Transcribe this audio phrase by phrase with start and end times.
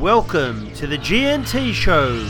[0.00, 2.24] Welcome to the G&T Show.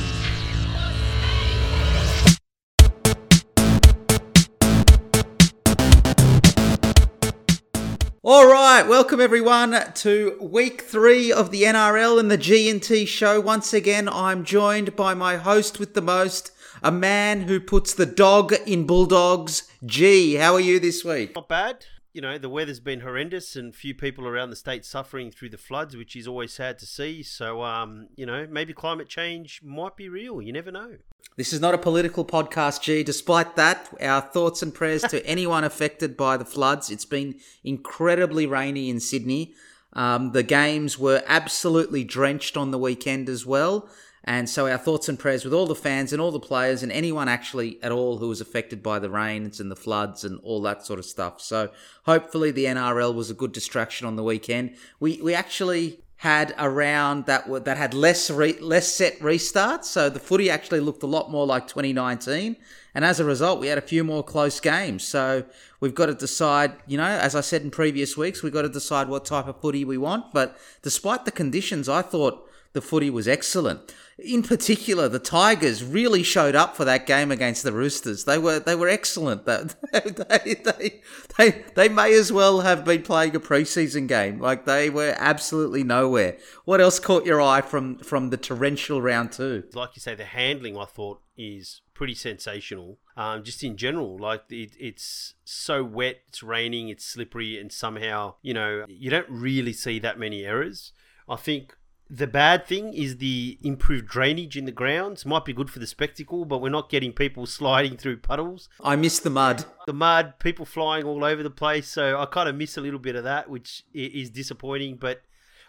[8.22, 13.38] All right, welcome everyone to week three of the NRL and the G&T show.
[13.38, 16.50] Once again, I'm joined by my host with the most,
[16.82, 19.70] a man who puts the dog in bulldogs.
[19.84, 21.34] G, how are you this week?
[21.34, 21.84] Not bad.
[22.12, 25.58] You know, the weather's been horrendous and few people around the state suffering through the
[25.58, 27.22] floods, which is always sad to see.
[27.22, 30.40] So, um, you know, maybe climate change might be real.
[30.40, 30.96] You never know.
[31.36, 33.04] This is not a political podcast, G.
[33.04, 36.90] Despite that, our thoughts and prayers to anyone affected by the floods.
[36.90, 39.54] It's been incredibly rainy in Sydney.
[39.92, 43.88] Um, the games were absolutely drenched on the weekend as well.
[44.28, 46.92] And so our thoughts and prayers with all the fans and all the players and
[46.92, 50.60] anyone actually at all who was affected by the rains and the floods and all
[50.60, 51.40] that sort of stuff.
[51.40, 51.70] So
[52.04, 54.76] hopefully the NRL was a good distraction on the weekend.
[55.00, 59.84] We we actually had a round that w- that had less re- less set restarts,
[59.84, 62.56] so the footy actually looked a lot more like 2019.
[62.94, 65.04] And as a result, we had a few more close games.
[65.04, 65.44] So
[65.80, 68.68] we've got to decide, you know, as I said in previous weeks, we've got to
[68.68, 70.34] decide what type of footy we want.
[70.34, 73.94] But despite the conditions, I thought the footy was excellent.
[74.18, 78.24] In particular, the Tigers really showed up for that game against the Roosters.
[78.24, 79.46] They were they were excellent.
[79.92, 81.00] They, they,
[81.38, 84.38] they, they may as well have been playing a preseason game.
[84.38, 86.36] Like they were absolutely nowhere.
[86.64, 89.64] What else caught your eye from from the torrential round two?
[89.72, 92.98] Like you say, the handling I thought is pretty sensational.
[93.16, 98.34] Um, just in general, like it, it's so wet, it's raining, it's slippery, and somehow
[98.42, 100.92] you know you don't really see that many errors.
[101.28, 101.76] I think
[102.10, 105.26] the bad thing is the improved drainage in the grounds.
[105.26, 108.68] Might be good for the spectacle, but we're not getting people sliding through puddles.
[108.82, 109.66] I miss the mud.
[109.86, 111.88] The mud, people flying all over the place.
[111.88, 114.96] So I kind of miss a little bit of that, which is disappointing.
[114.96, 115.22] But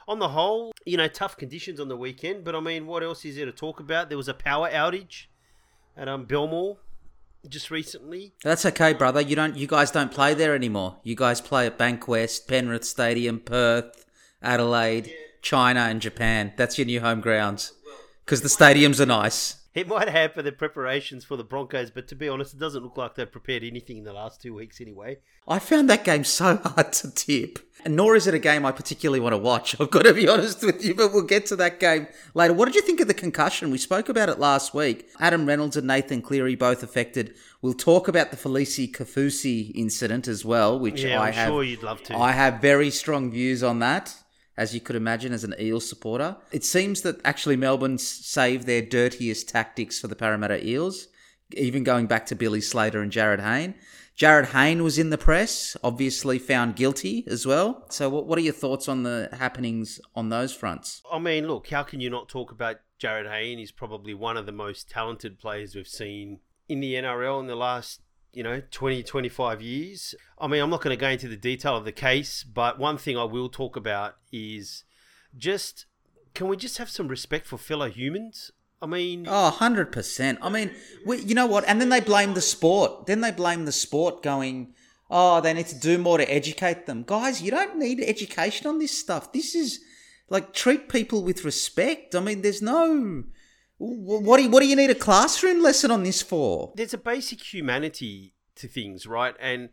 [0.07, 2.45] on the whole, you know, tough conditions on the weekend.
[2.45, 4.07] But I mean, what else is there to talk about?
[4.07, 5.25] There was a power outage
[5.97, 6.77] at um, Belmore
[7.47, 8.33] just recently.
[8.43, 9.19] That's okay, brother.
[9.19, 9.57] You don't.
[9.57, 10.97] You guys don't play there anymore.
[11.03, 14.05] You guys play at Bankwest, Penrith Stadium, Perth,
[14.41, 15.07] Adelaide.
[15.07, 15.13] Yeah.
[15.41, 16.53] China and Japan.
[16.57, 17.73] That's your new home grounds.
[18.25, 19.55] Because the stadiums are nice.
[19.75, 22.97] It might hamper the preparations for the Broncos, but to be honest, it doesn't look
[22.97, 25.19] like they've prepared anything in the last two weeks anyway.
[25.47, 27.59] I found that game so hard to tip.
[27.85, 29.79] And nor is it a game I particularly want to watch.
[29.79, 32.53] I've got to be honest with you, but we'll get to that game later.
[32.53, 33.71] What did you think of the concussion?
[33.71, 35.07] We spoke about it last week.
[35.19, 37.35] Adam Reynolds and Nathan Cleary both affected.
[37.61, 41.47] We'll talk about the Felise Kaufusi incident as well, which yeah, I I'm have.
[41.47, 42.17] sure you'd love to.
[42.17, 44.15] I have very strong views on that
[44.59, 46.35] as you could imagine, as an Eels supporter.
[46.51, 51.07] It seems that actually Melbourne saved their dirtiest tactics for the Parramatta Eels,
[51.53, 53.73] even going back to Billy Slater and Jarryd Hayne.
[54.17, 57.85] Jarryd Hayne was in the press, obviously found guilty as well.
[57.89, 61.01] So, what, what are your thoughts on the happenings on those fronts?
[61.09, 63.59] I mean, look, how can you not talk about Jarryd Hayne?
[63.59, 67.55] He's probably one of the most talented players we've seen in the NRL in the
[67.55, 68.01] last
[68.33, 70.15] you know 20 25 years.
[70.37, 72.97] I mean i'm not going to go into the detail of the case but one
[72.97, 74.83] thing i will talk about is
[75.37, 75.85] just
[76.33, 78.51] can we just have some respect for fellow humans?
[78.81, 80.71] I mean oh 100% i mean
[81.05, 81.65] we, you know what?
[81.67, 83.07] And then they blame the sport.
[83.07, 84.73] Then they blame the sport going
[85.09, 87.03] oh they need to do more to educate them.
[87.03, 89.33] Guys you don't need education on this stuff.
[89.33, 89.79] This is
[90.29, 92.15] like treat people with respect.
[92.15, 93.23] I mean there's no
[93.79, 96.73] what do you, what do you need a classroom lesson on this for?
[96.75, 99.35] There's a basic humanity to things, right?
[99.39, 99.69] And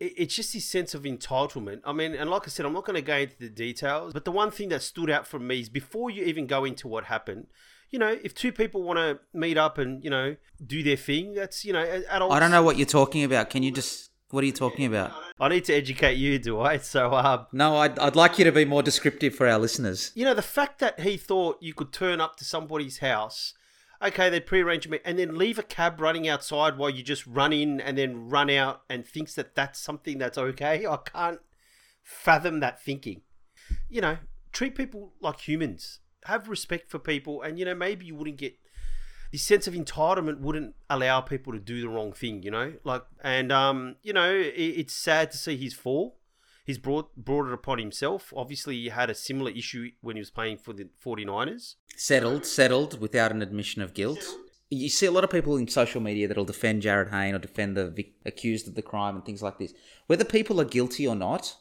[0.00, 1.80] it's just this sense of entitlement.
[1.84, 4.24] I mean, and like I said, I'm not going to go into the details, but
[4.24, 7.04] the one thing that stood out for me is before you even go into what
[7.04, 7.46] happened,
[7.90, 10.36] you know, if two people want to meet up and, you know,
[10.66, 12.34] do their thing, that's, you know, adults.
[12.34, 13.50] I don't know what you're talking about.
[13.50, 15.12] Can you just what are you talking about?
[15.38, 16.78] I need to educate you, do I?
[16.78, 20.10] So, um, no, I'd, I'd like you to be more descriptive for our listeners.
[20.14, 23.52] You know, the fact that he thought you could turn up to somebody's house,
[24.00, 27.52] okay, they'd prearrange me, and then leave a cab running outside while you just run
[27.52, 30.86] in and then run out and thinks that that's something that's okay.
[30.86, 31.40] I can't
[32.02, 33.20] fathom that thinking.
[33.90, 34.18] You know,
[34.52, 36.00] treat people like humans.
[36.24, 38.54] Have respect for people, and you know, maybe you wouldn't get
[39.32, 42.74] this sense of entitlement wouldn't allow people to do the wrong thing, you know?
[42.84, 46.18] Like, and, um, you know, it, it's sad to see his fall.
[46.64, 48.32] He's brought, brought it upon himself.
[48.36, 51.76] Obviously, he had a similar issue when he was playing for the 49ers.
[51.96, 54.22] Settled, settled without an admission of guilt.
[54.70, 57.76] You see a lot of people in social media that'll defend Jarryd Hayne or defend
[57.76, 59.74] the vic- accused of the crime and things like this.
[60.06, 61.56] Whether people are guilty or not,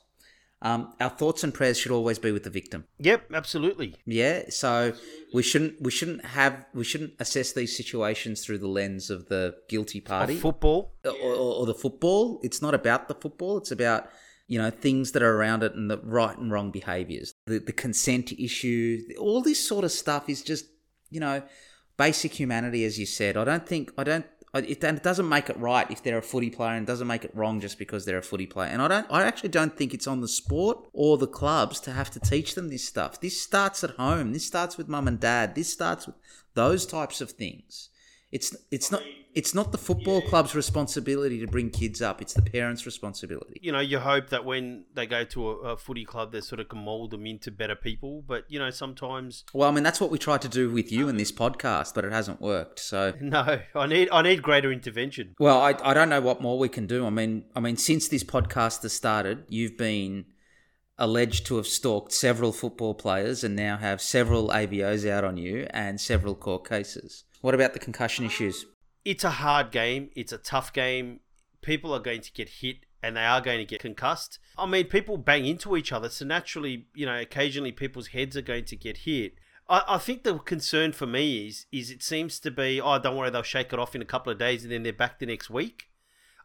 [0.61, 2.85] um, our thoughts and prayers should always be with the victim.
[2.99, 3.95] Yep, absolutely.
[4.05, 4.93] Yeah, so
[5.33, 9.55] we shouldn't we shouldn't have we shouldn't assess these situations through the lens of the
[9.69, 12.39] guilty party, of football, or, or, or the football.
[12.43, 13.57] It's not about the football.
[13.57, 14.09] It's about
[14.51, 17.71] you know, things that are around it and the right and wrong behaviors, the, the
[17.71, 20.65] consent issue, all this sort of stuff is just,
[21.09, 21.41] you know,
[21.95, 23.37] basic humanity, as you said.
[23.37, 26.21] I don't think, I don't, it, and it doesn't make it right if they're a
[26.21, 28.69] footy player and doesn't make it wrong just because they're a footy player.
[28.69, 31.91] And I don't, I actually don't think it's on the sport or the clubs to
[31.91, 33.21] have to teach them this stuff.
[33.21, 34.33] This starts at home.
[34.33, 35.55] This starts with mum and dad.
[35.55, 36.15] This starts with
[36.53, 37.89] those types of things.
[38.31, 39.03] It's it's not
[39.33, 42.21] it's not the football club's responsibility to bring kids up.
[42.21, 43.59] It's the parents' responsibility.
[43.61, 46.59] You know, you hope that when they go to a, a footy club, they sort
[46.59, 48.23] of can mould them into better people.
[48.27, 51.07] But you know, sometimes Well, I mean, that's what we tried to do with you
[51.07, 52.79] in this podcast, but it hasn't worked.
[52.79, 55.35] So no, I need I need greater intervention.
[55.39, 57.05] Well, I, I don't know what more we can do.
[57.05, 60.25] I mean, I mean, since this podcast has started, you've been
[60.97, 65.65] alleged to have stalked several football players and now have several AVOs out on you
[65.71, 67.23] and several court cases.
[67.41, 68.65] What about the concussion issues?
[69.03, 70.09] It's a hard game.
[70.15, 71.21] It's a tough game.
[71.61, 74.39] People are going to get hit and they are going to get concussed.
[74.57, 78.41] I mean, people bang into each other, so naturally, you know, occasionally people's heads are
[78.41, 79.33] going to get hit.
[79.67, 83.15] I, I think the concern for me is is it seems to be, oh, don't
[83.15, 85.25] worry, they'll shake it off in a couple of days and then they're back the
[85.25, 85.87] next week.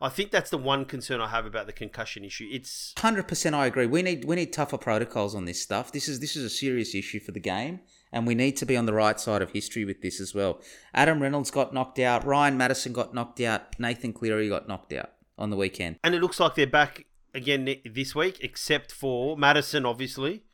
[0.00, 2.46] I think that's the one concern I have about the concussion issue.
[2.50, 3.54] It's hundred percent.
[3.54, 3.86] I agree.
[3.86, 5.92] We need we need tougher protocols on this stuff.
[5.92, 7.80] This is this is a serious issue for the game,
[8.16, 10.58] and we need to be on the right side of history with this as well.
[10.94, 12.24] Adam Reynolds got knocked out.
[12.24, 13.78] Ryan Matterson got knocked out.
[13.78, 15.96] Nathan Cleary got knocked out on the weekend.
[16.02, 17.04] And it looks like they're back
[17.34, 20.44] again this week, except for Matterson, obviously,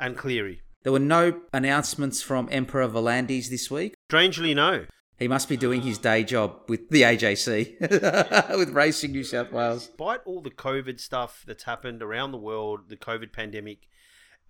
[0.00, 0.62] and Cleary.
[0.82, 3.94] There were no announcements from Emperor V'landys this week.
[4.08, 4.86] Strangely, no.
[5.16, 9.86] He must be doing his day job with the AJC, with Racing New South Wales.
[9.86, 13.86] Despite all the COVID stuff that's happened around the world, the COVID pandemic,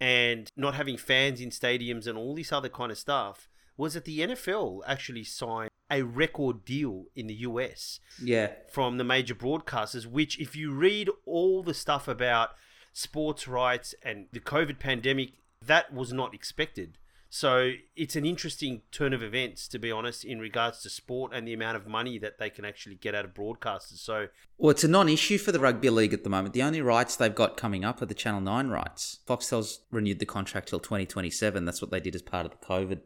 [0.02, 4.04] and not having fans in stadiums and all this other kind of stuff, was that
[4.04, 8.00] the NFL actually signed a record deal in the US.
[8.20, 8.48] Yeah.
[8.72, 12.50] From the major broadcasters, which, if you read all the stuff about
[12.92, 15.34] sports rights and the COVID pandemic,
[15.64, 16.98] that was not expected.
[17.34, 21.48] So it's an interesting turn of events, to be honest, in regards to sport and
[21.48, 24.00] the amount of money that they can actually get out of broadcasters.
[24.00, 24.26] So,
[24.58, 26.52] well, it's a non-issue for the rugby league at the moment.
[26.52, 29.20] The only rights they've got coming up are the Channel Nine rights.
[29.26, 31.64] Foxtel's renewed the contract till 2027.
[31.64, 33.00] That's what they did as part of the COVID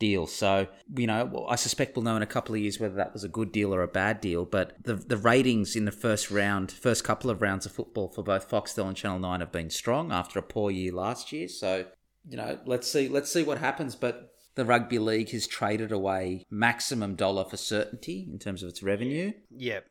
[0.00, 0.26] deal.
[0.26, 3.22] So, you know, I suspect we'll know in a couple of years whether that was
[3.22, 4.46] a good deal or a bad deal.
[4.46, 8.24] But the the ratings in the first round, first couple of rounds of football for
[8.24, 11.46] both Foxtel and Channel Nine have been strong after a poor year last year.
[11.46, 11.84] So
[12.28, 13.94] you know, let's see let's see what happens.
[13.94, 18.82] But the rugby league has traded away maximum dollar for certainty in terms of its
[18.82, 19.32] revenue.
[19.56, 19.86] Yep.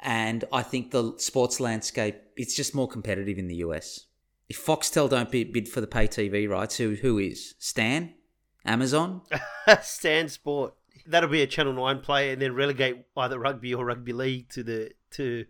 [0.00, 4.06] And I think the sports landscape it's just more competitive in the US.
[4.48, 8.14] If Foxtel don't bid for the pay TV rights, who who is Stan,
[8.64, 9.22] Amazon,
[9.82, 10.74] Stan Sport?
[11.06, 14.62] That'll be a Channel Nine play, and then relegate either rugby or rugby league to
[14.62, 15.46] the to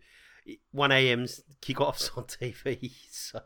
[0.71, 2.93] one a.m.'s kickoffs on TV.
[3.11, 3.41] So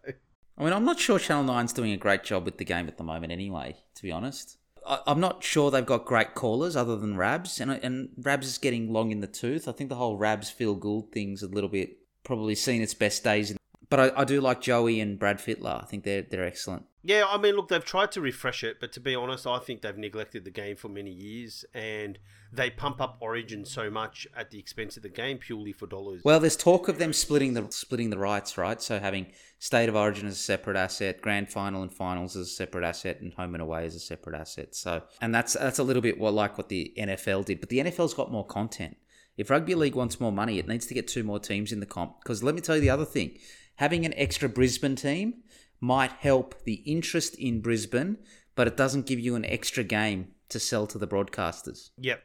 [0.59, 2.97] I mean, I'm not sure Channel 9's doing a great job with the game at
[2.97, 4.57] the moment anyway, to be honest.
[4.87, 8.59] I, am not sure they've got great callers other than Rabs, and, and Rabs is
[8.59, 9.69] getting long in the tooth.
[9.69, 13.23] I think the whole Rabs Phil Gould thing's a little bit probably seen its best
[13.23, 13.51] days.
[13.51, 13.59] In,
[13.91, 15.83] but I, I do like Joey and Brad Fittler.
[15.83, 16.85] I think they're, they're excellent.
[17.07, 19.83] Yeah, I mean, look, they've tried to refresh it, but to be honest, I think
[19.83, 22.19] they've neglected the game for many years, and
[22.53, 26.23] they pump up Origin so much at the expense of the game purely for dollars.
[26.25, 28.83] Well, there's talk of them splitting the splitting the rights, right?
[28.83, 29.29] So having
[29.61, 33.21] State of Origin as a separate asset, Grand Final and Finals as a separate asset,
[33.21, 34.75] and Home and Away as a separate asset.
[34.75, 37.79] So, and that's that's a little bit what like what the NFL did, but the
[37.79, 38.97] NFL's got more content.
[39.37, 41.87] If rugby league wants more money, it needs to get two more teams in the
[41.87, 42.21] comp.
[42.21, 43.39] Because let me tell you the other thing:
[43.77, 45.43] having an extra Brisbane team
[45.81, 48.19] might help the interest in Brisbane,
[48.55, 51.91] but it doesn't give you an extra game to sell to the broadcasters.
[51.99, 52.23] Yep.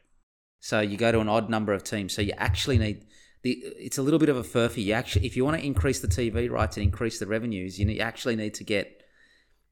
[0.60, 2.14] So you go to an odd number of teams.
[2.14, 3.04] So you actually need
[3.42, 3.62] the.
[3.78, 4.84] It's a little bit of a furphy.
[4.84, 7.98] You actually, if you want to increase the TV rights and increase the revenues, you
[7.98, 9.02] actually need to get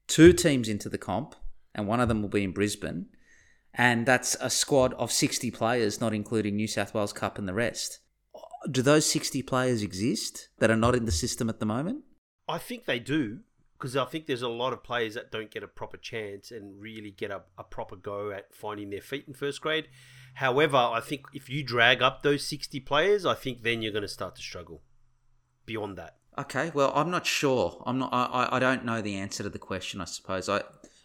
[0.07, 1.35] two teams into the comp,
[1.73, 3.05] and one of them will be in Brisbane,
[3.73, 7.53] and that's a squad of sixty players, not including New South Wales Cup and the
[7.53, 7.99] rest.
[8.69, 12.03] Do those sixty players exist that are not in the system at the moment?
[12.49, 13.39] I think they do
[13.81, 16.79] because I think there's a lot of players that don't get a proper chance and
[16.79, 19.87] really get a, a proper go at finding their feet in first grade.
[20.35, 24.03] However, I think if you drag up those 60 players, I think then you're going
[24.03, 24.83] to start to struggle
[25.65, 26.17] beyond that.
[26.37, 27.81] Okay, well, I'm not sure.
[27.87, 28.13] I'm not.
[28.13, 29.99] I, I don't know the answer to the question.
[29.99, 30.47] I suppose.
[30.47, 30.61] I,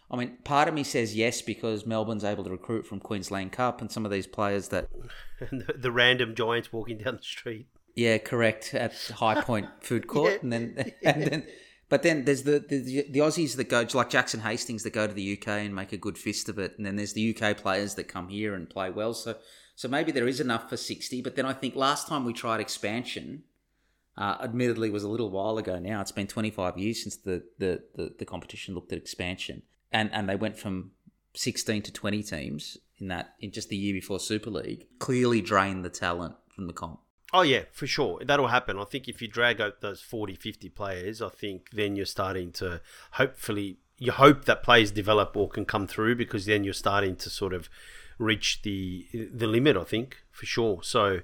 [0.09, 3.81] I mean, part of me says yes because Melbourne's able to recruit from Queensland Cup
[3.81, 4.87] and some of these players that
[5.51, 7.67] the, the, random giants walking down the street.
[7.93, 8.73] Yeah, correct.
[8.73, 10.39] At High Point Food Court, yeah.
[10.43, 11.47] and then and then
[11.89, 15.13] but then there's the, the the Aussies that go like Jackson Hastings that go to
[15.13, 17.95] the UK and make a good fist of it, and then there's the UK players
[17.95, 19.13] that come here and play well.
[19.13, 19.35] So
[19.75, 21.21] so maybe there is enough for sixty.
[21.21, 23.43] But then I think last time we tried expansion,
[24.17, 26.01] uh, admittedly was a little while ago now.
[26.01, 29.61] It's been 25 years since the, the, the, the competition looked at expansion.
[29.91, 30.91] And, and they went from
[31.35, 34.87] 16 to 20 teams in that in just the year before Super League.
[34.97, 36.99] Clearly drained the talent from the comp.
[37.33, 38.21] Oh yeah, for sure.
[38.23, 38.79] That'll happen.
[38.79, 42.51] I think if you drag out those 40, 50 players, I think then you're starting
[42.53, 42.81] to
[43.11, 47.29] hopefully you hope that players develop or can come through because then you're starting to
[47.29, 47.69] sort of
[48.17, 49.75] reach the the limit.
[49.75, 50.79] I think for sure.
[50.83, 51.21] So,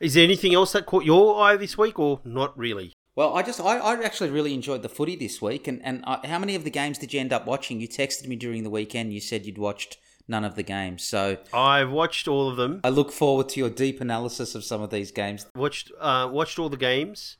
[0.00, 2.92] is there anything else that caught your eye this week, or not really?
[3.14, 6.26] Well, I just I, I actually really enjoyed the footy this week, and and I,
[6.26, 7.80] how many of the games did you end up watching?
[7.80, 9.12] You texted me during the weekend.
[9.12, 9.98] You said you'd watched
[10.28, 12.80] none of the games, so I've watched all of them.
[12.84, 15.46] I look forward to your deep analysis of some of these games.
[15.54, 17.36] Watched uh, watched all the games.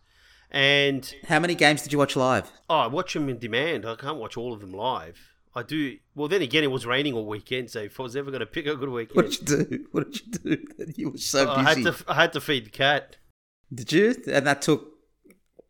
[0.51, 2.51] And how many games did you watch live?
[2.71, 3.85] Oh, I watch them in demand.
[3.85, 5.19] I can't watch all of them live.
[5.57, 5.97] I do.
[6.15, 8.47] Well, then again, it was raining all weekend, so if I was ever going to
[8.47, 9.87] pick a good weekend, what did you do?
[9.91, 10.65] What did you do?
[10.97, 11.59] You were so busy.
[11.59, 12.05] I had to.
[12.07, 13.17] I had to feed the cat.
[13.75, 14.15] Did you?
[14.29, 14.96] And that took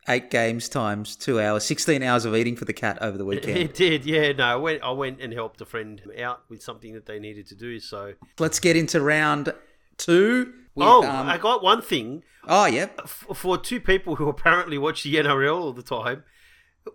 [0.07, 3.57] eight games times two hours, sixteen hours of eating for the cat over the weekend.
[3.57, 4.31] It did, yeah.
[4.33, 4.83] No, I went.
[4.83, 7.79] I went and helped a friend out with something that they needed to do.
[7.79, 9.53] So let's get into round
[9.97, 10.53] two.
[10.75, 12.23] With, oh, um, I got one thing.
[12.47, 12.87] Oh, yeah.
[13.05, 16.23] For two people who apparently watch the NRL all the time,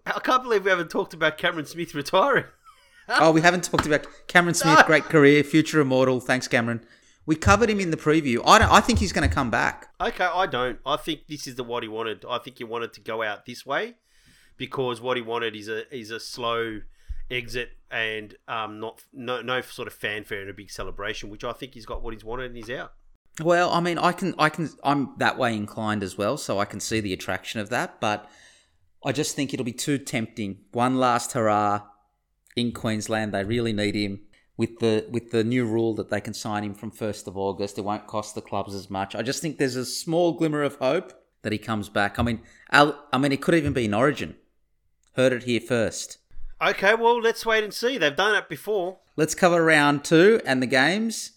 [0.06, 2.44] I can't believe we haven't talked about Cameron Smith retiring.
[3.08, 4.78] oh, we haven't talked about Cameron Smith.
[4.78, 4.84] No.
[4.84, 6.20] Great career, future immortal.
[6.20, 6.84] Thanks, Cameron.
[7.24, 8.42] We covered him in the preview.
[8.44, 8.70] I don't.
[8.70, 9.88] I think he's going to come back.
[10.00, 10.78] Okay, I don't.
[10.84, 12.24] I think this is the what he wanted.
[12.28, 13.94] I think he wanted to go out this way
[14.56, 16.80] because what he wanted is a is a slow
[17.30, 21.52] exit and um, not no no sort of fanfare and a big celebration, which I
[21.52, 22.92] think he's got what he's wanted and he's out.
[23.40, 26.66] Well, I mean, I can, I can, I'm that way inclined as well, so I
[26.66, 27.98] can see the attraction of that.
[27.98, 28.28] But
[29.04, 30.58] I just think it'll be too tempting.
[30.72, 31.82] One last hurrah
[32.56, 33.32] in Queensland.
[33.32, 34.20] They really need him
[34.56, 37.78] with the with the new rule that they can sign him from first of August.
[37.78, 39.14] It won't cost the clubs as much.
[39.14, 42.18] I just think there's a small glimmer of hope that he comes back.
[42.18, 42.40] I mean,
[42.70, 44.36] Al, I mean, it could even be in Origin.
[45.16, 46.18] Heard it here first.
[46.60, 47.98] Okay, well, let's wait and see.
[47.98, 48.98] They've done it before.
[49.16, 51.32] Let's cover round two and the games.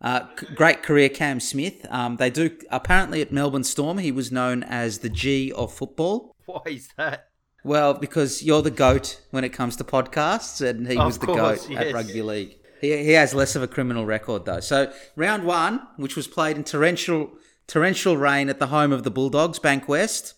[0.00, 0.20] Uh,
[0.54, 1.84] great career, Cam Smith.
[1.90, 3.98] Um, they do apparently at Melbourne Storm.
[3.98, 6.36] He was known as the G of football.
[6.46, 7.28] Why is that?
[7.64, 11.26] Well, because you're the goat when it comes to podcasts, and he of was the
[11.26, 11.86] course, goat yes.
[11.86, 12.57] at rugby league.
[12.80, 14.60] He, he has less of a criminal record though.
[14.60, 17.30] So round one, which was played in torrential
[17.66, 20.34] torrential rain at the home of the Bulldogs, Bankwest.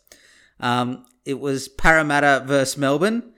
[0.59, 3.33] Um, it was Parramatta versus Melbourne.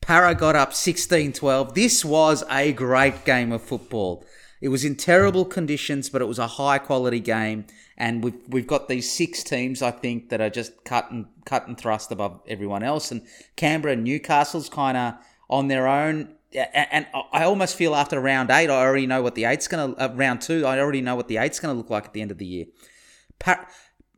[0.00, 1.74] Para got up 16-12.
[1.74, 4.24] This was a great game of football.
[4.60, 7.66] It was in terrible conditions, but it was a high quality game.
[7.96, 11.66] And we've we've got these six teams, I think, that are just cut and cut
[11.66, 13.10] and thrust above everyone else.
[13.10, 13.22] And
[13.56, 15.14] Canberra and Newcastle's kind of
[15.48, 16.34] on their own.
[16.52, 20.02] And I almost feel after round eight, I already know what the eight's going to.
[20.02, 22.22] Uh, round two, I already know what the eight's going to look like at the
[22.22, 22.66] end of the year.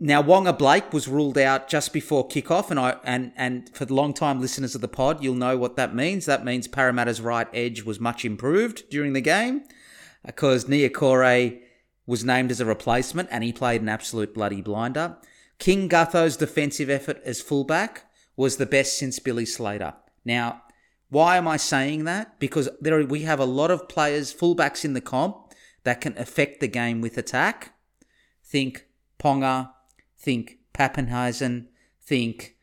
[0.01, 3.95] now Waqa Blake was ruled out just before kickoff, and I and and for the
[3.95, 6.25] long time listeners of the pod, you'll know what that means.
[6.25, 9.65] That means Parramatta's right edge was much improved during the game
[10.25, 11.61] because Niukore
[12.07, 15.17] was named as a replacement and he played an absolute bloody blinder.
[15.59, 19.95] King Gutho's defensive effort as fullback was the best since Billy Slater.
[20.25, 20.62] Now,
[21.12, 22.40] why am I saying that?
[22.40, 25.52] Because there are, we have a lot of players, fullbacks in the comp
[25.85, 27.75] that can affect the game with attack.
[28.42, 28.87] Think
[29.19, 29.73] Ponga,
[30.19, 31.66] think Papenhuyzen,
[32.00, 32.57] think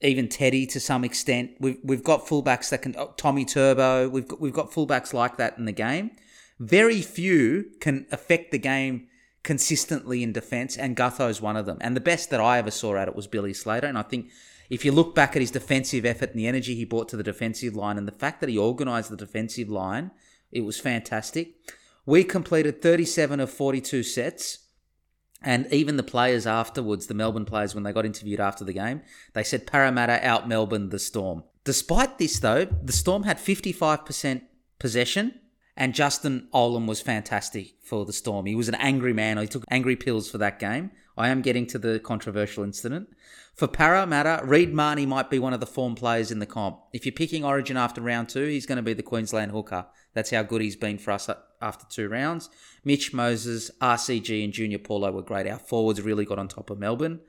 [0.00, 1.56] even Teddy to some extent.
[1.58, 4.08] We've we've got fullbacks that can oh, Tommy Turbo.
[4.08, 6.12] We've got, we've got fullbacks like that in the game.
[6.60, 9.08] Very few can affect the game
[9.42, 11.78] consistently in defence, and Gutho's one of them.
[11.80, 13.88] And the best that I ever saw at it was Billy Slater.
[13.88, 14.30] And I think
[14.72, 17.22] if you look back at his defensive effort and the energy he brought to the
[17.22, 20.10] defensive line and the fact that he organised the defensive line,
[20.50, 21.56] it was fantastic.
[22.06, 24.60] We completed 37 of 42 sets.
[25.42, 29.02] And even the players afterwards, the Melbourne players, when they got interviewed after the game,
[29.34, 31.44] they said Parramatta out Melbourne the Storm.
[31.64, 34.40] Despite this, though, the Storm had 55%
[34.78, 35.34] possession
[35.76, 38.46] and Justin Olam was fantastic for the Storm.
[38.46, 39.36] He was an angry man.
[39.36, 40.92] He took angry pills for that game.
[41.16, 43.08] I am getting to the controversial incident.
[43.54, 46.80] For Parramatta, Reed Mahoney might be one of the form players in the comp.
[46.92, 49.86] If you're picking Origin after round two, he's going to be the Queensland hooker.
[50.14, 52.48] That's how good he's been for us uh, after two rounds.
[52.82, 55.46] Mitch Moses, RCG, and Junior Paulo were great.
[55.46, 57.20] Our forwards really got on top of Melbourne.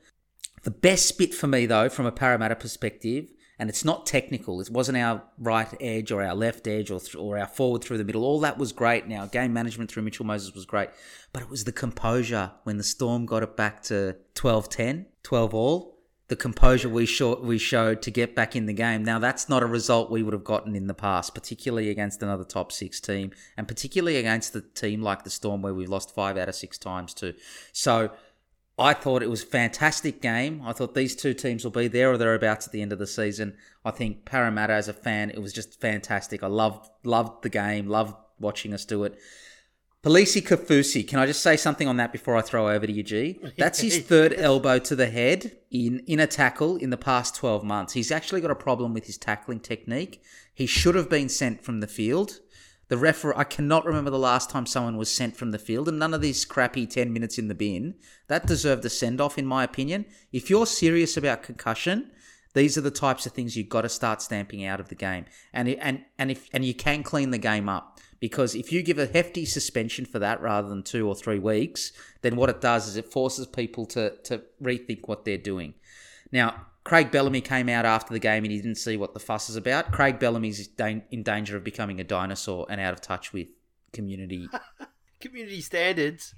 [0.62, 4.62] The best bit for me, though, from a Parramatta perspective, and it's not technical.
[4.62, 7.98] It wasn't our right edge or our left edge or, th- or our forward through
[7.98, 8.24] the middle.
[8.24, 9.06] All that was great.
[9.06, 10.88] Now, game management through Mitchell Moses was great,
[11.34, 15.54] but it was the composure when the Storm got it back to 12 10, 12
[15.54, 15.93] all.
[16.28, 19.04] The composure we, show- we showed to get back in the game.
[19.04, 22.44] Now, that's not a result we would have gotten in the past, particularly against another
[22.44, 26.38] top six team, and particularly against the team like the Storm where we've lost five
[26.38, 27.34] out of six times too.
[27.72, 28.10] So,
[28.76, 30.60] I thought it was a fantastic game.
[30.64, 33.06] I thought these two teams will be there or thereabouts at the end of the
[33.06, 33.56] season.
[33.84, 36.42] I think Parramatta, as a fan, it was just fantastic.
[36.42, 39.16] I loved loved the game, loved watching us do it.
[40.04, 43.02] Felise Kaufusi, can I just say something on that before I throw over to you,
[43.02, 43.40] G?
[43.56, 47.64] That's his third elbow to the head in, in a tackle in the past 12
[47.64, 47.94] months.
[47.94, 50.22] He's actually got a problem with his tackling technique.
[50.52, 52.40] He should have been sent from the field.
[52.88, 55.98] The referee, I cannot remember the last time someone was sent from the field, and
[55.98, 57.94] none of these crappy 10 minutes in the bin.
[58.28, 60.04] That deserved a send off, in my opinion.
[60.32, 62.10] If you're serious about concussion,
[62.52, 65.24] these are the types of things you've got to start stamping out of the game.
[65.54, 67.93] And, and, and, if, and you can clean the game up
[68.24, 71.92] because if you give a hefty suspension for that rather than two or three weeks,
[72.22, 75.74] then what it does is it forces people to, to rethink what they're doing.
[76.32, 79.50] Now, Craig Bellamy came out after the game and he didn't see what the fuss
[79.50, 79.92] is about.
[79.92, 80.66] Craig Bellamy's
[81.10, 83.48] in danger of becoming a dinosaur and out of touch with
[83.92, 84.48] community
[85.20, 86.34] community standards.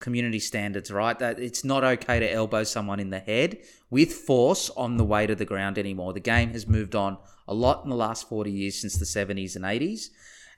[0.00, 1.18] Community standards, right?
[1.18, 3.58] That it's not okay to elbow someone in the head
[3.90, 6.12] with force on the way to the ground anymore.
[6.12, 9.56] The game has moved on a lot in the last 40 years since the 70s
[9.56, 10.10] and 80s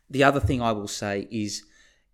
[0.09, 1.65] the other thing I will say is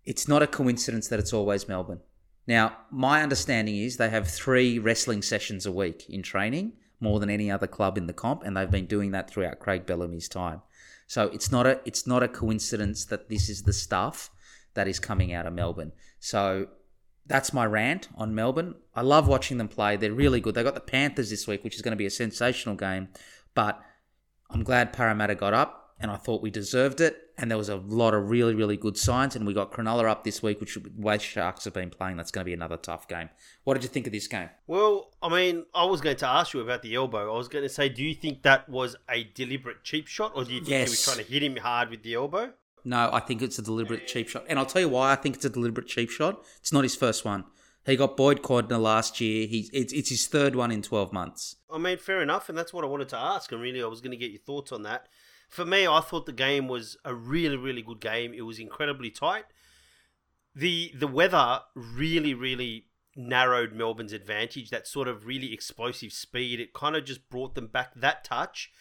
[0.05, 2.01] it's not a coincidence that it's always Melbourne.
[2.45, 7.29] Now, my understanding is they have three wrestling sessions a week in training, more than
[7.29, 10.61] any other club in the comp, and they've been doing that throughout Craig Bellamy's time.
[11.07, 14.29] So it's not a it's not a coincidence that this is the stuff
[14.73, 15.91] that is coming out of Melbourne.
[16.19, 16.67] So
[17.25, 18.75] that's my rant on Melbourne.
[18.95, 19.95] I love watching them play.
[19.95, 20.55] They're really good.
[20.55, 23.09] They got the Panthers this week, which is going to be a sensational game.
[23.53, 23.79] But
[24.49, 27.17] I'm glad Parramatta got up and I thought we deserved it.
[27.37, 29.35] And there was a lot of really, really good signs.
[29.35, 32.29] And we got Cronulla up this week, which the way Sharks have been playing, that's
[32.29, 33.29] going to be another tough game.
[33.63, 34.49] What did you think of this game?
[34.67, 37.33] Well, I mean, I was going to ask you about the elbow.
[37.33, 40.43] I was going to say, do you think that was a deliberate cheap shot, or
[40.43, 40.89] do you think yes.
[40.89, 42.53] he was trying to hit him hard with the elbow?
[42.85, 44.45] No, I think it's a deliberate cheap shot.
[44.47, 46.43] And I'll tell you why I think it's a deliberate cheap shot.
[46.59, 47.45] It's not his first one.
[47.85, 49.45] He got Boyd Cordner last year.
[49.45, 51.57] He's it's, it's his third one in 12 months.
[51.71, 52.49] I mean, fair enough.
[52.49, 53.51] And that's what I wanted to ask.
[53.51, 55.07] And really, I was going to get your thoughts on that
[55.53, 58.33] for me, I thought the game was a really, really good game.
[58.33, 59.45] It was incredibly tight.
[60.55, 64.71] The the weather really, really narrowed Melbourne's advantage.
[64.71, 66.59] That sort of really explosive speed.
[66.59, 68.71] It kind of just brought them back that touch.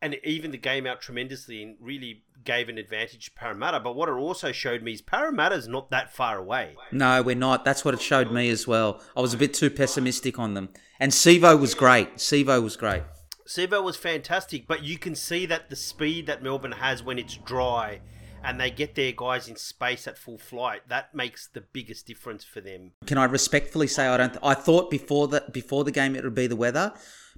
[0.00, 3.80] And even the game out tremendously and really gave an advantage to Parramatta.
[3.80, 6.76] But what it also showed me is Parramatta's not that far away.
[6.92, 7.64] No, we're not.
[7.64, 9.02] That's what it showed me as well.
[9.16, 10.68] I was a bit too pessimistic on them.
[11.00, 12.16] And Sivo was great.
[12.16, 13.02] Sivo was great.
[13.46, 17.36] Sivo was fantastic, but you can see that the speed that Melbourne has when it's
[17.36, 18.00] dry
[18.42, 22.44] and they get their guys in space at full flight, that makes the biggest difference
[22.44, 22.92] for them.
[23.06, 26.24] Can I respectfully say I don't th- I thought before the before the game it
[26.24, 26.92] would be the weather,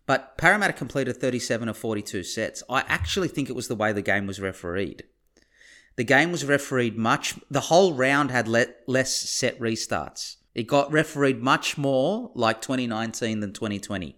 [0.06, 2.62] but Parramatta completed 37 of 42 sets.
[2.68, 5.04] I actually think it was the way the game was refereed.
[5.96, 10.36] The game was refereed much the whole round had le- less set restarts.
[10.54, 14.16] It got refereed much more like 2019 than 2020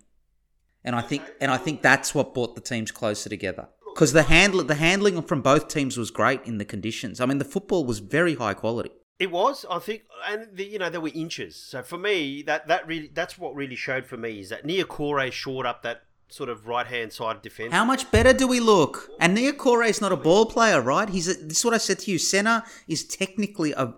[0.85, 3.69] and I think and I think that's what brought the teams closer together.
[3.95, 7.21] Because the handle the handling from both teams was great in the conditions.
[7.21, 8.91] I mean, the football was very high quality.
[9.19, 11.55] It was, I think, and the, you know there were inches.
[11.57, 15.31] So for me, that that really that's what really showed for me is that Niukore
[15.31, 17.73] shored up that sort of right hand side defence.
[17.73, 19.11] How much better do we look?
[19.21, 21.09] And Niukore is not a ball player, right?
[21.09, 22.19] He's a, this is what I said to you.
[22.19, 23.95] Center is technically a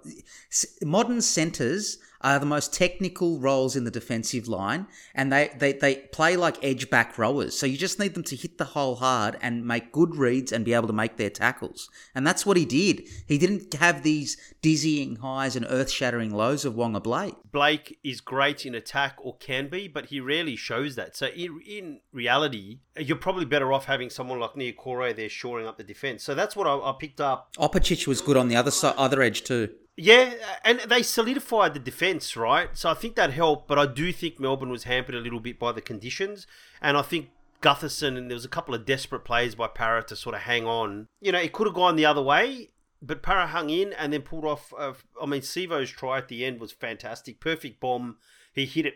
[0.83, 5.97] modern centers are the most technical roles in the defensive line, and they, they, they
[6.13, 7.59] play like edge back rowers.
[7.59, 10.65] So you just need them to hit the hole hard and make good reads and
[10.65, 11.89] be able to make their tackles.
[12.15, 13.03] And that's what he did.
[13.27, 17.35] He didn't have these dizzying highs and earth shattering lows of Waqa Blake.
[17.51, 21.17] Blake is great in attack or can be, but he rarely shows that.
[21.17, 25.77] So in, in reality, you're probably better off having someone like Niukore there shoring up
[25.77, 26.23] the defense.
[26.23, 27.51] So that's what I, I picked up.
[27.57, 29.69] Opacic was good on the other side, other edge too.
[29.97, 32.71] Yeah, and they solidified the defence, right?
[32.73, 35.59] So I think that helped, but I do think Melbourne was hampered a little bit
[35.59, 36.47] by the conditions,
[36.81, 37.29] and I think
[37.61, 40.67] Gutherson and there was a couple of desperate plays by Parra to sort of hang
[40.67, 41.09] on.
[41.21, 42.71] You know, it could have gone the other way,
[43.03, 44.73] but Parra hung in and then pulled off.
[44.77, 48.17] Uh, I mean, Sivo's try at the end was fantastic, perfect bomb.
[48.55, 48.95] He hit it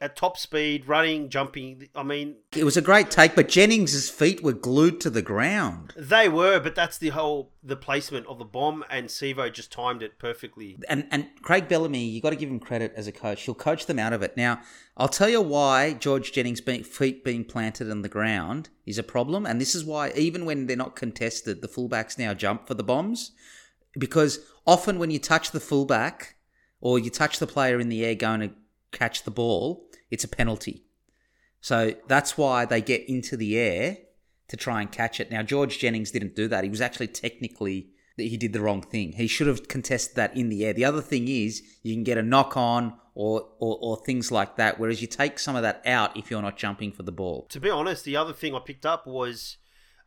[0.00, 1.88] at top speed, running, jumping.
[1.94, 5.92] I mean, it was a great take, but Jennings's feet were glued to the ground.
[5.96, 10.02] They were, but that's the whole the placement of the bomb, and Sivo just timed
[10.02, 10.78] it perfectly.
[10.88, 13.42] And and Craig Bellamy, you got to give him credit as a coach.
[13.42, 14.36] He'll coach them out of it.
[14.36, 14.60] Now,
[14.96, 19.02] I'll tell you why George Jennings' being, feet being planted in the ground is a
[19.02, 22.74] problem, and this is why even when they're not contested, the fullbacks now jump for
[22.74, 23.32] the bombs
[23.98, 26.36] because often when you touch the fullback
[26.80, 28.50] or you touch the player in the air going to
[28.92, 30.84] catch the ball, it's a penalty.
[31.60, 33.98] So that's why they get into the air
[34.48, 35.30] to try and catch it.
[35.30, 36.64] Now, George Jennings didn't do that.
[36.64, 39.12] He was actually technically he did the wrong thing.
[39.12, 40.72] He should have contested that in the air.
[40.72, 44.56] The other thing is you can get a knock on or, or, or things like
[44.56, 44.78] that.
[44.78, 47.46] Whereas you take some of that out if you're not jumping for the ball.
[47.50, 49.58] To be honest, the other thing I picked up was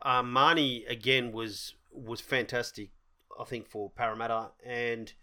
[0.01, 2.91] uh, Marnie again was was fantastic.
[3.39, 5.13] I think for Parramatta, and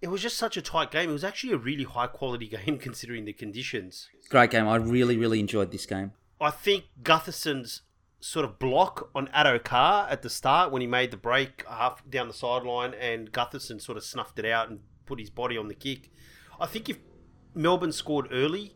[0.00, 1.10] it was just such a tight game.
[1.10, 4.08] It was actually a really high quality game considering the conditions.
[4.28, 4.68] Great game.
[4.68, 6.12] I really, really enjoyed this game.
[6.40, 7.82] I think Gutherson's
[8.20, 12.02] sort of block on Addo Carr at the start when he made the break half
[12.08, 15.68] down the sideline and Gutherson sort of snuffed it out and put his body on
[15.68, 16.10] the kick.
[16.60, 16.98] I think if
[17.54, 18.74] Melbourne scored early,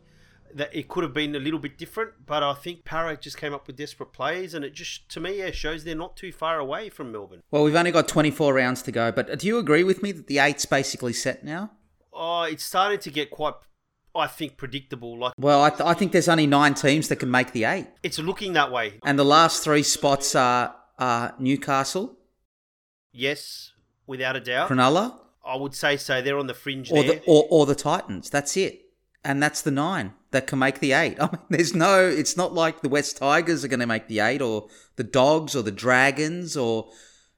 [0.55, 3.53] that it could have been a little bit different, but I think Parra just came
[3.53, 6.59] up with desperate plays, and it just to me yeah shows they're not too far
[6.59, 7.41] away from Melbourne.
[7.51, 10.27] Well, we've only got 24 rounds to go, but do you agree with me that
[10.27, 11.71] the eight's basically set now?
[12.11, 13.55] Oh, it's starting to get quite,
[14.15, 15.17] I think, predictable.
[15.17, 17.87] Like, Well, I, th- I think there's only nine teams that can make the eight,
[18.03, 18.99] it's looking that way.
[19.03, 22.17] and the last three spots are, are Newcastle,
[23.11, 23.71] Yes,
[24.07, 24.69] without a doubt.
[24.69, 26.21] Cronulla, I would say so.
[26.21, 27.15] They're on the fringe or there.
[27.15, 28.29] the or, or the Titans.
[28.29, 28.81] That's it,
[29.23, 31.17] and that's the nine that can make the eight.
[31.21, 32.05] I mean, there's no.
[32.07, 34.67] It's not like the West Tigers are going to make the eight, or
[34.97, 36.89] the Dogs, or the Dragons, or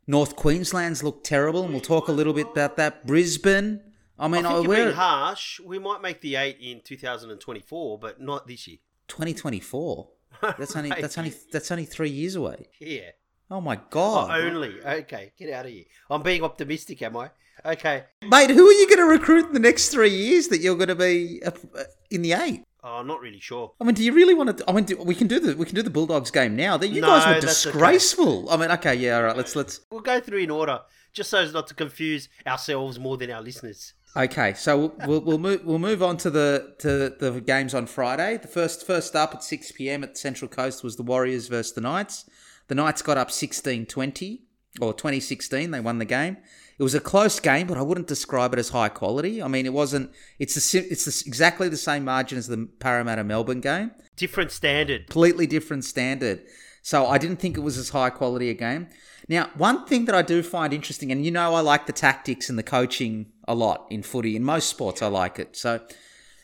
[0.07, 3.05] North Queensland's look terrible, and we'll talk a little bit about that.
[3.05, 3.81] Brisbane.
[4.17, 5.59] I I mean, think oh, you're we're being harsh.
[5.59, 8.77] We might make the eight in 2024, but not this year.
[9.09, 10.09] 2024.
[10.57, 12.67] That's only that's only that's only three years away.
[12.79, 13.11] Yeah.
[13.49, 14.81] Oh my Oh, god, only.
[14.83, 15.85] Okay, get out of here.
[16.09, 17.29] I'm being optimistic, am I?
[17.63, 18.03] Okay.
[18.21, 18.49] mate!
[18.49, 20.95] Who are you going to recruit in the next three years that you're going to
[20.95, 22.63] be uh, uh, in the eight?
[22.87, 23.71] Oh, I'm not really sure.
[23.81, 24.69] I mean, do you really want to?
[24.69, 26.77] I mean, do, we can do the we can do the Bulldogs game now.
[26.77, 27.71] That You No, guys were that's okay.
[27.71, 28.47] disgraceful.
[28.51, 29.35] I mean, okay, yeah, all right.
[29.35, 29.81] Let's let's.
[29.89, 33.41] We'll go through in order, just so as not to confuse ourselves more than our
[33.41, 33.93] listeners.
[34.15, 37.87] Okay, so we'll, we'll we'll move we'll move on to the to the games on
[37.87, 38.37] Friday.
[38.37, 41.81] The first first up at six pm at Central Coast was the Warriors versus the
[41.81, 42.29] Knights.
[42.67, 44.41] The Knights got up 16-20
[44.81, 45.71] or 2016.
[45.71, 46.37] They won the game.
[46.77, 49.41] It was a close game, but I wouldn't describe it as high quality.
[49.41, 50.11] I mean, it wasn't.
[50.39, 53.91] It's the it's the, exactly the same margin as the Parramatta Melbourne game.
[54.17, 55.07] Different standard.
[55.07, 56.43] completely different standard.
[56.81, 58.87] So I didn't think it was as high quality a game.
[59.27, 62.49] Now, one thing that I do find interesting, and you know, I like the tactics
[62.49, 64.35] and the coaching a lot in footy.
[64.35, 65.55] In most sports, I like it.
[65.55, 65.81] So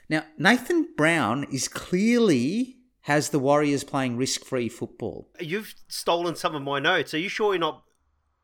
[0.10, 5.30] now Nathan Brown is clearly has the Warriors playing risk-free football.
[5.40, 7.14] You've stolen some of my notes.
[7.14, 7.84] Are you sure you're not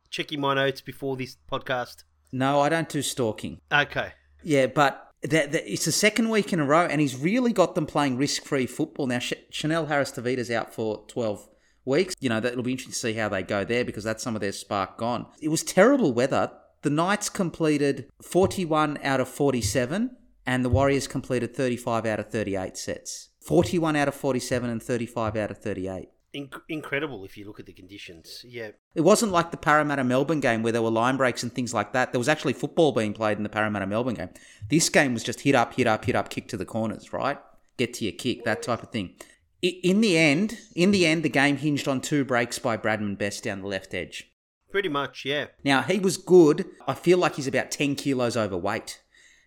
[0.10, 2.04] checking my notes before this podcast?
[2.32, 3.62] No, I don't do stalking.
[3.72, 4.14] Okay.
[4.44, 7.76] Yeah, but that, that, it's the second week in a row, and he's really got
[7.76, 9.08] them playing risk-free football.
[9.08, 11.48] Now, Ch- Chanel Harris Tavita's out for 12
[11.86, 12.16] weeks.
[12.20, 14.36] You know, that it'll be interesting to see how they go there because that's some
[14.36, 15.26] of their spark gone.
[15.42, 16.52] It was terrible weather.
[16.84, 20.16] The Knights completed 41 out of 47,
[20.46, 23.30] and the Warriors completed 35 out of 38 sets.
[23.46, 26.10] 41 out of 47 and 35 out of 38.
[26.36, 28.44] Inc- incredible if you look at the conditions.
[28.46, 28.72] Yeah.
[28.94, 31.94] It wasn't like the Parramatta Melbourne game where there were line breaks and things like
[31.94, 32.12] that.
[32.12, 34.30] There was actually football being played in the Parramatta Melbourne game.
[34.70, 37.40] This game was just hit up, hit up, hit up, kick to the corners, right?
[37.78, 39.16] Get to your kick, that type of thing.
[39.62, 43.44] In the end, in the end, the game hinged on two breaks by Bradman Best
[43.44, 44.32] down the left edge.
[44.70, 45.48] Pretty much, yeah.
[45.64, 46.66] Now he was good.
[46.88, 49.02] I feel like he's about ten kilos overweight.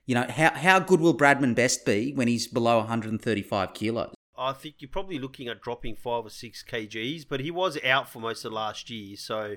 [0.07, 4.15] You know how how good will Bradman Best be when he's below 135 kilos?
[4.41, 8.09] I think you're probably looking at dropping five or six kgs, but he was out
[8.09, 9.57] for most of last year, so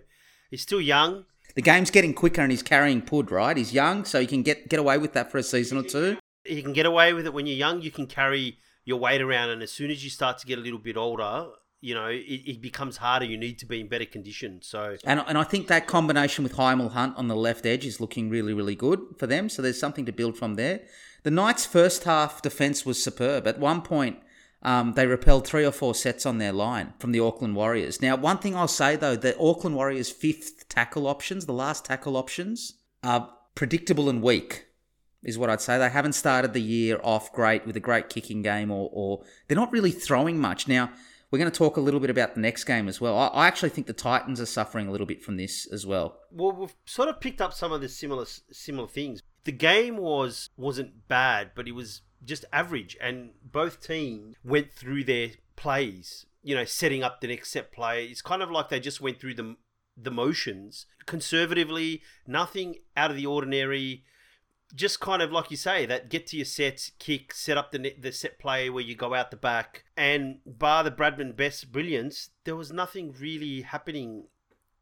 [0.52, 1.24] he's still young.
[1.56, 3.56] The game's getting quicker and he's carrying pud, right?
[3.56, 6.18] He's young, so he can get get away with that for a season or two.
[6.46, 7.82] You can get away with it when you're young.
[7.82, 10.62] You can carry your weight around, and as soon as you start to get a
[10.62, 11.48] little bit older,
[11.80, 13.26] you know it, it becomes harder.
[13.26, 14.60] You need to be in better condition.
[14.62, 18.02] So And, and I think that combination with Hymel Hunt on the left edge is
[18.02, 19.48] looking really, really good for them.
[19.48, 20.82] So there's something to build from there.
[21.24, 23.48] The Knights' first half defence was superb.
[23.48, 24.18] At one point,
[24.64, 28.02] um, they repelled three or four sets on their line from the Auckland Warriors.
[28.02, 32.18] Now, one thing I'll say though, the Auckland Warriors' fifth tackle options, the last tackle
[32.18, 34.68] options, are predictable and weak.
[35.22, 35.78] Is what I'd say.
[35.78, 39.56] They haven't started the year off great with a great kicking game, or, or they're
[39.56, 40.68] not really throwing much.
[40.68, 40.92] Now,
[41.32, 43.18] we're going to talk a little bit about the next game as well.
[43.18, 46.20] I, I actually think the Titans are suffering a little bit from this as well.
[46.30, 49.22] well, we've sort of picked up some of the similar similar things.
[49.46, 55.04] The game was wasn't bad, but it was just average, and both teams went through
[55.04, 56.26] their plays.
[56.42, 58.06] You know, setting up the next set play.
[58.06, 59.56] It's kind of like they just went through the
[59.96, 64.04] the motions conservatively, nothing out of the ordinary.
[64.76, 67.96] Just kind of like you say, that get to your sets, kick, set up the
[68.00, 72.32] the set play where you go out the back, and bar the Bradman Best brilliance,
[72.44, 74.26] there was nothing really happening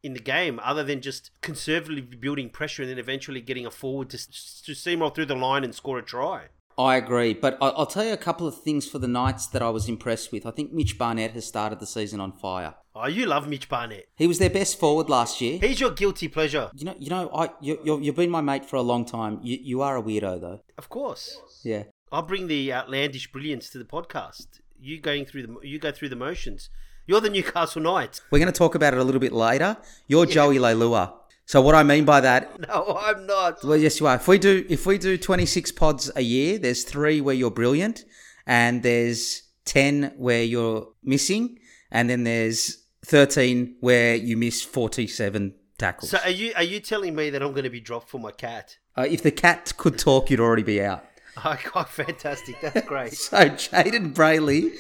[0.03, 4.09] in the game other than just conservatively building pressure and then eventually getting a forward
[4.09, 6.45] to, to steamroll through the line and score a try.
[6.77, 9.61] I agree, but I- I'll tell you a couple of things for the Knights that
[9.61, 10.45] I was impressed with.
[10.45, 12.75] I think Mitch Barnett has started the season on fire.
[12.95, 14.07] Oh, you love Mitch Barnett.
[14.15, 15.59] He was their best forward last year.
[15.59, 16.69] He's your guilty pleasure.
[16.75, 19.39] You know, you know, I you, you you've been my mate for a long time.
[19.41, 20.59] You you are a weirdo though.
[20.77, 21.37] Of course.
[21.63, 21.83] Yeah.
[22.11, 24.47] I'll bring the outlandish brilliance to the podcast.
[24.79, 26.69] You going through the you go through the motions.
[27.07, 28.21] You're the Newcastle Knights.
[28.29, 29.77] We're going to talk about it a little bit later.
[30.07, 31.13] You're Joey Leilua.
[31.45, 33.63] So what I mean by that, No, I'm not.
[33.63, 34.15] well, yes, you are.
[34.15, 38.05] If we do, if we do 26 pods a year, there's three where you're brilliant,
[38.45, 41.59] and there's 10 where you're missing,
[41.91, 46.11] and then there's 13 where you miss 47 tackles.
[46.11, 48.31] So are you are you telling me that I'm going to be dropped for my
[48.31, 48.77] cat?
[48.97, 51.05] uh, if the cat could talk, you'd already be out.
[51.45, 52.59] Oh, God, fantastic!
[52.61, 53.13] That's great.
[53.17, 54.73] So Jayden Brailey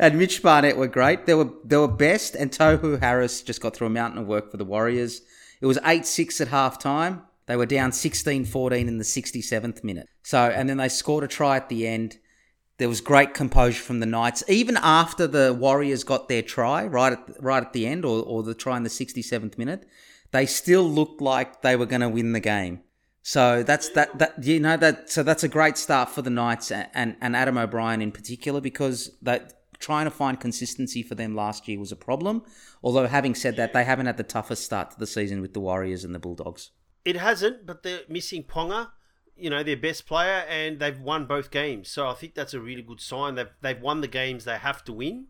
[0.00, 1.24] and Mitch Barnett were great.
[1.26, 4.50] They were they were best, and Tohu Harris just got through a mountain of work
[4.50, 5.22] for the Warriors.
[5.64, 7.22] It was 8-6 at half time.
[7.46, 10.06] They were down 16-14 in the 67th minute.
[10.22, 12.18] So and then they scored a try at the end.
[12.76, 17.14] There was great composure from the Knights, even after the Warriors got their try right
[17.14, 19.88] at right at the end, or, or the try in the 67th minute.
[20.32, 22.82] They still looked like they were going to win the game.
[23.22, 26.70] So that's that that you know that so that's a great start for the Knights
[26.70, 31.34] and, and, and Adam O'Brien in particular because that trying to find consistency for them
[31.34, 32.42] last year was a problem.
[32.82, 35.60] Although having said that, they haven't had the toughest start to the season with the
[35.60, 36.70] Warriors and the Bulldogs.
[37.04, 38.90] It hasn't, but they're missing Ponga,
[39.36, 41.88] you know, their best player, and they've won both games.
[41.88, 43.34] So I think that's a really good sign.
[43.34, 45.26] They've they've won the games they have to win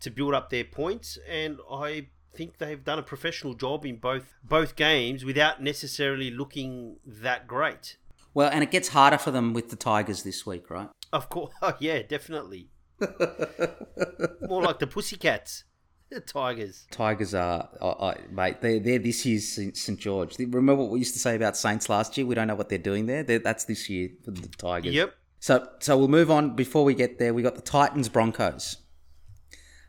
[0.00, 4.34] to build up their points, and I think they've done a professional job in both
[4.44, 7.96] both games without necessarily looking that great.
[8.34, 10.88] Well, and it gets harder for them with the Tigers this week, right?
[11.12, 12.68] Of course, oh, yeah, definitely.
[14.48, 15.64] More like the Pussycats,
[16.10, 16.86] the Tigers.
[16.90, 18.60] Tigers are, are mate.
[18.60, 20.38] They're, they're this year's St St George.
[20.38, 22.26] Remember what we used to say about Saints last year?
[22.26, 23.22] We don't know what they're doing there.
[23.22, 24.94] They're, that's this year for the Tigers.
[24.94, 25.14] Yep.
[25.40, 26.56] So, so we'll move on.
[26.56, 28.78] Before we get there, we got the Titans Broncos.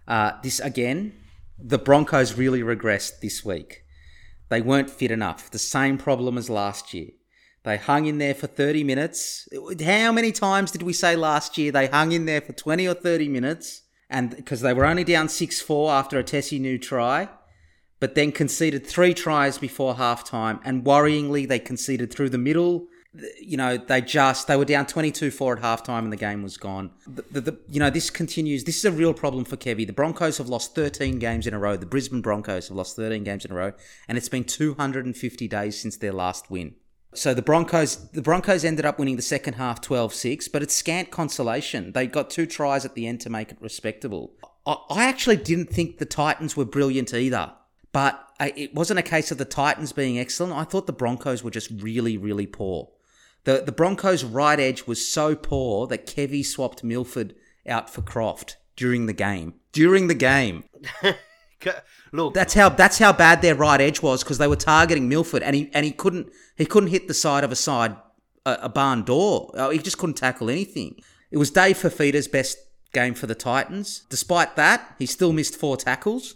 [0.08, 1.13] Uh, this again,
[1.58, 3.84] the Broncos really regressed this week.
[4.50, 5.52] They weren't fit enough.
[5.52, 7.10] The same problem as last year.
[7.63, 9.48] They hung in there for 30 minutes.
[9.84, 12.93] How many times did we say last year they hung in there for 20 or
[12.93, 13.84] 30 minutes?
[14.10, 17.30] And because they were only down 6 4 after a Tesi Niu try,
[18.00, 20.60] but then conceded three tries before halftime.
[20.63, 22.88] And worryingly, they conceded through the middle.
[23.41, 26.58] You know, they just, they were down 22 4 at halftime and the game was
[26.58, 26.91] gone.
[27.06, 28.63] The, the, the, you know, this continues.
[28.63, 29.86] This is a real problem for Kevy.
[29.86, 31.76] The Broncos have lost 13 games in a row.
[31.76, 33.74] The Brisbane Broncos have lost 13 games in a row.
[34.08, 36.76] And it's been 250 days since their last win.
[37.13, 41.10] So the Broncos, the Broncos ended up winning the second half 12-6, but it's scant
[41.10, 41.91] consolation.
[41.91, 44.34] They got two tries at the end to make it respectable.
[44.65, 47.54] I, actually didn't think the Titans were brilliant either,
[47.91, 50.54] but it wasn't a case of the Titans being excellent.
[50.54, 52.89] I thought the Broncos were just really, really poor.
[53.45, 57.34] The the Broncos' right edge was so poor that Kevy swapped Milford
[57.67, 59.56] out for Croft during the game.
[59.72, 60.65] During the game.
[62.12, 65.43] Look, That's how that's how bad their right edge was because they were targeting Milford
[65.43, 67.95] and he and he couldn't he couldn't hit the side of a side
[68.45, 69.52] a, a barn door.
[69.54, 70.95] Oh, He just couldn't tackle anything.
[71.32, 72.58] It was Dave Fifita's best
[72.93, 74.06] game for the Titans.
[74.10, 76.36] Despite that, he still missed four tackles.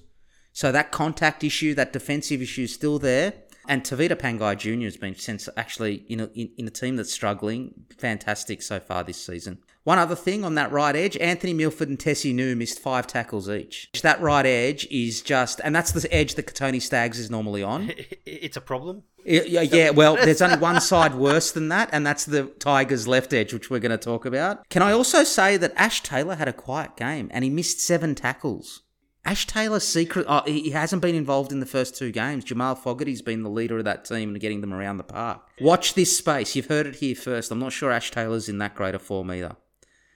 [0.51, 3.33] So that contact issue, that defensive issue, is still there.
[3.67, 4.83] And Tevita Pangai Jr.
[4.83, 9.03] has been since actually in a, in, in a team that's struggling, fantastic so far
[9.03, 9.59] this season.
[9.83, 13.49] One other thing on that right edge, Anthony Milford and Tesi Niu missed five tackles
[13.49, 13.89] each.
[14.01, 17.91] That right edge is just, and that's the edge that Kotoni Staggs is normally on.
[18.25, 19.03] it's a problem.
[19.25, 23.07] Yeah, yeah, yeah, well, there's only one side worse than that, and that's the Tigers'
[23.07, 24.67] left edge, which we're going to talk about.
[24.69, 28.15] Can I also say that Ash Taylor had a quiet game and he missed seven
[28.15, 28.83] tackles?
[29.25, 32.43] Ash Taylor's secret, oh, he hasn't been involved in the first two games.
[32.43, 35.47] Jamal Fogarty's been the leader of that team and getting them around the park.
[35.61, 36.55] Watch this space.
[36.55, 37.49] You've heard it here first.
[37.49, 39.55] I'm not sure Ash Taylor's in that great a form either.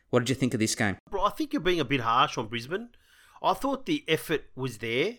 [0.09, 0.97] What did you think of this game?
[1.09, 2.89] Bro, I think you're being a bit harsh on Brisbane.
[3.41, 5.15] I thought the effort was there,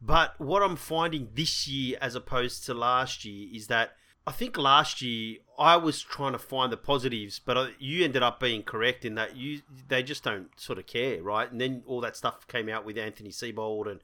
[0.00, 3.92] but what I'm finding this year as opposed to last year is that
[4.26, 8.38] I think last year I was trying to find the positives, but you ended up
[8.38, 11.50] being correct in that you they just don't sort of care, right?
[11.50, 14.00] And then all that stuff came out with Anthony Seibold, and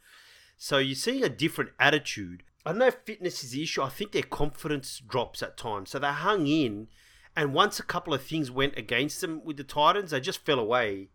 [0.57, 2.43] so you're seeing a different attitude.
[2.65, 3.83] I don't know if fitness is the issue.
[3.83, 5.91] I think their confidence drops at times.
[5.91, 6.89] So they hung in,
[7.37, 10.59] and once a couple of things went against them with the Titans, they just fell
[10.59, 11.09] away.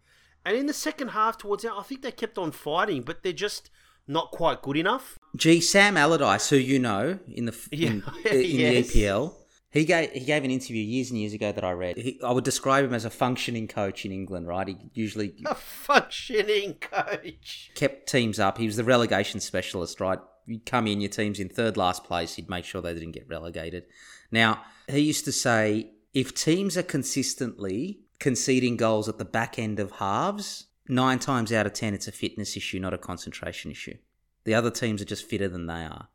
[0.45, 3.33] And in the second half, towards the I think they kept on fighting, but they're
[3.33, 3.69] just
[4.07, 5.19] not quite good enough.
[5.35, 8.31] Gee, Sam Allardyce, who you know in the in, Yeah.
[8.31, 8.91] in Yes.
[8.91, 9.33] the EPL,
[9.71, 11.97] he gave he gave an interview years and years ago that I read.
[11.97, 14.47] He, I would describe him as a functioning coach in England.
[14.47, 17.71] Right, he usually A functioning coach.
[17.75, 18.57] kept teams up.
[18.57, 19.99] He was the relegation specialist.
[19.99, 22.35] Right, you'd come in, your team's in third last place.
[22.35, 23.83] He'd make sure they didn't get relegated.
[24.31, 29.79] Now he used to say, if teams are consistently conceding goals at the back end
[29.79, 33.97] of halves, nine times out of ten, it's a fitness issue, not a concentration issue.
[34.43, 36.09] The other teams are just fitter than they are.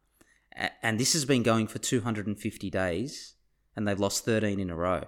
[0.82, 3.34] And this has been going for 250 days,
[3.74, 5.04] and they've lost 13 in a row.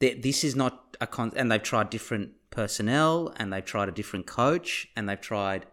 [0.00, 4.26] This is not a con, and they've tried different personnel, and they've tried a different
[4.26, 5.66] coach, and they've tried.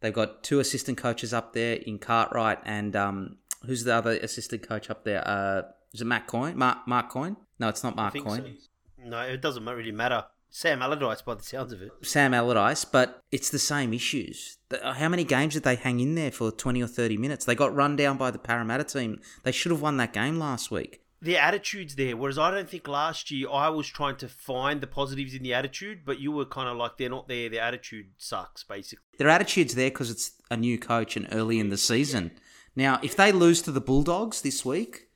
[0.00, 4.66] They've got two assistant coaches up there in Cartwright, and um, who's the other assistant
[4.66, 5.26] coach up there?
[5.26, 5.62] Uh,
[5.94, 6.56] is it Matt Coyne?
[6.56, 7.36] Mark Mark Coyne?
[7.58, 8.56] No, it's not Mark Coyne.
[8.58, 9.04] so.
[9.04, 10.24] No, it doesn't really matter.
[10.54, 11.92] Sam Allardyce, by the sounds of it.
[12.02, 14.58] Sam Allardyce, but it's the same issues.
[14.70, 17.46] Uh, how many games did they hang in there for 20 or 30 minutes?
[17.46, 19.20] They got run down by the Parramatta team.
[19.44, 21.00] They should have won that game last week.
[21.22, 24.86] The attitude's there, whereas I don't think last year I was trying to find the
[24.86, 27.48] positives in the attitude, but you were kind of like they're not there.
[27.48, 29.04] Their attitude sucks, basically.
[29.18, 32.32] Their attitude's there because it's a new coach and early in the season.
[32.76, 35.08] Now, if they lose to the Bulldogs this week,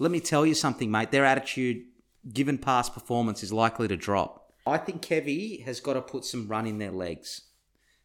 [0.00, 1.10] let me tell you something, mate.
[1.10, 1.84] Their attitude,
[2.32, 4.50] given past performance, is likely to drop.
[4.66, 7.42] I think Kevy has got to put some run in their legs.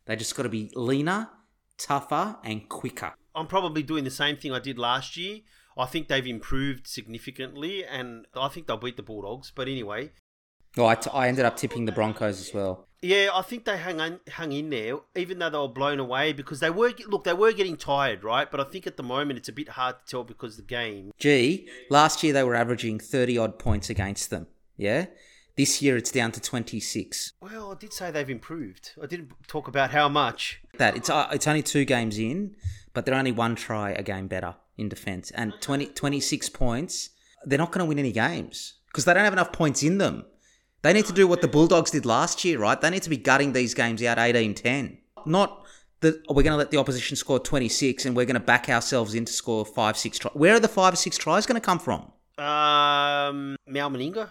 [0.05, 1.29] They just got to be leaner,
[1.77, 3.13] tougher, and quicker.
[3.33, 5.39] I'm probably doing the same thing I did last year.
[5.77, 9.53] I think they've improved significantly, and I think they'll beat the Bulldogs.
[9.55, 10.11] But anyway,
[10.77, 12.87] Oh, I, t- I ended up tipping the Broncos as well.
[13.01, 16.33] yeah, I think they hung on, hung in there, even though they were blown away
[16.33, 18.49] because they were look they were getting tired, right?
[18.49, 21.11] But I think at the moment it's a bit hard to tell because the game.
[21.17, 24.47] Gee, last year they were averaging 30 odd points against them.
[24.75, 25.05] Yeah?
[25.55, 27.31] This year it's down to 26.
[27.39, 28.91] Well, I did say they've improved.
[29.01, 30.61] I didn't talk about how much.
[30.77, 32.55] That it's uh, it's only two games in,
[32.93, 37.11] but they're only one try a game better in defense and 20, 26 points.
[37.45, 40.25] They're not going to win any games because they don't have enough points in them.
[40.85, 42.79] They need to do what the Bulldogs did last year, right?
[42.79, 44.97] They need to be gutting these games out 18-10.
[45.25, 45.65] Not
[46.01, 49.15] that we're going to let the opposition score 26 and we're going to back ourselves
[49.15, 50.35] in to score 5 6 tries.
[50.35, 52.01] Where are the 5 or 6 tries going to come from?
[52.37, 54.29] Um, Mal Meninga,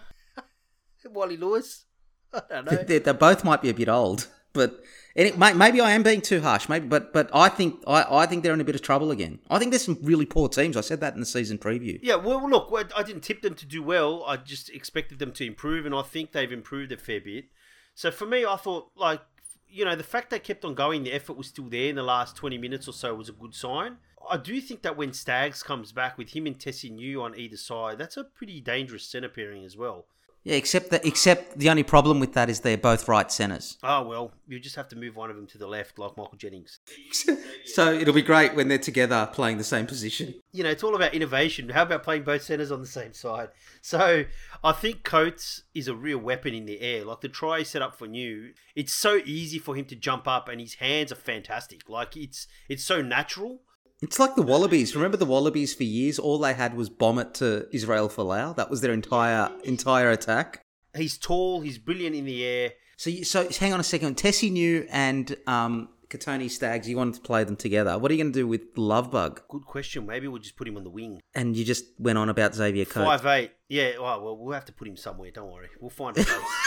[1.09, 1.83] Wally Lewis.
[2.33, 2.77] I don't know.
[2.87, 4.83] they, they both might be a bit old, but
[5.15, 6.67] it, maybe I am being too harsh.
[6.67, 9.39] Maybe, but but I think I, I think they're in a bit of trouble again.
[9.49, 10.75] I think there's some really poor teams.
[10.75, 11.99] I said that in the season preview.
[12.01, 14.23] Yeah, well, look, I didn't tip them to do well.
[14.25, 17.45] I just expected them to improve, and I think they've improved a fair bit.
[17.93, 19.21] So for me, I thought, like,
[19.69, 22.03] you know, the fact they kept on going, the effort was still there in the
[22.03, 23.97] last 20 minutes or so was a good sign.
[24.29, 27.57] I do think that when Staggs comes back with him and Tesi Niu on either
[27.57, 30.07] side, that's a pretty dangerous centre pairing as well.
[30.45, 33.79] Yeah, except that except the only problem with that is they're both right centers.
[33.81, 36.15] Oh, ah, well, you just have to move one of them to the left, like
[36.15, 36.79] Michael Jennings.
[37.65, 40.35] so it'll be great when they're together playing the same position.
[40.51, 41.69] you know, it's all about innovation.
[41.69, 43.49] How about playing both centers on the same side?
[43.81, 44.25] So
[44.63, 47.03] I think Coates is a real weapon in the air.
[47.03, 50.47] Like the try set up for Niu, it's so easy for him to jump up,
[50.47, 51.89] and his hands are fantastic.
[51.89, 53.61] Like it's it's so natural.
[54.01, 54.95] It's like the Wallabies.
[54.95, 56.19] Remember the Wallabies for years?
[56.19, 58.55] All they had was bomb it to Israel Folau.
[58.55, 60.61] That was their entire entire attack.
[60.95, 61.61] He's tall.
[61.61, 62.71] He's brilliant in the air.
[62.97, 64.15] So, you, so hang on a second.
[64.15, 67.97] Tesi Niu and um, Kotoni Staggs, you wanted to play them together.
[67.97, 69.41] What are you going to do with Love Bug?
[69.49, 70.05] Good question.
[70.05, 71.19] Maybe we'll just put him on the wing.
[71.33, 73.21] And you just went on about Xavier Coates.
[73.21, 73.51] Five eight.
[73.67, 73.93] Yeah.
[73.97, 75.31] Oh, well, we'll have to put him somewhere.
[75.31, 75.69] Don't worry.
[75.79, 76.39] We'll find a place.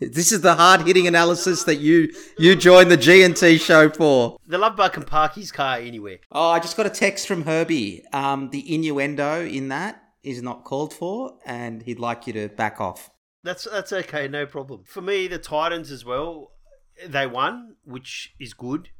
[0.00, 3.88] This is the hard hitting analysis that you you joined the G and T show
[3.88, 4.36] for.
[4.46, 6.18] the love bug can park his car anywhere.
[6.30, 8.04] Oh, I just got a text from Herbie.
[8.12, 12.80] Um, the innuendo in that is not called for, and he'd like you to back
[12.80, 13.10] off.
[13.42, 14.82] That's that's okay, no problem.
[14.84, 16.52] For me, the Titans as well,
[17.06, 18.90] they won, which is good.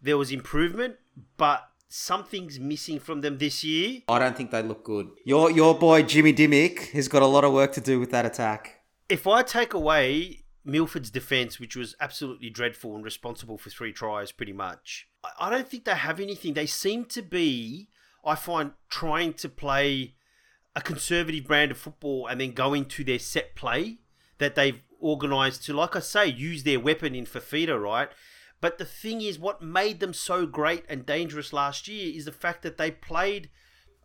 [0.00, 0.96] There was improvement,
[1.36, 4.00] but something's missing from them this year.
[4.08, 5.08] I don't think they look good.
[5.24, 8.26] Your your boy Jimmy Dymock has got a lot of work to do with that
[8.26, 8.80] attack.
[9.12, 14.32] If I take away Milford's defense, which was absolutely dreadful and responsible for three tries,
[14.32, 15.06] pretty much,
[15.38, 16.54] I- don't think they have anything.
[16.54, 17.90] They seem to be,
[18.24, 20.14] I find, trying to play
[20.74, 23.98] a conservative brand of football and then go into their set play
[24.38, 28.08] that they've organised to, like I say, use their weapon in Fifita, right?
[28.62, 32.32] But the thing is, what made them so great and dangerous last year is the
[32.32, 33.50] fact that they played.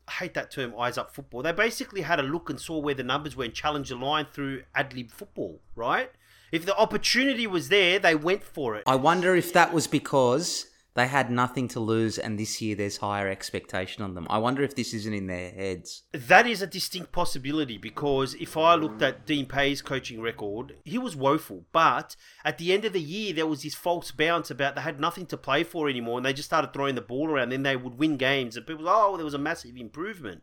[0.07, 1.41] I hate that term, eyes up football.
[1.41, 4.25] They basically had a look and saw where the numbers were and challenged the line
[4.31, 6.11] through ad lib football, right?
[6.51, 8.83] If the opportunity was there, they went for it.
[8.87, 10.66] I wonder if that was because
[10.97, 14.25] they had nothing to lose, and this year there's higher expectation on them.
[14.31, 16.01] I wonder if this isn't in their heads.
[16.11, 20.97] That is a distinct possibility because if I looked at Dean Pay's coaching record, he
[20.97, 21.65] was woeful.
[21.71, 24.99] But at the end of the year, there was this false bounce about they had
[24.99, 27.49] nothing to play for anymore and they just started throwing the ball around.
[27.49, 30.41] Then they would win games and people, oh, there was a massive improvement.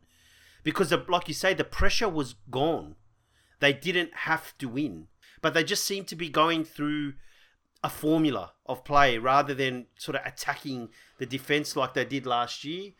[0.62, 2.94] Because, the, like you say, the pressure was gone.
[3.58, 5.08] They didn't have to win.
[5.42, 7.14] But they just seemed to be going through
[7.84, 12.64] a formula of play rather than sort of attacking the defense like they did last
[12.64, 12.92] year.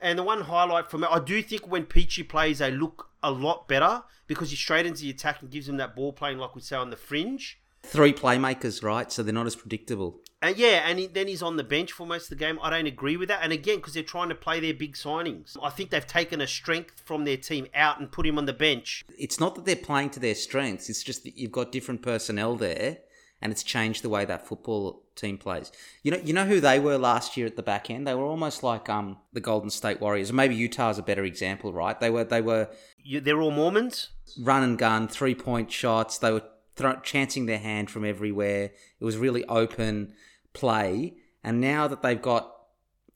[0.00, 3.30] And the one highlight for me, I do think when Peachy plays, they look a
[3.30, 6.60] lot better because he straightens the attack and gives them that ball playing, like we
[6.60, 7.60] say, on the fringe.
[7.84, 9.10] Three playmakers, right?
[9.12, 10.20] So they're not as predictable.
[10.40, 12.58] And yeah, and he, then he's on the bench for most of the game.
[12.60, 13.40] I don't agree with that.
[13.44, 16.48] And again, because they're trying to play their big signings, I think they've taken a
[16.48, 19.04] strength from their team out and put him on the bench.
[19.16, 20.90] It's not that they're playing to their strengths.
[20.90, 22.98] It's just that you've got different personnel there,
[23.42, 25.70] and it's changed the way that football team plays.
[26.02, 28.06] You know, you know who they were last year at the back end.
[28.06, 30.32] They were almost like um the Golden State Warriors.
[30.32, 31.98] Maybe Utah is a better example, right?
[32.00, 32.70] They were they were
[33.02, 34.08] You, they're all Mormons.
[34.40, 36.16] run and gun, three point shots.
[36.18, 36.44] They were
[36.76, 38.70] thro- chancing their hand from everywhere.
[39.00, 40.14] It was really open
[40.54, 41.16] play.
[41.44, 42.50] And now that they've got,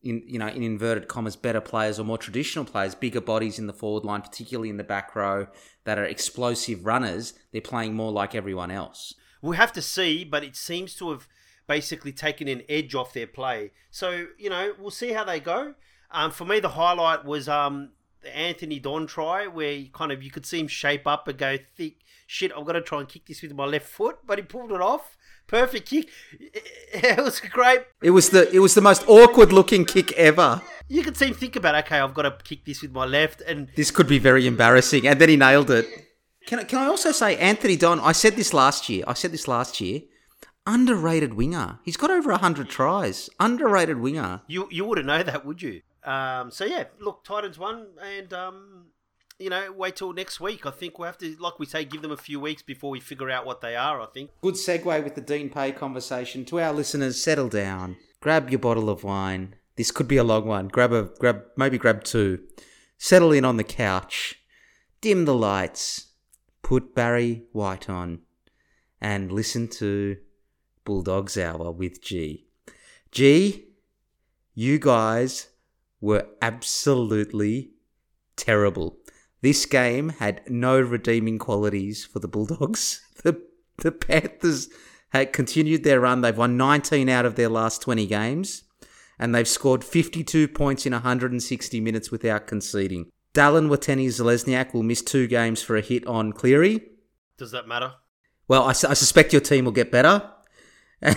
[0.02, 3.66] in you know, in inverted commas, better players or more traditional players, bigger bodies in
[3.66, 5.46] the forward line, particularly in the back row,
[5.84, 9.14] that are explosive runners, they're playing more like everyone else.
[9.46, 11.28] We'll have to see, but it seems to have
[11.68, 13.70] basically taken an edge off their play.
[13.92, 15.74] So, you know, we'll see how they go.
[16.10, 17.90] Um, for me, the highlight was um,
[18.22, 21.38] the Anthony Don try, where he kind of you could see him shape up and
[21.38, 24.44] go, thick shit, I'm gonna try and kick this with my left foot," but he
[24.44, 25.16] pulled it off.
[25.46, 26.08] Perfect kick.
[26.92, 27.82] It was great.
[28.02, 30.62] It was the it was the most awkward looking kick ever.
[30.88, 33.42] You could see him think about, okay, I've got to kick this with my left,
[33.42, 36.05] and This could be very embarrassing, and then he nailed it.
[36.46, 37.98] Can I, can I also say Anthony Don?
[38.00, 39.04] I said this last year.
[39.06, 40.02] I said this last year.
[40.64, 41.80] Underrated winger.
[41.84, 43.28] He's got over hundred tries.
[43.38, 44.42] Underrated winger.
[44.46, 45.82] you you wouldn't know that, would you?
[46.04, 48.86] Um, so yeah, look, Titans won, and um,
[49.38, 50.66] you know, wait till next week.
[50.66, 53.00] I think we'll have to, like we say, give them a few weeks before we
[53.00, 54.00] figure out what they are.
[54.00, 54.30] I think.
[54.40, 56.44] Good segue with the Dean Pay conversation.
[56.46, 57.96] To our listeners, settle down.
[58.20, 59.54] Grab your bottle of wine.
[59.76, 60.68] This could be a long one.
[60.68, 62.40] Grab a grab maybe grab two.
[62.98, 64.36] Settle in on the couch.
[65.00, 66.06] Dim the lights.
[66.66, 68.22] Put Barry White on.
[69.00, 70.16] And listen to
[70.84, 72.48] Bulldogs Hour with G.
[73.12, 73.66] G,
[74.52, 75.46] you guys
[76.00, 77.70] were absolutely
[78.34, 78.96] terrible.
[79.42, 83.00] This game had no redeeming qualities for the Bulldogs.
[83.22, 83.40] The
[83.76, 84.68] the Panthers
[85.10, 86.20] had continued their run.
[86.20, 88.64] They've won 19 out of their last 20 games,
[89.20, 93.12] and they've scored 52 points in 160 minutes without conceding.
[93.36, 96.80] Dallin Watene-Zelezniak will miss two games for a hit on Cleary.
[97.36, 97.92] Does that matter?
[98.48, 100.30] Well, I, su- I suspect your team will get better,
[101.02, 101.16] and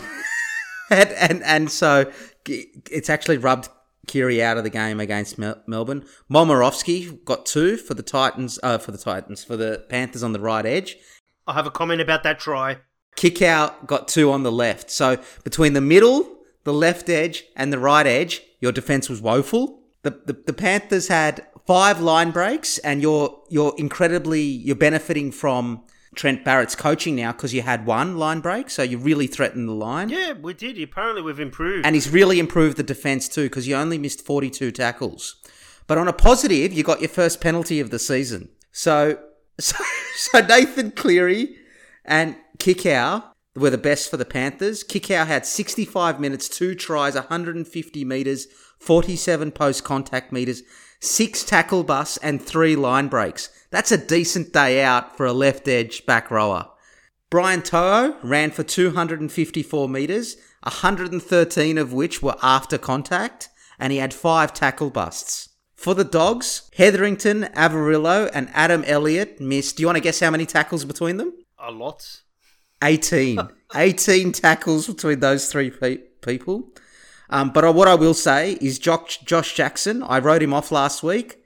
[0.89, 2.11] and and so
[2.45, 3.69] it's actually rubbed
[4.07, 6.03] Kiri out of the game against Mel- Melbourne.
[6.29, 8.59] Momirovski got two for the Titans.
[8.61, 10.97] Uh, for the Titans for the Panthers on the right edge.
[11.47, 12.79] I have a comment about that try.
[13.15, 14.89] Kikau got two on the left.
[14.91, 19.79] So between the middle, the left edge, and the right edge, your defense was woeful.
[20.01, 25.83] The, the, the Panthers had five line breaks, and you're you're incredibly you're benefiting from
[26.15, 29.73] Trent Barrett's coaching now because you had one line break, so you really threatened the
[29.73, 30.09] line.
[30.09, 30.81] Yeah, we did.
[30.81, 31.85] Apparently, we've improved.
[31.85, 35.35] And he's really improved the defense too because you only missed 42 tackles.
[35.85, 38.49] But on a positive, you got your first penalty of the season.
[38.71, 39.19] So,
[39.59, 39.77] so,
[40.15, 41.55] so Nathan Cleary
[42.03, 43.23] and Kikau
[43.55, 44.83] were the best for the Panthers.
[44.83, 48.47] Kikau had 65 minutes, two tries, 150 metres,
[48.79, 50.63] 47 post contact metres,
[50.99, 53.49] six tackle busts, and three line breaks.
[53.71, 56.67] That's a decent day out for a left edge back rower.
[57.29, 64.13] Brian To'o ran for 254 metres, 113 of which were after contact, and he had
[64.13, 65.49] five tackle busts.
[65.75, 69.77] For the Dogs, Hetherington, Averillo, and Adam Elliott missed.
[69.77, 71.33] Do you want to guess how many tackles between them?
[71.59, 72.21] a lot.
[72.83, 73.39] 18.
[73.75, 76.69] 18 tackles between those three pe- people.
[77.29, 81.03] Um, but what I will say is Josh, Josh Jackson, I wrote him off last
[81.03, 81.43] week.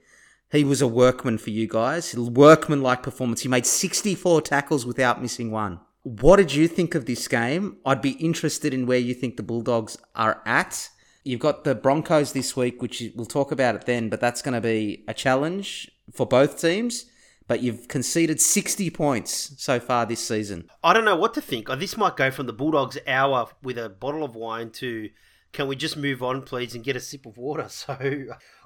[0.50, 2.16] He was a workman for you guys.
[2.16, 3.42] Workman like performance.
[3.42, 5.80] He made 64 tackles without missing one.
[6.04, 7.78] What did you think of this game?
[7.84, 10.90] I'd be interested in where you think the Bulldogs are at.
[11.24, 14.54] You've got the Broncos this week, which we'll talk about it then, but that's going
[14.54, 17.06] to be a challenge for both teams.
[17.46, 20.70] But you've conceded 60 points so far this season.
[20.82, 21.68] I don't know what to think.
[21.68, 25.10] Uh, This might go from the Bulldogs hour with a bottle of wine to
[25.52, 27.68] can we just move on, please, and get a sip of water?
[27.68, 27.96] So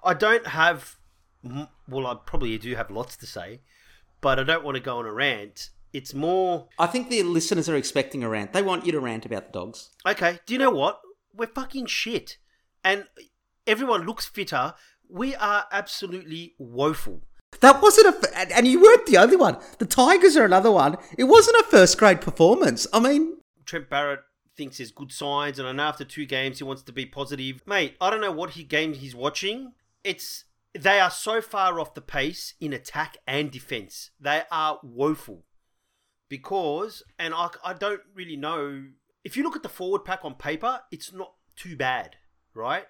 [0.04, 0.96] I don't have,
[1.88, 3.60] well, I probably do have lots to say,
[4.20, 5.70] but I don't want to go on a rant.
[5.92, 8.52] It's more, I think the listeners are expecting a rant.
[8.52, 9.90] They want you to rant about the dogs.
[10.06, 11.00] okay, do you know what?
[11.34, 12.38] We're fucking shit.
[12.84, 13.04] And
[13.66, 14.74] everyone looks fitter.
[15.08, 17.22] We are absolutely woeful.
[17.60, 19.58] That wasn't a, and- you weren't the only one.
[19.78, 20.96] The Tigers are another one.
[21.16, 22.86] It wasn't a first grade performance.
[22.92, 24.20] I mean, Trent Barrett
[24.56, 27.62] thinks there's good signs, and I know after two games he wants to be positive.
[27.66, 29.72] Mate, I don't know what he game he's watching.
[30.04, 30.44] It's
[30.78, 34.10] they are so far off the pace in attack and defense.
[34.20, 35.44] They are woeful
[36.28, 38.84] because, and I, I don't really know
[39.24, 42.16] if you look at the forward pack on paper, it's not too bad,
[42.54, 42.86] right?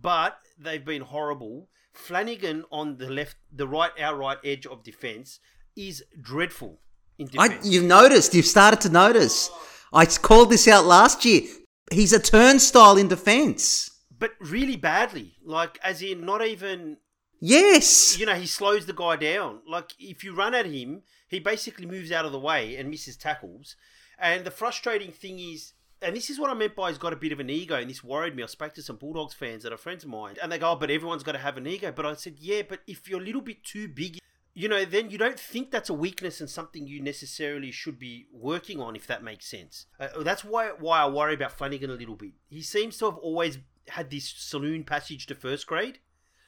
[0.00, 1.68] But they've been horrible.
[1.92, 5.40] Flanagan on the left, the right, our right edge of defense
[5.76, 6.80] is dreadful
[7.18, 8.34] in I, you've noticed.
[8.34, 9.50] You've started to notice.
[9.92, 11.42] I called this out last year.
[11.90, 13.90] he's a turnstile in defence.
[14.18, 15.34] but really badly.
[15.44, 16.96] Like, as in, not even
[17.44, 18.16] Yes.
[18.18, 19.60] you know, he slows the guy down.
[19.68, 23.16] Like if you run at him, he basically moves out of the way and misses
[23.16, 23.74] tackles.
[24.18, 25.72] And the frustrating thing is,
[26.02, 27.88] and this is what I meant by he's got a bit of an ego, and
[27.88, 28.42] this worried me.
[28.42, 30.76] I spoke to some Bulldogs fans that are friends of mine, and they go, oh,
[30.76, 33.24] "But everyone's got to have an ego." But I said, "Yeah, but if you're a
[33.24, 34.18] little bit too big."
[34.54, 38.26] You know, then you don't think that's a weakness and something you necessarily should be
[38.30, 39.86] working on, if that makes sense.
[39.98, 42.32] Uh, that's why why I worry about Flanagan a little bit.
[42.50, 46.00] He seems to have always had this saloon passage to first grade.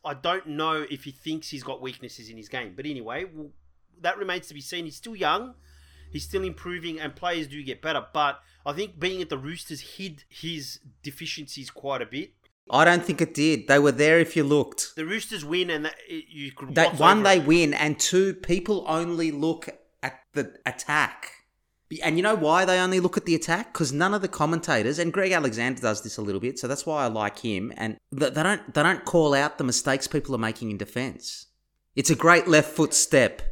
[0.05, 2.75] I don't know if he thinks he's got weaknesses in his game.
[2.77, 3.51] But anyway, well,
[4.01, 4.85] that remains to be seen.
[4.85, 5.55] He's still young.
[6.15, 8.07] He's still improving, and players do get better.
[8.15, 12.33] But I think being at the Roosters hid his deficiencies quite a bit.
[12.71, 13.67] I don't think it did.
[13.69, 14.95] They were there if you looked.
[14.97, 17.47] The Roosters win, and that, you could That one, they it.
[17.47, 19.69] win, and two, people only look
[20.03, 21.33] at the attack.
[22.03, 23.73] And you know why they only look at the attack?
[23.73, 26.87] Because none of the commentators, and Greg Alexander does this a little bit, so that's
[26.87, 27.73] why I like him.
[27.77, 31.47] And th- they don't they don't call out the mistakes people are making in defence.
[31.95, 33.43] It's a great left foot step.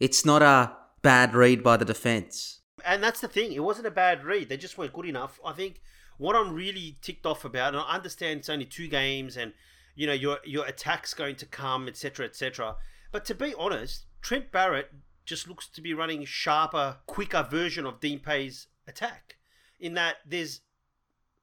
[0.00, 0.72] It's not a
[1.02, 2.60] bad read by the defence.
[2.84, 3.52] And that's the thing.
[3.52, 4.48] It wasn't a bad read.
[4.48, 5.38] They just weren't good enough.
[5.44, 5.80] I think
[6.18, 9.52] what I'm really ticked off about, and I understand it's only two games, and
[9.94, 12.76] you know your your attack's going to come, etc., etc.
[13.10, 14.90] But to be honest, Trent Barrett
[15.24, 19.36] just looks to be running sharper, quicker version of Dean Pay's attack.
[19.78, 20.60] In that there's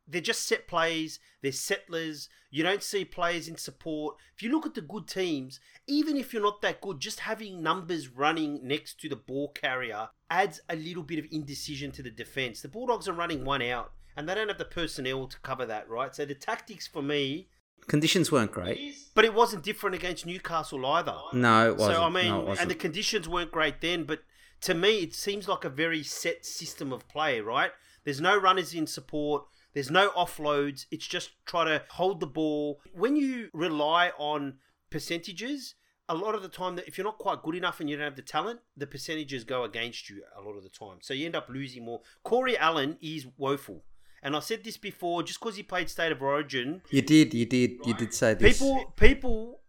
[0.10, 2.30] they're just set plays, they're settlers.
[2.50, 4.16] You don't see players in support.
[4.36, 7.62] If you look at the good teams, even if you're not that good, just having
[7.62, 12.10] numbers running next to the ball carrier adds a little bit of indecision to the
[12.10, 12.62] defense.
[12.62, 15.88] The Bulldogs are running one out, and they don't have the personnel to cover that,
[15.90, 16.14] right?
[16.16, 17.48] So the tactics for me,
[17.88, 18.96] Conditions weren't great.
[19.16, 21.16] but it wasn't different against Newcastle either.
[21.34, 21.96] No, it wasn't.
[21.96, 22.62] So I mean, no, it wasn't.
[22.64, 24.24] and the conditions weren't great then, but
[24.62, 27.40] to me, it seems like a very set system of play.
[27.42, 27.72] Right?
[28.04, 29.46] There's no runners in support.
[29.74, 30.86] There's no offloads.
[30.92, 32.82] It's just try to hold the ball.
[32.94, 34.56] When you rely on
[34.90, 35.76] percentages,
[36.08, 38.06] a lot of the time, that if you're not quite good enough and you don't
[38.06, 40.98] have the talent, the percentages go against you a lot of the time.
[41.02, 42.02] So you end up losing more.
[42.24, 43.84] Corey Allen is woeful.
[44.22, 47.46] And I said this before, just because he played State of Origin, you did, you
[47.46, 48.60] did, you did say this.
[48.60, 49.62] People, people,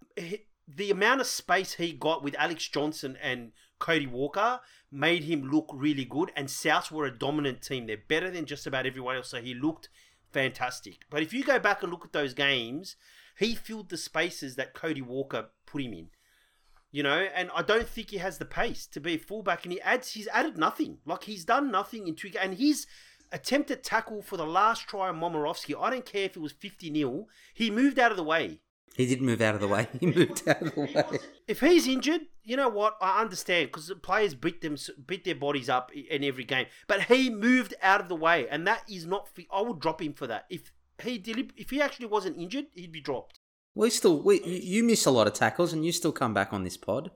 [0.66, 4.60] the amount of space he got with Alex Johnson and Cody Walker
[4.92, 6.32] made him look really good.
[6.36, 7.86] And Souths were a dominant team.
[7.86, 9.28] They're better than just about everyone else.
[9.28, 9.88] So he looked
[10.32, 11.00] fantastic.
[11.10, 12.96] But if you go back and look at those games,
[13.38, 16.08] he filled the spaces that Cody Walker put him in.
[16.92, 19.64] You know, and I don't think he has the pace to be a fullback.
[19.64, 20.98] And he adds, he's added nothing.
[21.06, 22.32] Like he's done nothing in two.
[22.40, 22.86] And his
[23.30, 26.92] attempted tackle for the last try on Momirovski, I don't care if it was 50
[26.92, 28.60] 0, he moved out of the way.
[28.96, 29.88] He did move out of the way.
[30.00, 31.18] He moved out of the way.
[31.46, 32.96] If he's injured, you know what?
[33.00, 34.76] I understand because the players beat them,
[35.06, 36.66] beat their bodies up in every game.
[36.86, 39.28] But he moved out of the way, and that is not.
[39.52, 40.46] I would drop him for that.
[40.50, 40.72] If
[41.02, 43.38] he did, if he actually wasn't injured, he'd be dropped.
[43.74, 46.64] We still, we, you miss a lot of tackles, and you still come back on
[46.64, 47.10] this pod.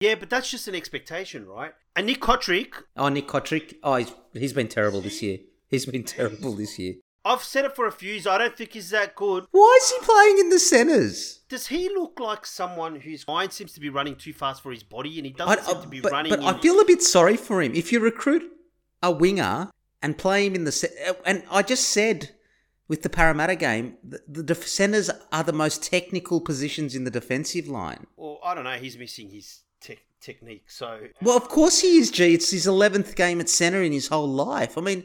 [0.00, 1.72] Yeah, but that's just an expectation, right?
[1.96, 3.76] And Nick Cotric, Oh, Nick Cotric.
[3.82, 5.38] Oh, he's, he's been terrible this year.
[5.68, 6.96] He's been terrible this year.
[7.24, 8.26] I've said it for a few years.
[8.26, 9.46] I don't think he's that good.
[9.50, 11.40] Why is he playing in the centres?
[11.48, 14.82] Does he look like someone whose mind seems to be running too fast for his
[14.82, 16.30] body, and he doesn't seem I- to be but running?
[16.30, 16.44] but in...
[16.44, 17.74] I feel a bit sorry for him.
[17.74, 18.42] If you recruit
[19.02, 19.70] a winger
[20.02, 22.30] and play him in the ce- uh, and I just said
[22.88, 27.68] with the Parramatta game, the, the centres are the most technical positions in the defensive
[27.68, 28.06] line.
[28.16, 28.72] Well, I don't know.
[28.72, 30.70] He's missing his te- technique.
[30.70, 32.34] So Well, of course he is, G.
[32.34, 34.76] It's his 11th game at centre in his whole life.
[34.76, 35.04] I mean,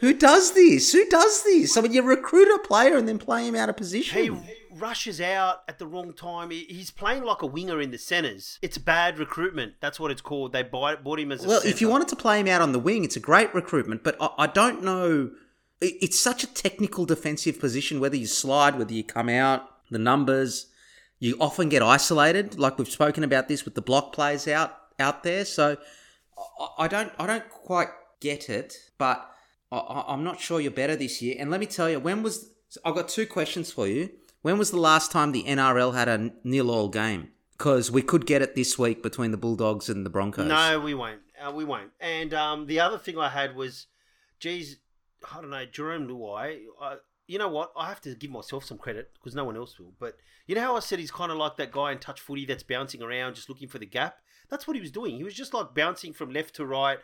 [0.00, 0.92] who does this?
[0.92, 1.76] Who does this?
[1.76, 4.18] I mean, you recruit a player and then play him out of position.
[4.18, 6.50] he rushes out at the wrong time.
[6.50, 8.58] He's playing like a winger in the centres.
[8.62, 9.74] It's bad recruitment.
[9.80, 10.52] That's what it's called.
[10.52, 12.72] They buy, bought him as a Well, if you wanted to play him out on
[12.72, 15.30] the wing, it's a great recruitment, but I, I don't know.
[15.80, 20.66] It's such a technical defensive position, whether you slide, whether you come out, the numbers.
[21.18, 25.22] You often get isolated, like we've spoken about this with the block plays out out
[25.22, 25.44] there.
[25.44, 25.76] So
[26.58, 27.88] I, I don't, I don't quite
[28.20, 29.30] get it, but
[29.78, 31.36] I, I'm not sure you're better this year.
[31.38, 32.50] And let me tell you, when was
[32.84, 34.10] I've got two questions for you.
[34.42, 37.28] When was the last time the NRL had a nil all game?
[37.56, 40.46] Because we could get it this week between the Bulldogs and the Broncos.
[40.46, 41.20] No, we won't.
[41.40, 41.90] Uh, we won't.
[42.00, 43.86] And um, the other thing I had was,
[44.40, 44.78] geez,
[45.32, 46.62] I don't know, Jarome Luai.
[47.26, 47.72] You know what?
[47.76, 49.94] I have to give myself some credit because no one else will.
[49.98, 50.16] But
[50.46, 52.62] you know how I said he's kind of like that guy in touch footy that's
[52.62, 54.18] bouncing around, just looking for the gap.
[54.50, 55.16] That's what he was doing.
[55.16, 56.98] He was just like bouncing from left to right,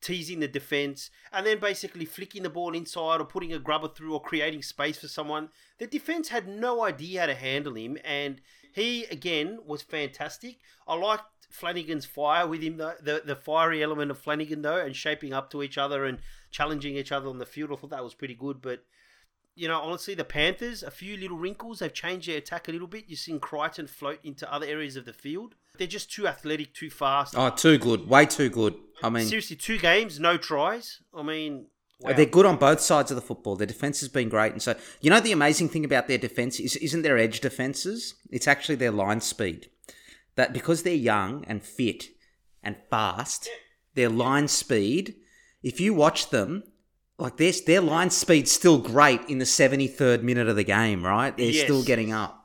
[0.00, 4.14] teasing the defense, and then basically flicking the ball inside or putting a grubber through
[4.14, 5.50] or creating space for someone.
[5.78, 8.40] The defense had no idea how to handle him, and
[8.72, 10.58] he again was fantastic.
[10.86, 14.94] I liked Flanagan's fire with him, though, the the fiery element of Flanagan though, and
[14.94, 16.18] shaping up to each other and
[16.50, 17.72] challenging each other on the field.
[17.72, 18.84] I thought that was pretty good, but
[19.60, 21.80] you know, honestly, the Panthers, a few little wrinkles.
[21.80, 23.04] They've changed their attack a little bit.
[23.08, 25.54] You've seen Crichton float into other areas of the field.
[25.76, 27.34] They're just too athletic, too fast.
[27.36, 28.08] Oh, too good.
[28.08, 28.74] Way too good.
[29.02, 31.02] I mean, Seriously, two games, no tries.
[31.14, 31.66] I mean,
[32.00, 32.14] wow.
[32.14, 33.54] They're good on both sides of the football.
[33.54, 36.58] Their defense has been great, and so you know the amazing thing about their defense
[36.58, 38.14] is isn't their edge defenses.
[38.30, 39.68] It's actually their line speed.
[40.36, 42.04] That because they're young and fit
[42.62, 43.48] and fast,
[43.94, 45.16] their line speed.
[45.62, 46.64] If you watch them,
[47.20, 51.04] like their their line speed's still great in the seventy third minute of the game.
[51.04, 51.36] Right?
[51.36, 51.64] They're Yes.
[51.64, 52.36] still getting up.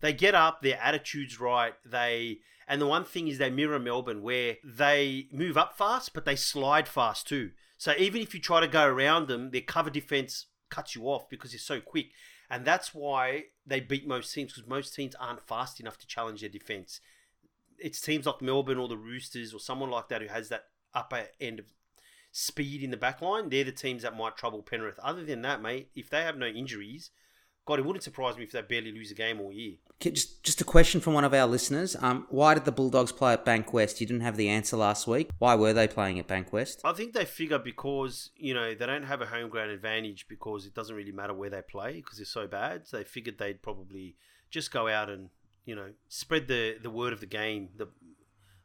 [0.00, 1.74] they get up, their attitude's right.
[1.84, 2.38] They
[2.68, 6.36] and the one thing is they mirror Melbourne where they move up fast, but they
[6.36, 7.52] slide fast too.
[7.78, 11.28] So even if you try to go around them, their cover defense cuts you off
[11.30, 12.08] because they're so quick,
[12.50, 16.40] and that's why they beat most teams because most teams aren't fast enough to challenge
[16.40, 17.00] their defense.
[17.78, 21.26] It's teams like Melbourne or the Roosters or someone like that who has that upper
[21.40, 21.66] end of
[22.30, 23.48] speed in the back line.
[23.48, 24.98] They're the teams that might trouble Penrith.
[25.00, 27.10] Other than that, mate, if they have no injuries,
[27.68, 29.74] God, it wouldn't surprise me if they barely lose a game all year.
[30.00, 31.96] Just just a question from one of our listeners.
[32.00, 34.00] Um, why did the Bulldogs play at Bankwest?
[34.00, 35.28] You didn't have the answer last week.
[35.38, 36.80] Why were they playing at Bankwest?
[36.82, 40.64] I think they figure because you know they don't have a home ground advantage because
[40.64, 42.86] it doesn't really matter where they play because they're so bad.
[42.86, 44.16] So they figured they'd probably
[44.50, 45.28] just go out and
[45.66, 47.88] you know spread the the word of the game the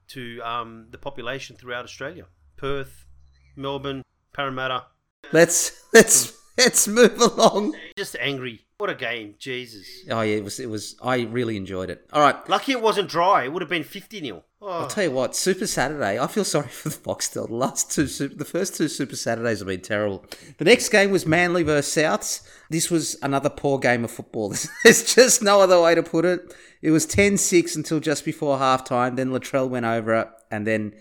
[0.09, 2.28] to um, the population throughout Australia.
[2.55, 3.07] Perth,
[3.56, 4.86] Melbourne, Parramatta.
[5.32, 7.76] Let's let's let's move along.
[7.97, 8.66] Just angry.
[8.78, 9.88] What a game, Jesus!
[10.10, 10.95] Oh yeah, it was it was.
[11.01, 12.08] I really enjoyed it.
[12.12, 13.45] All right, Lucky it wasn't dry.
[13.45, 15.36] It would have been fifty 0 Oh, I'll tell you what.
[15.36, 16.18] Super Saturday.
[16.18, 17.47] I feel sorry for the Foxtel.
[17.47, 20.24] The last two, super, the first two Super Saturdays have been terrible.
[20.58, 22.47] The next game was Manly versus Souths.
[22.70, 24.54] This was another poor game of football.
[24.86, 26.56] There's just no other way to put it.
[26.82, 29.18] It was 10-6 until just before halftime.
[29.18, 30.93] Then Latrell went over it, and then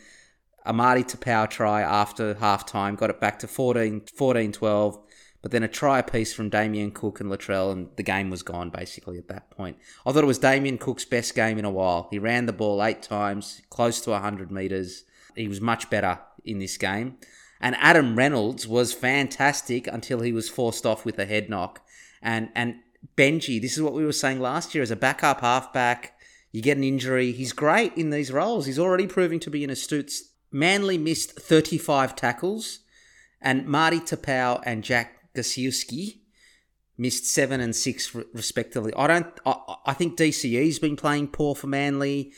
[0.67, 4.03] Amadi to power try after half time, got it back to 14
[4.53, 4.99] 12.
[5.43, 8.71] But then a try piece from Damien Cook and Latrell, and the game was gone
[8.71, 9.77] basically at that point.
[10.07, 12.07] I thought it was Damien Cook's best game in a while.
[12.13, 15.03] He ran the ball eight times, close to 100 metres.
[15.35, 17.19] He was much better in this game.
[17.61, 21.81] And Adam Reynolds was fantastic until he was forced off with a head knock.
[22.23, 22.77] And, and
[23.17, 26.17] Benji, this is what we were saying last year as a backup halfback.
[26.53, 27.33] You get an injury.
[27.33, 28.67] He's great in these roles.
[28.67, 30.13] He's already proving to be an astute.
[30.53, 32.81] Manly missed 35 tackles,
[33.41, 36.21] and Marty Taupau and Jack Gosiewski
[36.99, 38.93] missed seven and six respectively.
[38.95, 39.27] I don't.
[39.47, 42.33] I, I think DCE's been playing poor for Manly.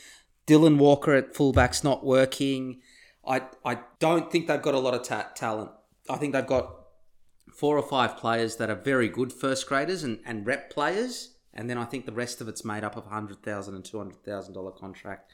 [0.47, 2.81] Dylan Walker at fullback's not working.
[3.27, 5.71] I I don't think they've got a lot of ta- talent.
[6.09, 6.71] I think they've got
[7.53, 11.69] four or five players that are very good first graders and, and rep players, and
[11.69, 14.23] then I think the rest of it's made up of hundred thousand and two hundred
[14.23, 15.33] thousand dollar contract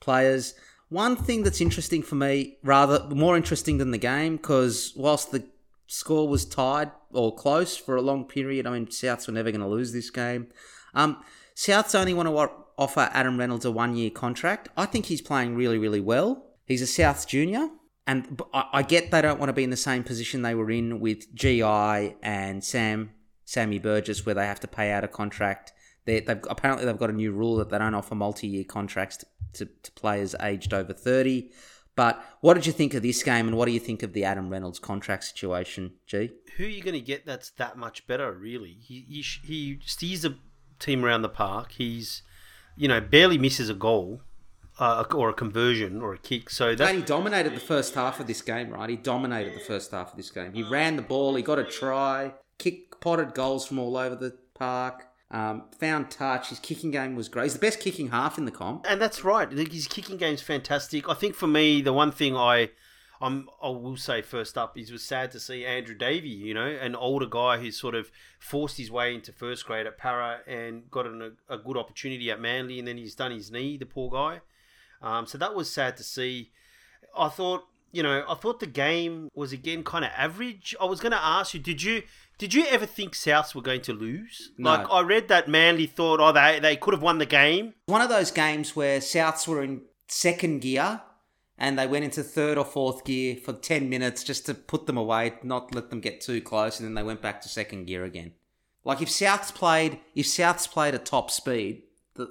[0.00, 0.54] players.
[0.88, 5.44] One thing that's interesting for me, rather more interesting than the game, because whilst the
[5.86, 9.60] score was tied or close for a long period, I mean Souths were never going
[9.60, 10.48] to lose this game.
[10.94, 11.22] Um,
[11.54, 14.68] Souths only want to offer Adam Reynolds a one-year contract.
[14.76, 16.44] I think he's playing really, really well.
[16.64, 17.68] He's a Souths junior,
[18.06, 21.00] and I get they don't want to be in the same position they were in
[21.00, 23.10] with GI and Sam
[23.44, 25.72] Sammy Burgess, where they have to pay out a contract.
[26.08, 29.26] They, they've apparently they've got a new rule that they don't offer multi-year contracts to,
[29.52, 31.50] to, to players aged over thirty.
[31.96, 34.24] But what did you think of this game, and what do you think of the
[34.24, 36.30] Adam Reynolds contract situation, G?
[36.56, 38.32] who are you going to get that's that much better?
[38.32, 40.36] Really, he he, he steers the
[40.78, 41.72] team around the park.
[41.72, 42.22] He's
[42.74, 44.22] you know barely misses a goal,
[44.78, 46.48] uh, or a conversion or a kick.
[46.48, 48.88] So And that he dominated the first half of this game, right?
[48.88, 50.54] He dominated the first half of this game.
[50.54, 54.38] He ran the ball, he got a try, kick potted goals from all over the
[54.54, 56.48] park, um, found touch.
[56.48, 57.44] His kicking game was great.
[57.44, 58.86] He's the best kicking half in the comp.
[58.88, 59.50] and that's right.
[59.50, 61.08] His kicking game's fantastic.
[61.08, 62.70] I think for me, the one thing I
[63.20, 66.54] I'm, I will say first up is it was sad to see Andrew Davey, you
[66.54, 70.40] know, an older guy who's sort of forced his way into first grade at Para
[70.46, 73.76] and got an, a, a good opportunity at Manly, and then he's done his knee,
[73.76, 74.40] the poor guy.
[75.02, 76.52] Um, so that was sad to see.
[77.16, 80.76] I thought, you know, I thought the game was again kind of average.
[80.80, 82.02] I was going to ask you, did you
[82.38, 84.52] did you ever think Souths were going to lose?
[84.56, 84.70] No.
[84.70, 87.74] Like I read that Manly thought, oh, they they could have won the game.
[87.86, 91.02] One of those games where Souths were in second gear
[91.58, 94.96] and they went into third or fourth gear for 10 minutes just to put them
[94.96, 98.04] away, not let them get too close, and then they went back to second gear
[98.04, 98.32] again.
[98.84, 101.82] Like if Souths played, if Souths played at top speed,
[102.14, 102.28] the,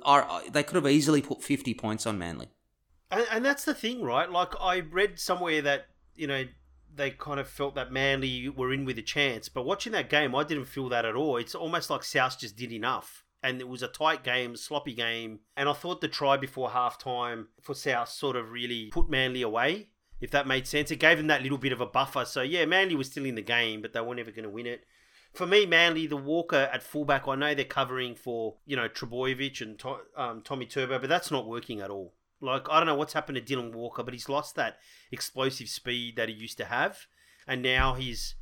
[0.51, 2.47] they could have easily put 50 points on Manly.
[3.11, 4.31] And, and that's the thing, right?
[4.31, 6.45] Like I read somewhere that you know
[6.97, 10.35] they kind of felt that Manly were in with a chance, but watching that game,
[10.35, 11.37] I didn't feel that at all.
[11.37, 15.39] It's almost like South just did enough, and it was a tight game, sloppy game.
[15.55, 19.89] And I thought the try before halftime for South sort of really put Manly away,
[20.19, 20.91] if that made sense.
[20.91, 22.25] It gave them that little bit of a buffer.
[22.25, 24.65] So yeah, Manly was still in the game, but they were never going to win
[24.65, 24.83] it.
[25.33, 29.61] for me, Manly, the Walker at fullback, I know they're covering for, you know, Trbojevic
[29.61, 29.81] and
[30.15, 32.15] um, Tommy Turbo, but that's not working at all.
[32.41, 34.77] Like, I don't know what's happened to Dylan Walker, but he's lost that
[35.11, 37.05] explosive speed that he used to have.
[37.47, 38.35] And now he's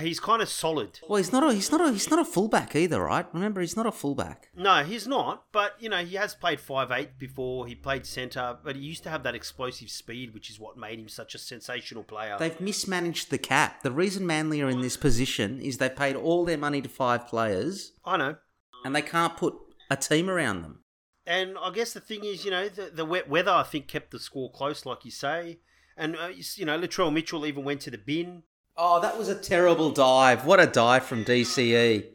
[0.00, 1.00] he's kind of solid.
[1.08, 3.26] Well, he's not a he's not a he's not a fullback either, right?
[3.34, 4.48] Remember, he's not a fullback.
[4.54, 5.44] No, he's not.
[5.52, 7.66] But you know, he has played five eight before.
[7.66, 10.98] He played centre, but he used to have that explosive speed, which is what made
[10.98, 12.36] him such a sensational player.
[12.38, 13.82] They've mismanaged the cap.
[13.82, 17.26] The reason Manly are in this position is they paid all their money to five
[17.26, 18.36] players, I know.
[18.84, 19.54] and they can't put
[19.90, 20.81] a team around them.
[21.26, 24.10] And I guess the thing is, you know, the, the wet weather, I think, kept
[24.10, 25.58] the score close, like you say.
[25.96, 28.42] And, uh, you know, Latrell Mitchell even went to the bin.
[28.76, 30.46] Oh, that was a terrible dive.
[30.46, 32.06] What a dive from DCE.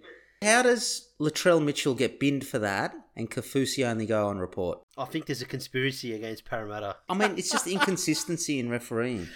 [0.44, 4.80] How does Latrell Mitchell get binned for that and Kaufusi only go on report?
[4.98, 6.98] I think there's a conspiracy against Parramatta.
[7.10, 9.28] I mean, it's just inconsistency in refereeing.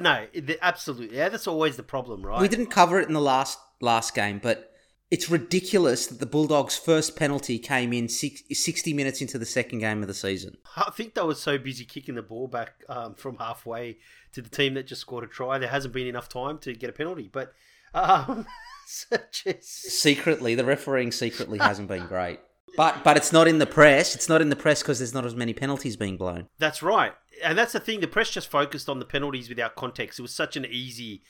[0.00, 0.26] No,
[0.60, 1.16] absolutely.
[1.16, 2.40] Yeah, that's always the problem, right?
[2.40, 4.71] We didn't cover it in the last last game, but
[5.12, 9.80] it's ridiculous that the Bulldogs' first penalty came in six, 60 minutes into the second
[9.80, 10.56] game of the season.
[10.74, 13.98] I think they were so busy kicking the ball back um, from halfway
[14.32, 15.58] to the team that just scored a try.
[15.58, 17.28] There hasn't been enough time to get a penalty.
[17.30, 17.52] But
[17.92, 18.46] um,
[19.30, 22.40] just, Secretly, the refereeing secretly hasn't been great.
[22.74, 24.14] But but it's not in the press.
[24.14, 26.48] It's not in the press because there's not as many penalties being blown.
[26.58, 27.12] that's right.
[27.44, 28.00] And that's the thing.
[28.00, 30.18] The press just focused on the penalties without context.
[30.18, 31.22] It was such an easy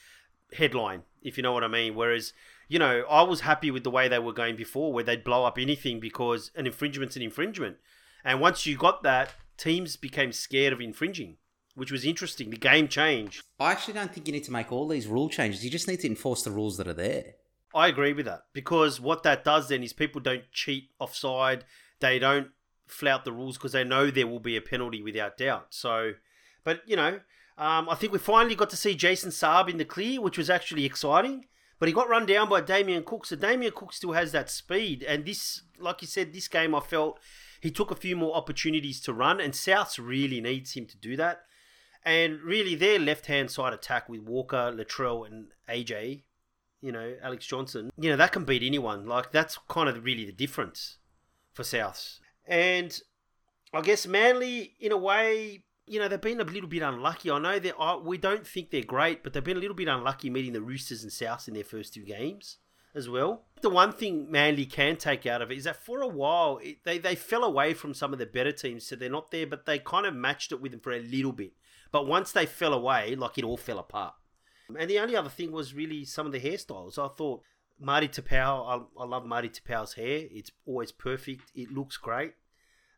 [0.53, 1.95] headline, if you know what I mean.
[1.95, 2.31] Whereas,
[2.73, 5.45] you know, I was happy with the way they were going before, where they'd blow
[5.45, 7.77] up anything because an infringement's an infringement.
[8.25, 11.37] And once you got that, teams became scared of infringing,
[11.75, 12.49] which was interesting.
[12.49, 13.43] The game changed.
[13.59, 15.63] I actually don't think you need to make all these rule changes.
[15.63, 17.35] You just need to enforce the rules that are there.
[17.75, 21.65] I agree with that because what that does then is people don't cheat offside.
[21.99, 22.47] They don't
[22.87, 25.67] flout the rules because they know there will be a penalty without doubt.
[25.69, 26.13] So,
[26.63, 27.19] but you know,
[27.55, 30.49] um, I think we finally got to see Jason Saab in the clear, which was
[30.49, 31.45] actually exciting.
[31.79, 33.25] But he got run down by Damien Cook.
[33.25, 35.03] So Damien Cook still has that speed.
[35.03, 37.19] And this, like you said, this game I felt
[37.61, 41.15] he took a few more opportunities to run, and Souths really needs him to do
[41.17, 41.41] that.
[42.05, 46.23] And really, their left hand side attack with Walker, Latrell, and AJ
[46.83, 49.07] you know, Alex Johnson, you know, that can beat anyone.
[49.07, 50.97] Like, that's kind of really the difference
[51.53, 52.19] for Souths.
[52.45, 52.99] And
[53.73, 57.29] I guess Manly, in a way, you know, they've been a little bit unlucky.
[57.29, 60.29] I know that we don't think they're great, but they've been a little bit unlucky
[60.29, 62.57] meeting the Roosters and Souths in their first two games
[62.95, 63.45] as well.
[63.61, 66.83] The one thing Manly can take out of it is that for a while, it,
[66.83, 69.65] they, they fell away from some of the better teams, so they're not there, but
[69.65, 71.53] they kind of matched it with them for a little bit.
[71.91, 74.13] But once they fell away, like it all fell apart.
[74.77, 76.97] And the only other thing was really some of the hairstyles.
[76.97, 77.43] I thought
[77.79, 80.27] Marty Taupau, I, I love Marty Taupau's hair.
[80.31, 81.51] It's always perfect.
[81.53, 82.33] It looks great.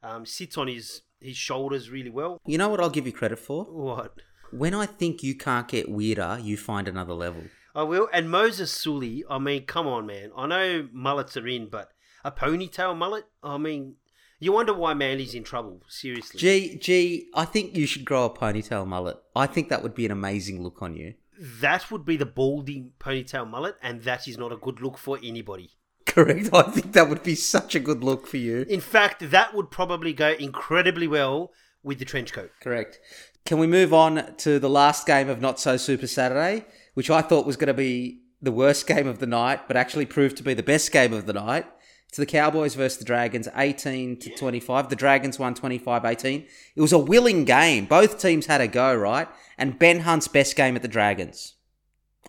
[0.04, 2.40] Um, sits on his, his shoulders really well.
[2.46, 3.66] You know what I'll give you credit for?
[3.66, 4.16] What?
[4.52, 7.44] When I think you can't get weirder, you find another level.
[7.74, 8.08] I will.
[8.14, 10.32] And Moses Suli, I mean, come on, man.
[10.38, 11.90] I know mullets are in, but
[12.24, 13.26] a ponytail mullet?
[13.44, 13.96] I mean,
[14.40, 15.82] you wonder why Manly's in trouble.
[15.88, 16.40] Seriously.
[16.40, 19.18] Gee, gee, I think you should grow a ponytail mullet.
[19.36, 21.16] I think that would be an amazing look on you.
[21.60, 25.18] that would be the balding ponytail mullet, and that is not a good look for
[25.24, 25.72] anybody.
[26.16, 26.50] Correct.
[26.54, 28.66] I think that would be such a good look for you.
[28.70, 31.52] In fact, that would probably go incredibly well
[31.84, 32.52] with the trench coat.
[32.62, 33.02] Correct.
[33.46, 37.22] Can we move on to the last game of Not So Super Saturday, which I
[37.22, 40.44] thought was going to be the worst game of the night, but actually proved to
[40.44, 41.66] be the best game of the night?
[42.08, 44.88] It's the Cowboys versus the Dragons, 18 to 25.
[44.88, 46.46] The Dragons won 25 18.
[46.78, 47.88] It was a willing game.
[47.88, 49.28] Both teams had a go, right?
[49.58, 51.56] And Ben Hunt's best game at the Dragons.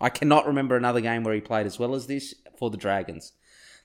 [0.01, 3.31] I cannot remember another game where he played as well as this for the Dragons.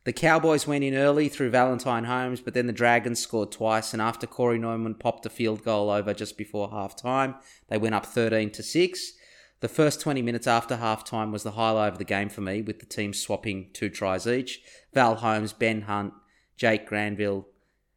[0.04, 4.02] The Cowboys went in early through Valentine Holmes, but then the Dragons scored twice, and
[4.02, 7.36] after Corey Norman popped a field goal over just before half time,
[7.68, 9.12] they went up 13 to 6.
[9.60, 12.62] The first 20 minutes after half time was the highlight of the game for me,
[12.62, 14.60] with the teams swapping two tries each
[14.92, 16.14] Val Holmes, Ben Hunt,
[16.56, 17.46] Jake Granville,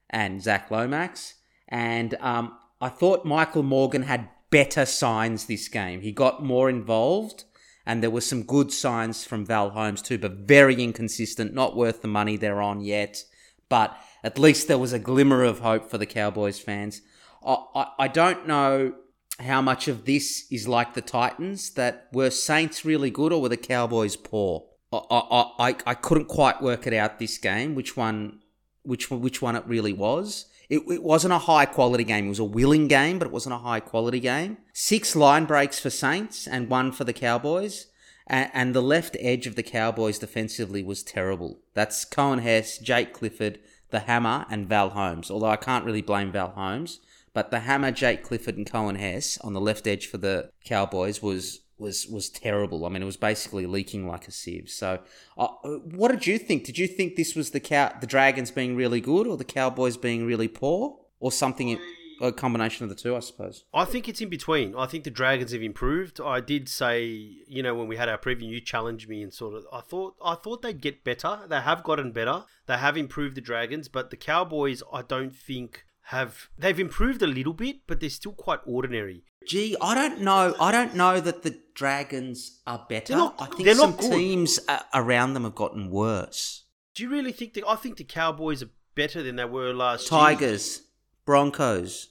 [0.07, 1.33] and Zac Lomax.
[1.67, 6.01] And um, I thought Michael Morgan had better signs this game.
[6.01, 7.45] He got more involved,
[7.85, 12.01] and there were some good signs from Val Holmes too, but very inconsistent, not worth
[12.01, 13.23] the money they're on yet.
[13.69, 17.01] But at least there was a glimmer of hope for the Cowboys fans.
[17.45, 18.93] I, I, I don't know
[19.39, 23.49] how much of this is like the Titans that were Saints really good or were
[23.49, 24.65] the Cowboys poor.
[24.91, 28.39] I, I, I, I couldn't quite work it out this game, which one,
[28.83, 30.45] which which one it really was.
[30.69, 32.25] It, it wasn't a high quality game.
[32.25, 34.57] It was a willing game, but it wasn't a high quality game.
[34.73, 37.87] Six line breaks for Saints and one for the Cowboys.
[38.27, 41.59] And, and the left edge of the Cowboys defensively was terrible.
[41.73, 43.59] That's Coen Hess, Jake Clifford,
[43.91, 45.29] the Hammer, and Val Holmes.
[45.29, 46.99] Although I can't really blame Val Holmes.
[47.33, 51.21] But the Hammer, Jake Clifford, and Coen Hess on the left edge for the Cowboys
[51.21, 52.85] was was was terrible.
[52.85, 54.69] I mean, it was basically leaking like a sieve.
[54.69, 54.99] So,
[55.37, 56.63] uh, what did you think?
[56.63, 59.97] Did you think this was the cow, the Dragons being really good, or the Cowboys
[59.97, 61.69] being really poor, or something?
[61.69, 61.79] In,
[62.21, 63.65] a combination of the two, I suppose.
[63.73, 64.75] I think it's in between.
[64.75, 66.21] I think the Dragons have improved.
[66.21, 69.55] I did say, you know, when we had our preview, you challenged me and sort
[69.55, 69.65] of.
[69.71, 71.41] I thought, I thought they'd get better.
[71.47, 72.45] They have gotten better.
[72.67, 77.27] They have improved the Dragons, but the Cowboys, I don't think have they've improved a
[77.27, 79.23] little bit, but they're still quite ordinary.
[79.47, 80.55] Gee, I don't know.
[80.59, 83.15] I don't know that the Dragons are better.
[83.15, 86.63] Not, I think some teams uh, around them have gotten worse.
[86.93, 87.67] Do you really think that?
[87.67, 90.49] I think the Cowboys are better than they were last Tigers, year.
[90.49, 90.81] Tigers,
[91.25, 92.09] Broncos,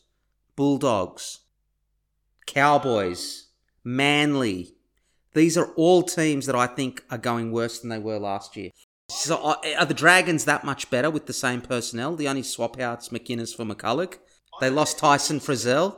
[0.55, 1.41] Bulldogs,
[2.47, 3.49] Cowboys,
[3.83, 4.75] Manly.
[5.33, 8.71] These are all teams that I think are going worse than they were last year.
[9.09, 12.15] So uh, are the Dragons that much better with the same personnel?
[12.17, 14.19] The only swap outs McInnes for McCullough.
[14.61, 15.97] They lost Tyson Frizell,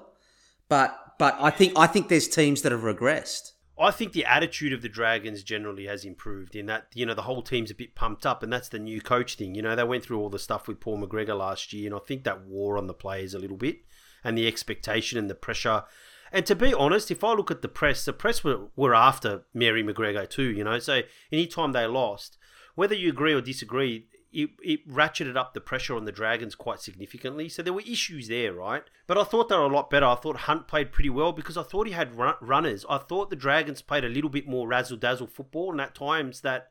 [0.69, 3.53] but but I think I think there's teams that have regressed.
[3.79, 7.23] I think the attitude of the Dragons generally has improved in that, you know, the
[7.23, 9.55] whole team's a bit pumped up, and that's the new coach thing.
[9.55, 11.99] You know, they went through all the stuff with Paul McGregor last year, and I
[11.99, 13.81] think that wore on the players a little bit,
[14.25, 15.85] and the expectation and the pressure.
[16.33, 19.45] And to be honest, if I look at the press, the press were, were after
[19.53, 22.39] Mary McGregor too, you know, so anytime they lost,
[22.77, 26.81] whether you agree or disagree, it, it ratcheted up the pressure on the Dragons quite
[26.81, 27.49] significantly.
[27.49, 28.83] So there were issues there, right?
[29.07, 30.07] But I thought they were a lot better.
[30.07, 32.85] I thought Hunt played pretty well because I thought he had run- runners.
[32.89, 36.41] I thought the Dragons played a little bit more razzle dazzle football, and at times
[36.43, 36.71] that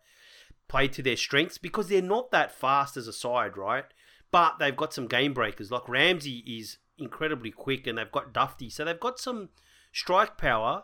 [0.68, 3.86] played to their strengths because they're not that fast as a side, right?
[4.32, 5.72] But they've got some game breakers.
[5.72, 8.70] Like Ramsey is incredibly quick, and they've got Dufty.
[8.72, 9.50] So they've got some
[9.92, 10.84] strike power.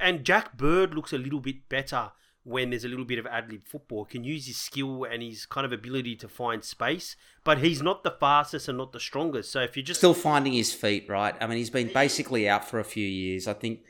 [0.00, 2.10] And Jack Bird looks a little bit better
[2.46, 5.46] when there's a little bit of ad lib football, can use his skill and his
[5.46, 9.50] kind of ability to find space, but he's not the fastest and not the strongest.
[9.50, 11.34] So if you're just still finding his feet, right?
[11.40, 13.48] I mean, he's been basically out for a few years.
[13.48, 13.80] I think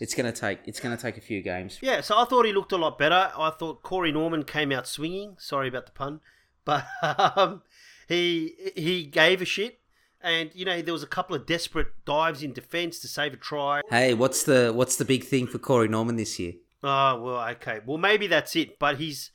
[0.00, 1.78] it's going to take it's going to take a few games.
[1.82, 3.30] Yeah, so I thought he looked a lot better.
[3.36, 5.36] I thought Corey Norman came out swinging.
[5.38, 6.20] Sorry about the pun,
[6.64, 7.62] but um,
[8.08, 9.80] he he gave a shit.
[10.20, 13.36] And you know there was a couple of desperate dives in defence to save a
[13.36, 13.82] try.
[13.90, 16.54] Hey, what's the what's the big thing for Corey Norman this year?
[16.82, 17.80] Oh, well, okay.
[17.84, 18.78] Well, maybe that's it.
[18.78, 19.30] But he's,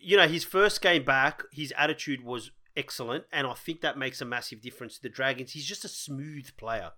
[0.00, 3.24] you know, his first game back, his attitude was excellent.
[3.32, 5.52] And I think that makes a massive difference to the Dragons.
[5.52, 6.90] He's just a smooth player,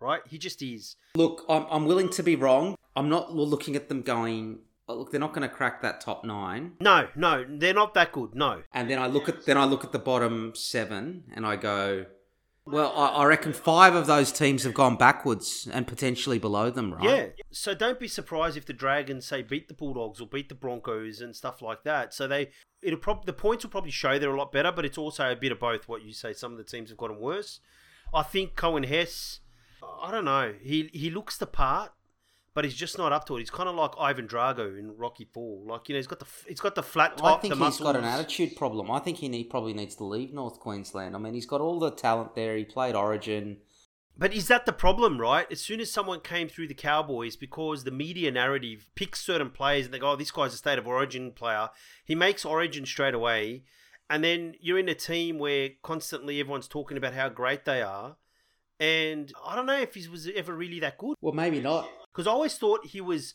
[0.00, 0.22] right?
[0.28, 0.96] He just is.
[1.14, 2.76] Look, I'm, I'm willing to be wrong.
[2.96, 6.24] I'm not looking at them going, oh, look, they're not going to crack that top
[6.24, 6.72] nine.
[6.80, 8.34] No, no, they're not that good.
[8.34, 8.62] No.
[8.72, 12.06] And then I look at then I look at the bottom seven and I go,
[12.66, 16.94] well, I, I reckon five of those teams have gone backwards and potentially below them,
[16.94, 17.04] right?
[17.04, 17.26] Yeah.
[17.50, 21.20] So don't be surprised if the Dragons say beat the Bulldogs or beat the Broncos
[21.20, 22.14] and stuff like that.
[22.14, 22.50] So they
[22.82, 25.36] it'll probably the points will probably show they're a lot better, but it's also a
[25.36, 25.88] bit of both.
[25.88, 27.60] What you say, some of the teams have gotten worse.
[28.12, 29.40] I think Coen Hess.
[30.02, 30.54] I don't know.
[30.60, 31.92] He he looks the part
[32.54, 33.40] but he's just not up to it.
[33.40, 35.64] He's kind of like Ivan Drago in Rocky Four.
[35.66, 37.38] Like you know, he's got the he's got the flat top.
[37.38, 37.86] I think he's muscles.
[37.86, 38.90] got an attitude problem.
[38.90, 41.14] I think he need, probably needs to leave North Queensland.
[41.14, 42.56] I mean, he's got all the talent there.
[42.56, 43.58] He played Origin.
[44.18, 45.46] But is that the problem, right?
[45.50, 49.86] As soon as someone came through the Cowboys, because the media narrative picks certain players
[49.86, 51.70] and they go, "Oh, this guy's a state of origin player,"
[52.04, 53.62] he makes Origin straight away,
[54.10, 58.16] and then you're in a team where constantly everyone's talking about how great they are,
[58.80, 61.16] and I don't know if he was ever really that good.
[61.20, 61.88] Well, maybe not.
[62.12, 63.34] Because I always thought he was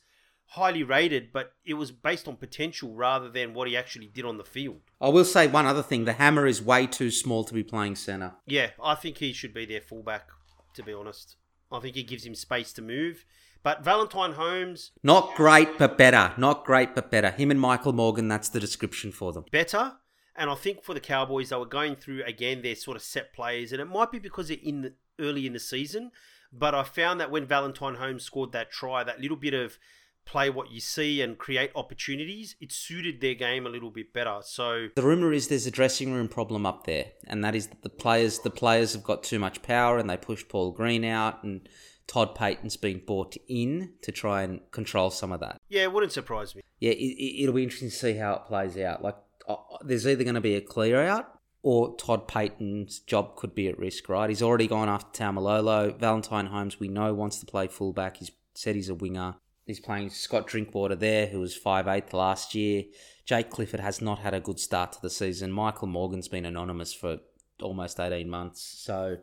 [0.49, 4.38] highly rated, but it was based on potential rather than what he actually did on
[4.38, 4.82] the field.
[5.01, 7.95] I will say one other thing: the hammer is way too small to be playing
[7.95, 8.34] centre.
[8.45, 10.30] Yeah, I think he should be their fullback.
[10.76, 11.38] To be honest,
[11.71, 13.26] I think he gives him space to move.
[13.63, 16.34] But Valentine Holmes, not great but better.
[16.38, 17.32] Not great but better.
[17.32, 18.28] Him and Michael Morgan.
[18.28, 19.45] That's the description for them.
[19.51, 19.93] Better.
[20.36, 23.34] And I think for the Cowboys, they were going through again their sort of set
[23.34, 26.11] plays, and it might be because they're in the, early in the season.
[26.57, 29.77] But I found that when Valentine Holmes scored that try, that little bit of
[30.25, 34.39] play what you see and create opportunities, it suited their game a little bit better.
[34.43, 37.83] So the rumor is there's a dressing room problem up there, and that is that
[37.83, 41.43] the players the players have got too much power and they push Paul Green out
[41.43, 41.67] and
[42.07, 45.59] Todd Payten's been brought in to try and control some of that.
[45.69, 46.61] Yeah, it wouldn't surprise me.
[46.79, 49.03] Yeah, it, will be interesting to see how it plays out.
[49.03, 49.15] Like,
[49.47, 53.68] uh, there's either going to be a clear out or Todd Payten's job could be
[53.68, 54.30] at risk, right?
[54.30, 55.97] He's already gone after Tamalolo.
[55.97, 58.18] Valentine Holmes, we know, wants to play fullback.
[58.18, 59.38] He's said he's a winger.
[59.66, 62.84] He's playing Scott Drinkwater there, who was 5'8 last year.
[63.26, 65.51] Jake Clifford has not had a good start to the season.
[65.51, 67.18] Michael Morgan's been anonymous for
[67.59, 68.61] almost 18 months.
[68.61, 69.18] So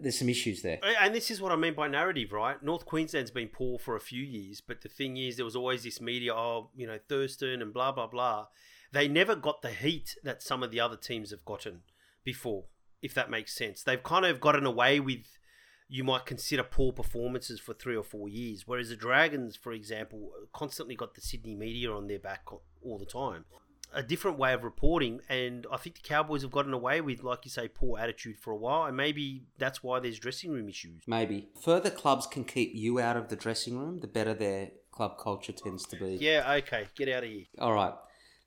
[0.00, 0.78] there's some issues there.
[1.00, 2.62] And this is what I mean by narrative, right?
[2.62, 5.82] North Queensland's been poor for a few years, but the thing is, there was always
[5.82, 8.46] this media, oh, you know, Thurston and blah, blah, blah
[8.94, 11.82] they never got the heat that some of the other teams have gotten
[12.24, 12.64] before,
[13.02, 13.82] if that makes sense.
[13.82, 15.26] They've kind of gotten away with,
[15.88, 18.62] you might consider poor performances for three or four years.
[18.66, 23.04] Whereas the Dragons, for example, constantly got the Sydney media on their back all the
[23.04, 23.44] time.
[23.92, 27.44] A different way of reporting, and I think the Cowboys have gotten away with, like
[27.44, 31.02] you say, poor attitude for a while, and maybe that's why there's dressing room issues.
[31.06, 35.16] Maybe further clubs can keep you out of the dressing room, the better their club
[35.18, 36.16] culture tends to be.
[36.20, 37.44] Yeah, okay, get out of here.
[37.60, 37.92] All right.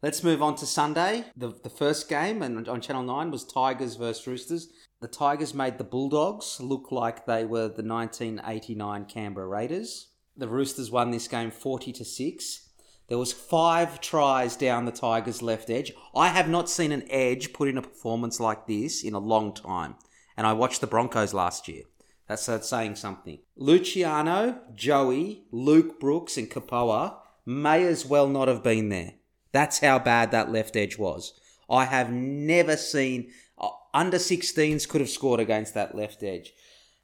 [0.04, 1.26] Let's move on to Sunday.
[1.36, 4.70] The, the first game and on Channel 9 was Tigers versus Roosters.
[5.02, 10.12] The Tigers made the Bulldogs look like they were the 1989 Canberra Raiders.
[10.36, 12.70] The Roosters won this game 40 to 6.
[13.08, 15.92] There was five tries down the Tigers' left edge.
[16.16, 19.52] I have not seen an edge put in a performance like this in a long
[19.52, 19.96] time.
[20.36, 21.86] And I watched the Broncos last year.
[22.28, 23.40] That's, that's saying something.
[23.56, 27.16] Luciano, Joey, Luke Brooks, and Kapoa
[27.48, 29.14] may as well not have been there.
[29.58, 31.34] That's how bad that left edge was.
[31.68, 36.54] I have never seen uh, under 16s could have scored against that left edge.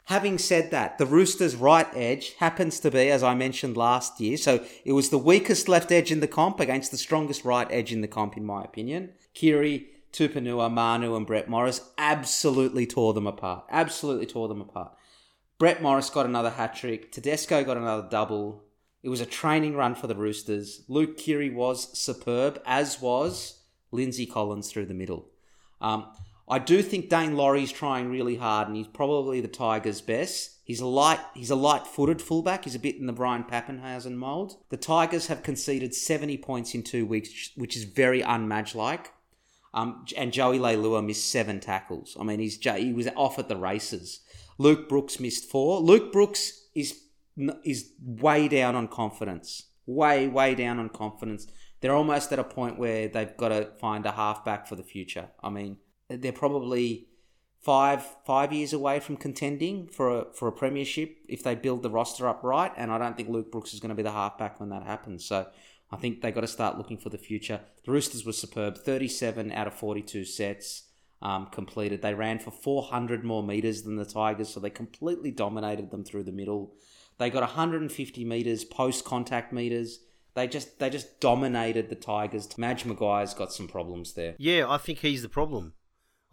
[0.04, 4.38] Having said that, the Roosters' right edge happens to be, as I mentioned last year,
[4.38, 7.92] so it was the weakest left edge in the comp against the strongest right edge
[7.92, 9.14] in the comp, in my opinion.
[9.34, 13.66] Keary, Tupouniua, Manu, and Brett Morris absolutely tore them apart.
[13.72, 14.94] Absolutely tore them apart.
[15.58, 17.12] Brett Morris got another hat trick.
[17.12, 18.64] Tedesco got another double.
[19.04, 20.84] It was a training run for the Roosters.
[20.88, 23.60] Luke Keary was superb, as was
[23.92, 25.28] Lindsay Collins through the middle.
[25.82, 26.08] Um,
[26.48, 30.58] I do think Daine Laurie's trying really hard, and he's probably the Tigers' best.
[30.64, 32.64] He's a light, he's a light-footed fullback.
[32.64, 34.56] He's a bit in the Ryan Papenhuyzen mould.
[34.70, 39.12] The Tigers have conceded 70 points in two weeks, which is very unmatch-like.
[39.74, 42.16] Um, and Joey Leilua missed seven tackles.
[42.20, 44.22] I mean, he's he was off at the races.
[44.58, 45.80] Luke Brooks missed four.
[45.80, 47.03] Luke Brooks is
[47.64, 49.70] is way down on confidence.
[49.86, 51.48] Way, way down on confidence.
[51.82, 55.30] They're almost at a point where they've got to find a halfback for the future.
[55.44, 55.78] I mean,
[56.10, 57.08] they're probably
[57.64, 61.90] five five years away from contending for a, for a premiership if they build the
[61.90, 62.72] roster up right.
[62.78, 65.26] And I don't think Luke Brooks is going to be the halfback when that happens.
[65.26, 65.48] So
[65.92, 67.62] I think they got to start looking for the future.
[67.86, 70.84] The Roosters were superb, thirty seven out of forty two sets.
[71.22, 72.02] Um, completed.
[72.02, 76.24] They ran for 400 more meters than the Tigers, so they completely dominated them through
[76.24, 76.74] the middle.
[77.24, 80.00] They got 150 meters post contact meters.
[80.34, 82.58] They just they just dominated the Tigers.
[82.58, 84.36] Madge McGuire's got some problems there.
[84.38, 85.72] Yeah, I think he's the problem.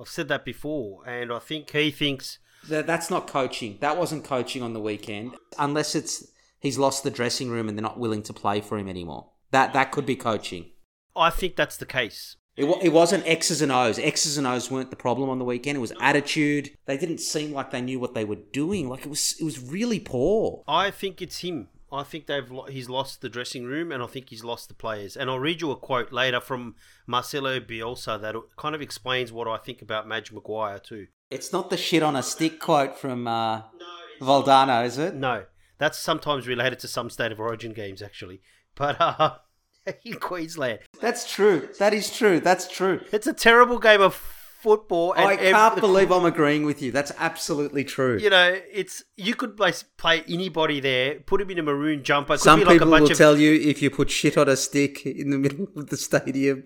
[0.01, 3.79] I've said that before, and I think he thinks that that's not coaching.
[3.79, 6.27] That wasn't coaching on the weekend, unless it's
[6.59, 9.29] he's lost the dressing room and they're not willing to play for him anymore.
[9.53, 10.73] That that could be coaching.
[11.15, 12.35] I think that's the case.
[12.57, 13.99] It, it wasn't X's and O's.
[13.99, 15.77] X's and O's weren't the problem on the weekend.
[15.77, 16.71] It was attitude.
[16.87, 18.89] They didn't seem like they knew what they were doing.
[18.89, 20.63] Like it was, it was really poor.
[20.69, 21.69] I think it's him.
[21.93, 25.17] I think they've he's lost the dressing room, and I think he's lost the players.
[25.17, 26.77] And I'll read you a quote later from
[27.07, 31.09] Marcelo Bielsa that kind of explains what I think about Madge Maguire too.
[31.31, 35.15] It's not the shit on a stick quote from uh, no, Valdano, is it?
[35.15, 35.47] No,
[35.79, 38.41] that's sometimes related to some state of origin games actually.
[38.77, 39.39] But uh,
[40.05, 40.81] in Queensland.
[41.01, 41.69] That's true.
[41.79, 42.41] That is true.
[42.41, 43.01] That's true.
[43.13, 45.15] It's a terrible game of football.
[45.17, 46.93] I can't ev- believe I'm agreeing with you.
[46.93, 48.19] That's absolutely true.
[48.19, 52.35] You know, it's you could play, play anybody there, put him in a maroon jumper.
[52.35, 53.19] Could Some people like will of...
[53.19, 56.65] tell you if you put shit on a stick in the middle of the stadium,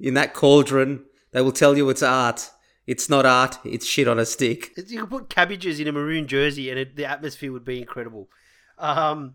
[0.00, 2.50] in that cauldron, they will tell you it's art.
[2.86, 3.58] It's not art.
[3.64, 4.70] It's shit on a stick.
[4.88, 8.30] You could put cabbages in a maroon jersey, and it, the atmosphere would be incredible.
[8.78, 9.34] Um,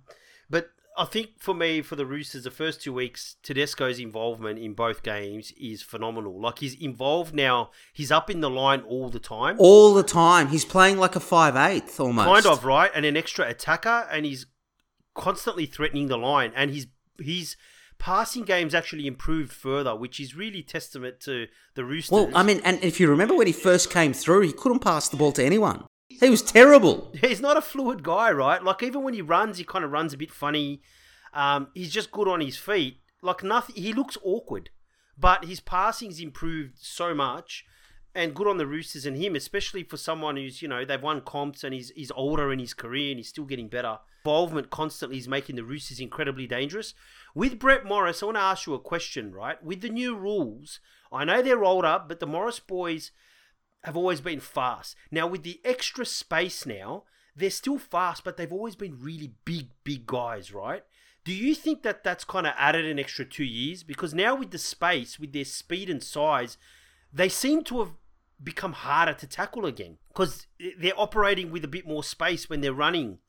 [0.49, 4.73] but I think for me, for the Roosters, the first two weeks, Tedesco's involvement in
[4.73, 6.39] both games is phenomenal.
[6.39, 7.71] Like he's involved now.
[7.93, 9.55] He's up in the line all the time.
[9.59, 10.49] All the time.
[10.49, 12.27] He's playing like a five eighth almost.
[12.27, 14.45] Kind of right, and an extra attacker, and he's
[15.15, 16.51] constantly threatening the line.
[16.55, 16.87] And his
[17.19, 17.55] his
[17.97, 22.11] passing game's actually improved further, which is really testament to the Roosters.
[22.11, 25.09] Well, I mean, and if you remember when he first came through, he couldn't pass
[25.09, 25.85] the ball to anyone.
[26.19, 27.11] He was terrible.
[27.21, 28.63] He's not a fluid guy, right?
[28.63, 30.81] Like even when he runs, he kind of runs a bit funny.
[31.33, 32.99] Um, he's just good on his feet.
[33.21, 34.69] Like nothing, he looks awkward,
[35.17, 37.65] but his passing's improved so much,
[38.13, 41.21] and good on the Roosters and him, especially for someone who's you know they've won
[41.21, 43.99] comps and he's he's older in his career and he's still getting better.
[44.25, 46.93] Involvement constantly is making the Roosters incredibly dangerous.
[47.35, 49.61] With Brett Morris, I want to ask you a question, right?
[49.63, 50.79] With the new rules,
[51.11, 53.11] I know they're up, but the Morris boys
[53.83, 54.95] have always been fast.
[55.11, 57.03] Now, with the extra space now,
[57.35, 60.83] they're still fast, but they've always been really big, big guys, right?
[61.25, 63.83] Do you think that that's kind of added an extra two years?
[63.83, 66.57] Because now with the space, with their speed and size,
[67.11, 67.91] they seem to have
[68.43, 72.73] become harder to tackle again because they're operating with a bit more space when they're
[72.73, 73.19] running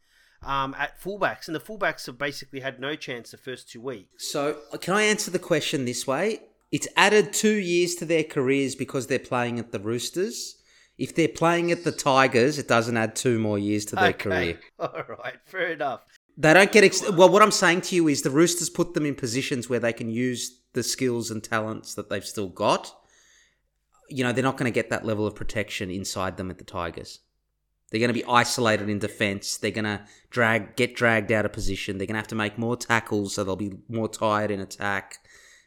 [0.43, 4.29] um, at fullbacks, and the fullbacks have basically had no chance the first two weeks.
[4.29, 6.41] So, can I answer the question this way?
[6.75, 10.57] It's added two years to their careers because they're playing at the Roosters.
[10.99, 14.15] If they're playing at the Tigers, it doesn't add two more years to their Okay.
[14.25, 14.61] career.
[14.81, 16.01] All right, fair enough.
[16.37, 17.29] They don't get ex- well.
[17.29, 20.11] What I'm saying to you is the Roosters put them in positions where they can
[20.11, 22.93] use the skills and talents that they've still got.
[24.09, 26.65] You know, they're not going to get that level of protection inside them at the
[26.65, 27.21] Tigers.
[27.91, 29.59] They're going to be isolated in defence.
[29.59, 31.99] They're going to drag, get dragged out of position.
[31.99, 35.21] They're going to have to make more tackles, so they'll be more tired in attack.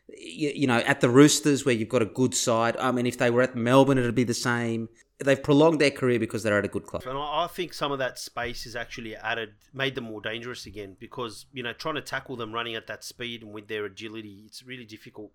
[0.09, 2.77] You, you know, at the Roosters, where you've got a good side.
[2.77, 4.89] I mean, if they were at Melbourne, it'd be the same.
[5.19, 7.03] They've prolonged their career because they're at a good club.
[7.05, 10.95] And I think some of that space has actually added, made them more dangerous again
[10.99, 14.43] because you know trying to tackle them running at that speed and with their agility,
[14.45, 15.31] it's really difficult.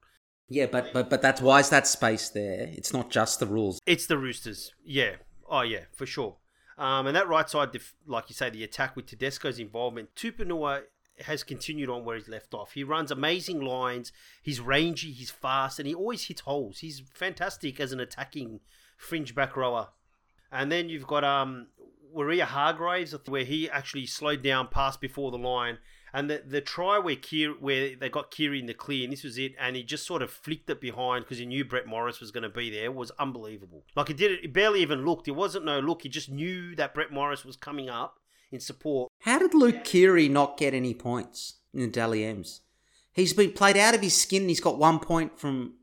[0.48, 2.68] Yeah, but but but that's why is that space there?
[2.72, 3.80] It's not just the rules.
[3.86, 5.16] It's the Roosters, yeah.
[5.48, 6.36] Oh yeah, for sure.
[6.78, 10.82] Um, and that right side, def- like you say, the attack with Tedesco's involvement, Tupouniua
[11.22, 12.72] has continued on where he's left off.
[12.72, 14.12] He runs amazing lines.
[14.42, 15.12] He's rangy.
[15.12, 16.78] He's fast, and he always hits holes.
[16.78, 18.60] He's fantastic as an attacking
[18.96, 19.88] fringe back rower.
[20.50, 21.68] And then you've got um
[22.14, 25.78] Waerea-Hargreaves, where he actually slowed down passed before the line.
[26.14, 29.24] And the, the try where Kier, where they got Keary in the clear, and this
[29.24, 32.20] was it, and he just sort of flicked it behind because he knew Brett Morris
[32.20, 33.84] was going to be there, was unbelievable.
[33.96, 35.26] Like he did it, he barely even looked.
[35.26, 36.02] It wasn't no look.
[36.02, 38.18] He just knew that Brett Morris was coming up
[38.53, 39.11] in support.
[39.20, 42.61] How did Luke Keary not get any points in the Dally M's?
[43.12, 44.48] He's been played out of his skin.
[44.48, 45.74] He's got one point from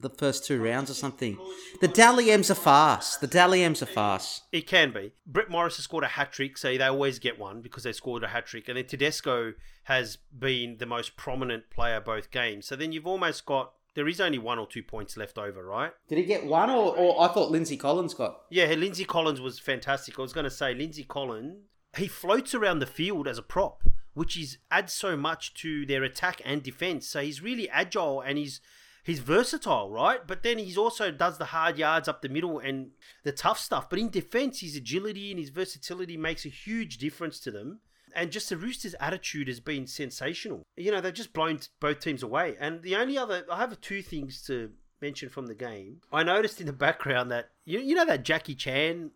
[0.00, 1.38] the first two rounds or something.
[1.80, 3.20] The Dally M's are fast.
[3.20, 4.42] The Dally M's are fast.
[4.50, 5.12] It can be.
[5.26, 8.24] Brett Morris has scored a hat trick, so they always get one because they scored
[8.24, 8.68] a hat trick.
[8.68, 9.54] And then Tedesco
[9.84, 12.66] has been the most prominent player both games.
[12.66, 13.74] So then you've almost got.
[13.94, 15.92] There is only one or two points left over, right?
[16.08, 18.40] Did he get one, or, or I thought Lindsay Collins got?
[18.50, 20.18] Yeah, Lindsay Collins was fantastic.
[20.18, 21.58] I was going to say Lindsay Collins.
[21.96, 23.82] He floats around the field as a prop,
[24.14, 27.06] which is adds so much to their attack and defense.
[27.06, 28.60] So he's really agile and he's
[29.04, 30.26] he's versatile, right?
[30.26, 32.90] But then he's also does the hard yards up the middle and
[33.24, 33.90] the tough stuff.
[33.90, 37.80] But in defense, his agility and his versatility makes a huge difference to them.
[38.14, 40.62] And just the Roosters' attitude has been sensational.
[40.76, 42.56] You know, they've just blown both teams away.
[42.60, 44.70] And the only other, I have two things to
[45.00, 46.02] mention from the game.
[46.12, 49.10] I noticed in the background that you you know that Jackie Chan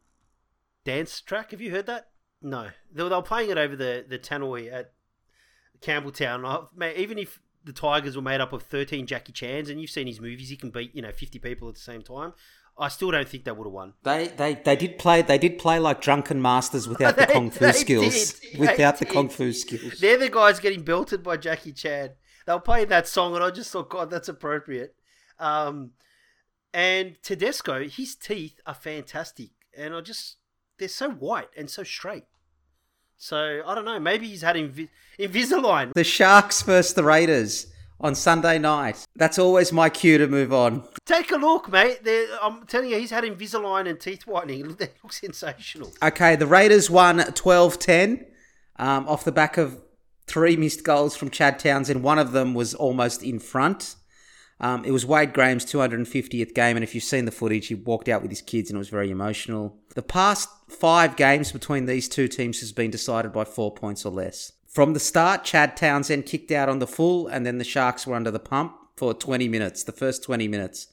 [0.85, 1.51] dance track.
[1.51, 2.09] Have you heard that?
[2.43, 4.93] No, they were, they were playing it over the the tannoy at
[5.81, 6.47] Campbelltown.
[6.47, 9.91] I- mate, Even if the Tigers were made up of thirteen Jackie Chans, and you've
[9.91, 12.33] seen his movies, he can beat you know fifty people at the same time.
[12.79, 13.95] I still don't think they would have won.
[14.03, 17.51] They, they they did play they did play like drunken masters without the They- kung
[17.51, 18.35] fu skills.
[18.35, 18.53] did.
[18.53, 19.15] They Without the did.
[19.15, 19.99] kung fu skills.
[19.99, 22.11] They're the guys getting belted by Jackie Chan.
[22.47, 24.95] They were playing that song, and I just thought, God, that's appropriate.
[25.39, 25.93] Um,
[26.73, 30.37] and Tedesco, his teeth are fantastic, and I just
[30.79, 32.25] they're so white and so straight.
[33.17, 33.99] So I don't know.
[33.99, 35.93] Maybe he's had Invi- Invisalign.
[35.95, 37.69] The Sharks versus the Raiders
[38.01, 39.07] on Sunday night.
[39.17, 40.87] That's always my cue to move on.
[41.07, 42.05] Take a look, mate.
[42.05, 44.77] They're, I'm telling you, he's had Invisalign and teeth whitening.
[44.79, 45.93] They look sensational.
[46.03, 48.27] Okay, the Raiders won 12 10
[48.79, 49.81] um, off the back of
[50.27, 52.03] three missed goals from Chad Townsend.
[52.03, 53.97] One of them was almost in front.
[54.59, 58.09] Um, it was Wade Graham's 250th game, and if you've seen the footage, he walked
[58.09, 59.77] out with his kids and it was very emotional.
[59.95, 64.13] The past five games between these two teams has been decided by four points or
[64.13, 64.53] less.
[64.67, 68.15] From the start, Chad Townsend kicked out on the full, and then the Sharks were
[68.15, 70.89] under the pump for 20 minutes, the first 20 minutes.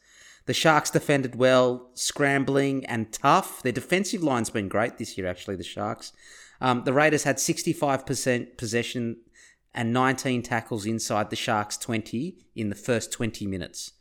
[0.46, 3.62] The Sharks defended well, scrambling and tough.
[3.62, 6.12] Their defensive line's been great this year, actually, the Sharks.
[6.60, 9.18] Um, the Raiders had 65% possession
[9.74, 13.94] and 19 tackles inside the Sharks' 20 in the first 20 minutes.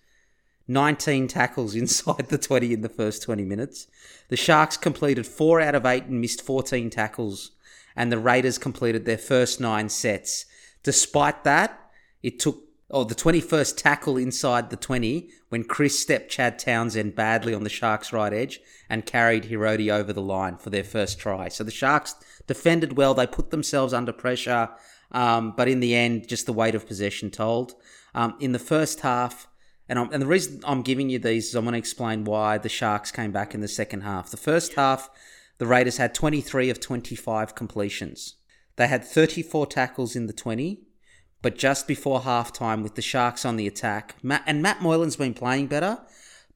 [0.68, 3.86] 19 tackles inside the 20 in the first 20 minutes.
[4.28, 7.52] The Sharks completed 4 out of 8 and missed 14 tackles,
[7.96, 10.46] and the Raiders completed their first 9 sets.
[10.82, 11.78] Despite that,
[12.22, 17.54] it took oh the 21st tackle inside the 20 when Kris stepped Chad Townsend badly
[17.54, 21.48] on the Sharks' right edge and carried Hiroti over the line for their first try.
[21.48, 22.14] So the Sharks
[22.46, 23.14] defended well.
[23.14, 24.70] They put themselves under pressure,
[25.12, 27.74] um, but in the end, just the weight of possession told.
[28.14, 29.48] Um, in the first half,
[29.88, 32.58] and, I'm, and the reason I'm giving you these is I'm going to explain why
[32.58, 34.30] the Sharks came back in the second half.
[34.30, 35.10] The first half,
[35.58, 38.36] the Raiders had 23 of 25 completions.
[38.76, 40.80] They had 34 tackles in the 20,
[41.42, 45.34] but just before halftime, with the Sharks on the attack, Matt, and Matt Moylan's been
[45.34, 46.00] playing better,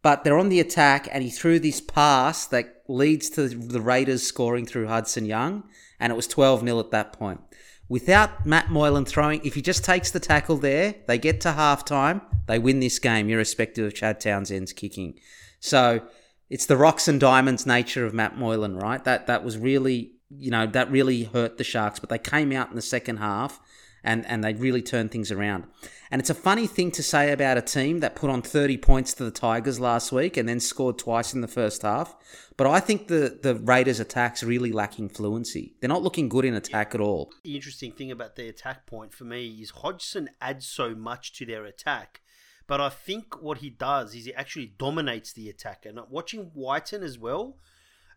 [0.03, 4.23] but they're on the attack, and he threw this pass that leads to the Raiders
[4.23, 5.65] scoring through Hudson Young,
[5.99, 7.41] and it was 12 0 at that point.
[7.89, 12.21] Without Matt Moylan throwing, if he just takes the tackle there, they get to halftime,
[12.47, 15.19] they win this game, irrespective of Chad Townsend's kicking.
[15.61, 16.03] So
[16.51, 19.03] it's the rocks and diamonds nature of Matt Moylan, right?
[19.05, 22.71] That that was really, you know, that really hurt the Sharks, but they came out
[22.71, 23.61] in the second half
[24.07, 25.65] and, and they really turned things around.
[26.11, 29.13] And it's a funny thing to say about a team that put on 30 points
[29.15, 32.15] to the Tigers last week and then scored twice in the first half.
[32.57, 35.75] But I think the, the Raiders' attack's really lacking fluency.
[35.81, 37.33] They're not looking good in attack at all.
[37.43, 41.45] The interesting thing about the attack point for me is Hodgson adds so much to
[41.45, 42.23] their attack.
[42.69, 45.85] But I think what he does is he actually dominates the attack.
[45.85, 47.59] And watching Wighton as well,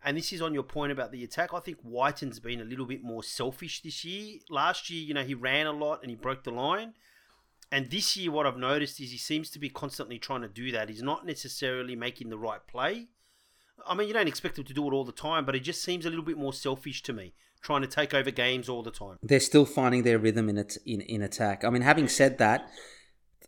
[0.04, 1.54] and this is on your point about the attack.
[1.54, 4.40] I think Wighton's been a little bit more selfish this year.
[4.50, 6.94] Last year, you know, he ran a lot and he broke the line.
[7.72, 10.72] And this year, what I've noticed is he seems to be constantly trying to do
[10.72, 10.90] that.
[10.90, 13.08] He's not necessarily making the right play.
[13.88, 15.84] I mean, you don't expect him to do it all the time, but he just
[15.84, 18.92] seems a little bit more selfish to me, trying to take over games all the
[18.92, 19.18] time.
[19.22, 21.64] They're still finding their rhythm in it in, in attack.
[21.64, 22.70] I mean, having said that,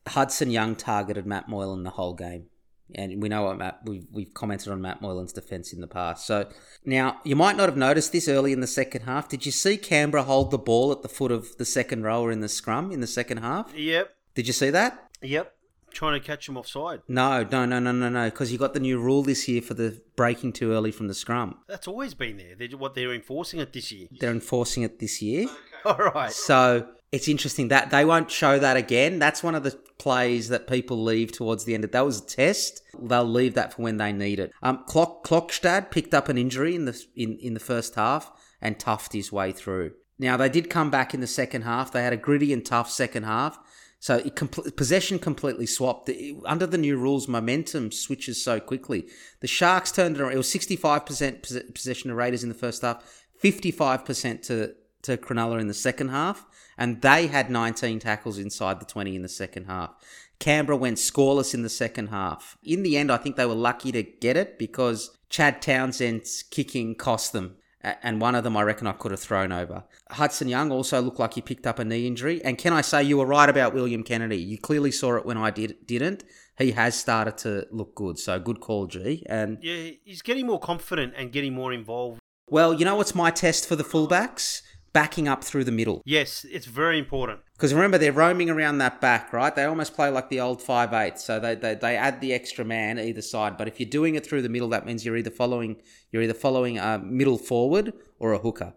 [0.07, 2.47] Hudson Young targeted Matt Moylan the whole game.
[2.95, 6.25] And we know what Matt we've we've commented on Matt Moylan's defence in the past.
[6.25, 6.49] So
[6.85, 9.29] now you might not have noticed this early in the second half.
[9.29, 12.41] Did you see Canberra hold the ball at the foot of the second rower in
[12.41, 13.73] the scrum in the second half?
[13.75, 14.13] Yep.
[14.35, 15.09] Did you see that?
[15.21, 15.53] Yep.
[15.93, 17.01] Trying to catch him offside.
[17.07, 18.25] No, no, no, no, no, no.
[18.29, 21.13] Because you got the new rule this year for the breaking too early from the
[21.13, 21.57] scrum.
[21.67, 22.55] That's always been there.
[22.57, 24.07] They're, what they're enforcing it this year.
[24.09, 25.47] They're enforcing it this year.
[25.85, 26.31] All right.
[26.31, 29.19] So it's interesting that they won't show that again.
[29.19, 31.83] That's one of the plays that people leave towards the end.
[31.83, 32.81] Of that was a test.
[32.99, 34.51] They'll leave that for when they need it.
[34.63, 38.79] Um, Klock, Klokstad picked up an injury in the in, in the first half and
[38.79, 39.91] toughed his way through.
[40.17, 41.91] Now they did come back in the second half.
[41.91, 43.59] They had a gritty and tough second half.
[43.99, 46.09] So it compl- possession completely swapped.
[46.09, 49.07] It, under the new rules, momentum switches so quickly.
[49.41, 50.33] The Sharks turned it around.
[50.33, 54.73] It was 65% possession to Raiders in the first half, 55% to,
[55.03, 59.21] to Cronulla in the second half, and they had 19 tackles inside the 20 in
[59.21, 59.91] the second half.
[60.39, 62.57] Canberra went scoreless in the second half.
[62.63, 66.95] In the end, I think they were lucky to get it because Chad Townsend's kicking
[66.95, 69.83] cost them and one of them I reckon I could have thrown over.
[70.11, 72.43] Hudson Young also looked like he picked up a knee injury.
[72.43, 74.37] And can I say you were right about William Kennedy?
[74.37, 76.23] You clearly saw it when I did didn't.
[76.57, 79.23] He has started to look good, so good call, G.
[79.27, 82.19] And yeah, he's getting more confident and getting more involved.
[82.47, 84.61] Well, you know what's my test for the fullbacks?
[84.93, 86.01] Backing up through the middle.
[86.05, 87.39] Yes, it's very important.
[87.53, 89.55] Because remember, they're roaming around that back, right?
[89.55, 91.19] They almost play like the old five eight.
[91.19, 93.57] So they, they, they add the extra man either side.
[93.57, 95.81] But if you're doing it through the middle, that means you're either following
[96.11, 98.73] you're either following a middle forward or a hooker.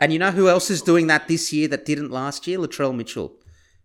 [0.00, 2.58] And you know who else is doing that this year that didn't last year?
[2.58, 3.36] Latrell Mitchell.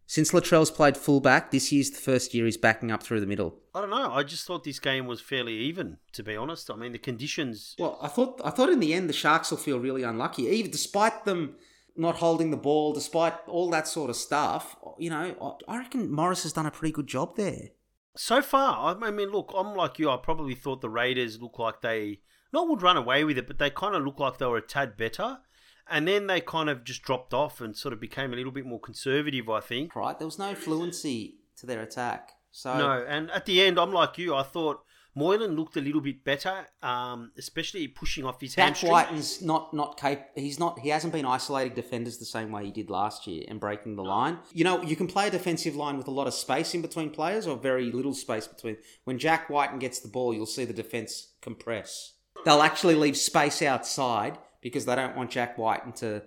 [0.07, 3.59] Since Latrell's played fullback, this year's the first year he's backing up through the middle.
[3.75, 4.11] I don't know.
[4.11, 6.71] I just thought this game was fairly even, to be honest.
[6.71, 7.75] I mean, the conditions.
[7.77, 10.71] Well, I thought I thought in the end the Sharks will feel really unlucky, even
[10.71, 11.57] despite them
[11.95, 16.43] not holding the ball, despite all that sort of stuff, you know, I reckon Morris
[16.43, 17.69] has done a pretty good job there.
[18.15, 20.09] So far, I mean, look, I'm like you.
[20.09, 22.19] I probably thought the Raiders looked like they
[22.51, 24.61] not would run away with it, but they kind of looked like they were a
[24.61, 25.39] tad better.
[25.91, 28.65] And then they kind of just dropped off and sort of became a little bit
[28.65, 29.95] more conservative, I think.
[29.95, 30.17] Right.
[30.17, 32.31] There was no fluency to their attack.
[32.51, 34.35] So No, and at the end, I'm like you.
[34.35, 34.81] I thought
[35.15, 38.91] Moylan looked a little bit better, um, especially pushing off his Jack hamstring.
[38.91, 42.71] Wighton's not not cap- he's not he hasn't been isolating defenders the same way he
[42.71, 44.39] did last year and breaking the line.
[44.53, 47.09] You know, you can play a defensive line with a lot of space in between
[47.09, 48.77] players or very little space between.
[49.03, 52.13] When Jack Wighton gets the ball, you'll see the defense compress.
[52.45, 56.23] They'll actually leave space outside because they don't want Jack Wighton to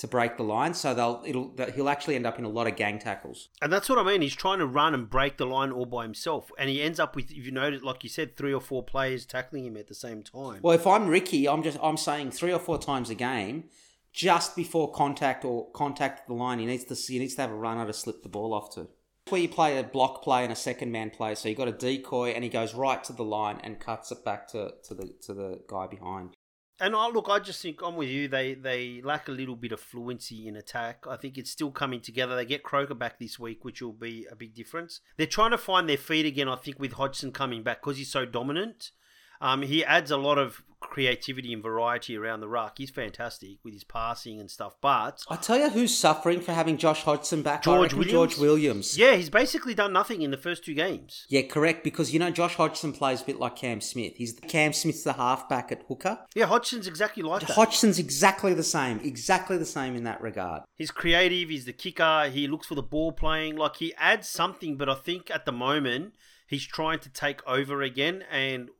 [0.00, 0.74] to break the line.
[0.74, 3.48] So they'll it'll he'll actually end up in a lot of gang tackles.
[3.62, 4.22] And that's what I mean.
[4.22, 7.14] He's trying to run and break the line all by himself, and he ends up
[7.14, 9.94] with, if you notice, like you said, three or four players tackling him at the
[9.94, 10.60] same time.
[10.62, 13.64] Well, if I'm Ricky, I'm just I'm saying three or four times a game,
[14.12, 17.54] just before contact or contact the line, he needs to he needs to have a
[17.54, 18.88] runner to slip the ball off to.
[19.28, 21.72] Where you play a block play and a second man play, so you got a
[21.72, 25.14] decoy and he goes right to the line and cuts it back to, to the
[25.26, 26.34] to the guy behind.
[26.80, 28.26] And I look, I just think I'm with you.
[28.26, 31.04] They they lack a little bit of fluency in attack.
[31.06, 32.34] I think it's still coming together.
[32.34, 35.00] They get Croker back this week, which will be a big difference.
[35.18, 36.48] They're trying to find their feet again.
[36.48, 38.92] I think with Hodgson coming back because he's so dominant.
[39.40, 42.78] Um, he adds a lot of creativity and variety around the ruck.
[42.78, 44.74] He's fantastic with his passing and stuff.
[44.80, 47.62] But I tell you, who's suffering for having Josh Hodgson back?
[47.62, 48.12] George Williams.
[48.12, 48.98] George Williams.
[48.98, 51.26] Yeah, he's basically done nothing in the first two games.
[51.28, 51.84] Yeah, correct.
[51.84, 54.14] Because you know Josh Hodgson plays a bit like Cam Smith.
[54.16, 56.18] He's Cam Smith's the halfback at hooker.
[56.34, 57.54] Yeah, Hodgson's exactly like that.
[57.54, 59.00] Hodgson's exactly the same.
[59.00, 60.62] Exactly the same in that regard.
[60.76, 61.50] He's creative.
[61.50, 62.30] He's the kicker.
[62.30, 63.56] He looks for the ball playing.
[63.56, 66.14] Like he adds something, but I think at the moment
[66.46, 68.70] he's trying to take over again and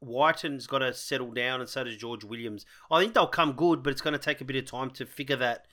[0.00, 2.64] Wighton's got to settle down, and so does George Williams.
[2.90, 5.06] I think they'll come good, but it's going to take a bit of time to
[5.06, 5.66] figure that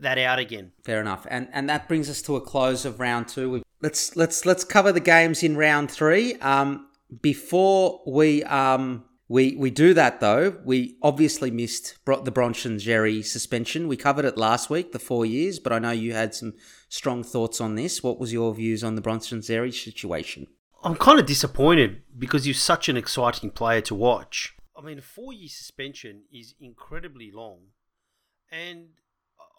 [0.00, 0.72] that out again.
[0.84, 3.62] Fair enough, and and that brings us to a close of round two.
[3.80, 6.34] Let's let's let's cover the games in round three.
[6.36, 6.88] Um,
[7.20, 13.88] before we um we we do that though, we obviously missed the Bronson Xerri suspension.
[13.88, 16.54] We covered it last week, the four years, but I know you had some
[16.88, 18.02] strong thoughts on this.
[18.02, 20.46] What was your views on the Bronson Xerri situation?
[20.84, 24.56] I'm kind of disappointed because he's such an exciting player to watch.
[24.76, 27.68] I mean, a four year suspension is incredibly long.
[28.50, 28.88] And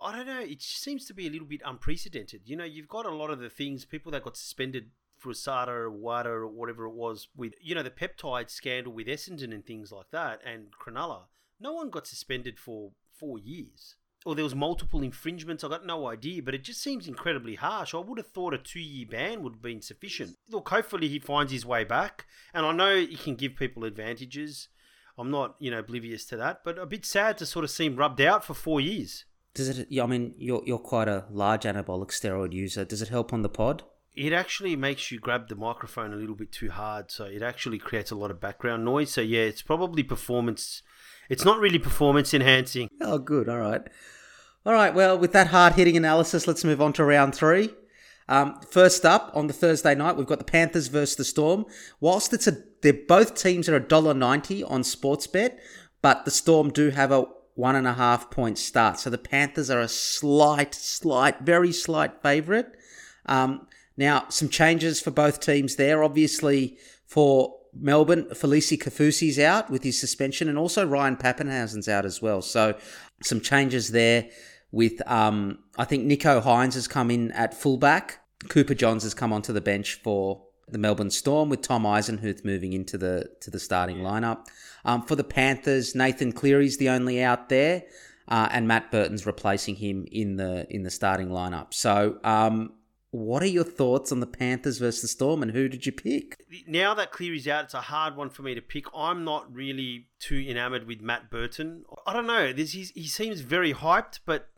[0.02, 2.42] I don't know, it seems to be a little bit unprecedented.
[2.46, 5.70] You know, you've got a lot of the things, people that got suspended for USADA
[5.70, 9.66] or WADA or whatever it was with, you know, the peptide scandal with Essendon and
[9.66, 11.24] things like that and Cronulla.
[11.58, 13.96] No one got suspended for four years
[14.26, 15.64] or there was multiple infringements.
[15.64, 17.94] I got no idea, but it just seems incredibly harsh.
[17.94, 20.38] I would have thought a two-year ban would have been sufficient.
[20.50, 24.70] Look, hopefully he finds his way back, and I know he can give people advantages.
[25.18, 27.96] I'm not, you know, oblivious to that, but a bit sad to sort of seem
[27.96, 29.26] rubbed out for four years.
[29.54, 29.88] Does it?
[30.02, 32.84] I mean, you're you're quite a large anabolic steroid user.
[32.84, 33.84] Does it help on the pod?
[34.16, 37.78] It actually makes you grab the microphone a little bit too hard, so it actually
[37.80, 39.12] creates a lot of background noise.
[39.12, 40.82] So yeah, it's probably performance.
[41.30, 42.90] It's not really performance enhancing.
[43.02, 43.50] Oh, good.
[43.50, 43.82] All right.
[44.66, 47.70] All right, well, with that hard hitting analysis, let's move on to round three.
[48.30, 51.66] Um, first up on the Thursday night, we've got the Panthers versus the Storm.
[52.00, 55.58] Whilst it's a, they're both teams are a dollar ninety on Sportsbet,
[56.02, 57.26] but the Storm do have a
[57.56, 62.22] one and a half point start, so the Panthers are a slight, slight, very slight
[62.24, 62.68] favourite.
[63.26, 63.68] Um,
[63.98, 66.04] now, some changes for both teams there.
[66.04, 72.22] Obviously, for Melbourne, Felise Kaufusi's out with his suspension, and also Ryan Papenhuyzen's out as
[72.22, 72.42] well.
[72.42, 72.76] So,
[73.22, 74.30] some changes there
[74.72, 78.20] with um, I think Nicho Hynes has come in at fullback.
[78.50, 82.74] Cooper Johns has come onto the bench for the Melbourne Storm with Tom Eisenhuth moving
[82.74, 84.48] into the to the starting lineup.
[84.86, 87.84] Um, for the Panthers, Nathan Cleary's the only out there,
[88.28, 91.74] uh, and Matt Burton's replacing him in the in the starting lineup.
[91.74, 92.74] So, um,
[93.14, 96.44] what are your thoughts on the Panthers versus the Storm, and who did you pick?
[96.68, 98.86] Now that Cleary's out, it's a hard one for me to pick.
[98.92, 101.86] I'm not really too enamored with Matt Burton.
[102.08, 102.52] I don't know.
[102.52, 104.50] This, he seems very hyped, but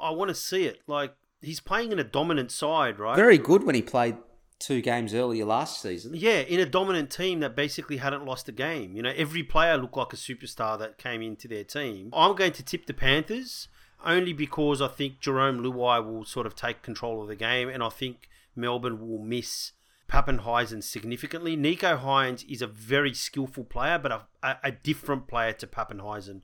[0.00, 0.80] I want to see it.
[0.86, 3.16] Like he's playing in a dominant side, right?
[3.16, 4.16] Very good when he played
[4.58, 6.12] two games earlier last season.
[6.14, 8.96] Yeah, in a dominant team that basically hadn't lost a game.
[8.96, 12.08] You know, every player looked like a superstar that came into their team.
[12.14, 13.68] I'm going to tip the Panthers
[14.04, 17.82] only because I think Jarome Luai will sort of take control of the game, and
[17.82, 19.72] I think Melbourne will miss
[20.08, 21.56] Papenhuyzen significantly.
[21.56, 26.42] Nicho Hynes is a very skillful player, but a, a, different player to Papenhuyzen.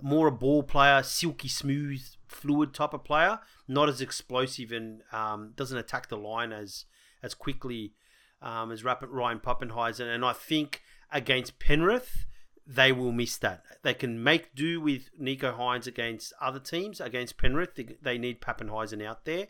[0.00, 5.52] More a ball player, silky smooth, fluid type of player, not as explosive and um,
[5.56, 6.84] doesn't attack the line as
[7.22, 7.92] as quickly
[8.40, 10.06] um, as Ryan Papenhuyzen.
[10.06, 10.82] And I think
[11.12, 12.24] against Penrith,
[12.70, 13.62] they will miss that.
[13.82, 17.00] They can make do with Nicho Hynes against other teams.
[17.00, 19.48] Against Penrith, they, they need Papenhuyzen out there.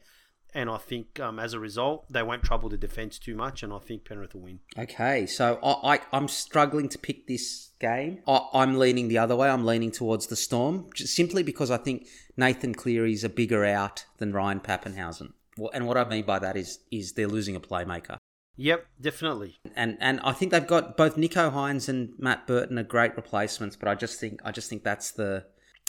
[0.52, 3.72] And I think um, as a result, they won't trouble the defence too much, and
[3.72, 4.58] I think Penrith will win.
[4.76, 8.18] Okay, so I, I, am struggling to pick this game.
[8.26, 9.48] I, I'm leaning the other way.
[9.48, 13.64] I'm leaning towards the Storm, just simply because I think Nathan Cleary is a bigger
[13.64, 15.34] out than Ryan Papenhuyzen.
[15.72, 18.16] And what I mean by that is is they're losing a playmaker.
[18.60, 19.58] Yep, definitely.
[19.74, 23.74] And and I think they've got both Nicho Hynes and Matt Burton are great replacements,
[23.74, 25.46] but I just think I just think that's the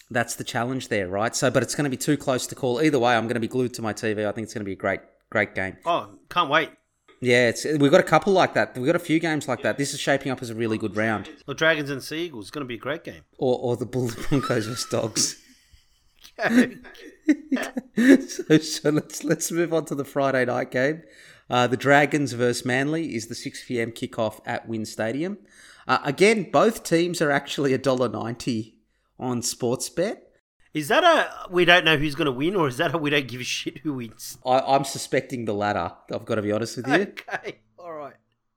[0.10, 1.36] that's the challenge there, right?
[1.36, 2.82] So, but it's going to be too close to call.
[2.82, 4.26] Either way, I'm going to be glued to my TV.
[4.26, 5.76] I think it's going to be a great, great game.
[5.86, 6.70] Oh, can't wait.
[7.20, 8.74] Yeah, it's we've got a couple like that.
[8.78, 9.78] We've got a few games like that.
[9.78, 11.30] This is shaping up as a really good round.
[11.46, 13.24] The Dragons and Seagulls is going to be a great game.
[13.38, 15.44] Or, or the Bulls Broncos versus Dogs.
[18.30, 21.04] so, so let's let's move on to the Friday night game.
[21.52, 23.92] Uh, the Dragons versus Manly is the 6 p.m.
[23.92, 25.38] kickoff at WIN Stadium.
[25.86, 28.74] Uh, again, both teams are actually $1.90
[29.20, 30.20] on Sportsbet.
[30.74, 33.10] Is that a we don't know who's going to win, or is that a we
[33.10, 34.38] don't give a shit who wins?
[34.46, 35.92] I, am suspecting the latter.
[36.14, 36.94] I've got to be honest with you.
[36.94, 38.16] Okay, all right.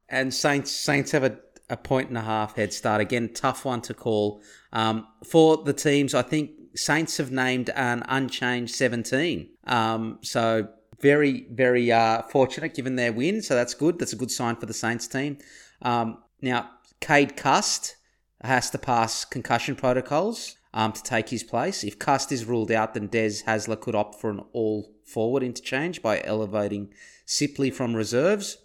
[0.09, 1.37] And Saints Saints have a,
[1.69, 3.01] a point and a half head start.
[3.01, 4.41] Again, tough one to call.
[4.73, 9.49] Um, for the teams, I think Saints have named an unchanged 17.
[9.67, 10.69] Um, so
[11.05, 13.43] very, very uh, fortunate given their win.
[13.43, 13.99] So that's good.
[13.99, 15.37] That's a good sign for the Saints team.
[15.83, 16.71] Um, now,
[17.01, 17.97] Cade Cust
[18.41, 21.85] has to pass concussion protocols um, to take his place.
[21.85, 26.01] If Cust is ruled out, then Des Hasler could opt for an all forward interchange
[26.01, 26.89] by elevating
[27.27, 28.57] Sipley from reserves,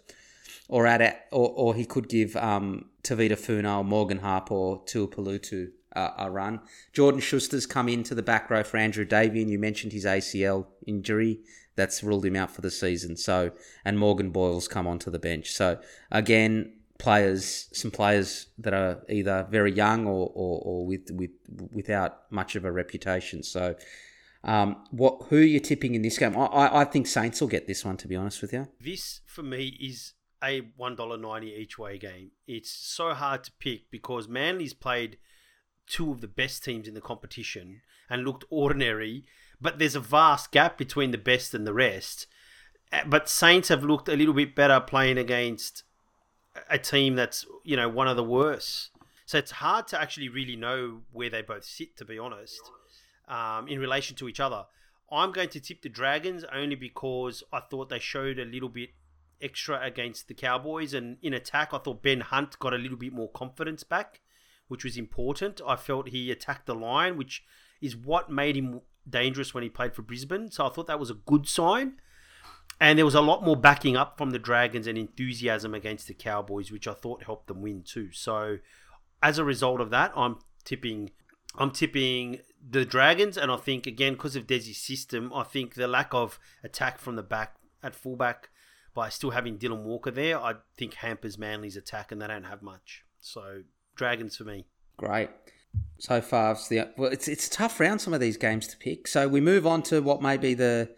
[0.66, 5.72] or at a, or, or he could give um, Tevita Funa, Morgan Harper, or Tuipulotu
[5.94, 6.60] uh, a run.
[6.94, 10.68] Jordan Schuster's come into the back row for Andrew Davey, and you mentioned his ACL
[10.86, 11.40] injury
[11.76, 13.16] that's ruled him out for the season.
[13.16, 13.52] So,
[13.84, 15.52] and Morgan Boyle's come onto the bench.
[15.52, 15.78] So
[16.10, 21.30] again, players, some players that are either very young or, or, or with, with
[21.72, 23.42] without much of a reputation.
[23.42, 23.74] So,
[24.44, 26.36] um, what who are you tipping in this game?
[26.36, 27.96] I, I think Saints will get this one.
[27.98, 31.98] To be honest with you, this for me is a one dollar ninety each way
[31.98, 32.30] game.
[32.46, 35.18] It's so hard to pick because Manly's played
[35.86, 39.24] two of the best teams in the competition and looked ordinary,
[39.60, 42.26] but there's a vast gap between the best and the rest.
[42.92, 45.84] Uh, But Saints have looked a little bit better playing against
[46.68, 48.90] a team that's you know one of the worst.
[49.26, 52.60] So it's hard to actually really know where they both sit, to be honest,
[53.28, 54.64] um, in relation to each other.
[55.12, 58.90] I'm going to tip the Dragons only because I thought they showed a little bit
[59.40, 63.12] extra against the Cowboys, and in attack, I thought Ben Hunt got a little bit
[63.12, 64.20] more confidence back,
[64.68, 65.60] which was important.
[65.66, 67.44] I felt he attacked the line, which
[67.80, 68.80] is what made him
[69.10, 70.50] dangerous when he played for Brisbane.
[70.50, 72.00] So I thought that was a good sign.
[72.80, 76.14] And there was a lot more backing up from the Dragons and enthusiasm against the
[76.14, 78.10] Cowboys, which I thought helped them win too.
[78.12, 78.58] So
[79.22, 81.10] as a result of that, I'm tipping
[81.58, 85.88] I'm tipping the Dragons, and I think again because of Desi's system, I think the
[85.88, 88.50] lack of attack from the back at fullback
[88.94, 92.62] by still having Dylan Walker there, I think hampers Manly's attack, and they don't have
[92.62, 93.04] much.
[93.20, 93.62] So
[93.94, 94.66] Dragons for me.
[94.96, 95.30] Great.
[95.98, 98.00] So far, it's the well, it's it's a tough round.
[98.00, 99.06] Some of these games to pick.
[99.06, 100.90] So we move on to what may be the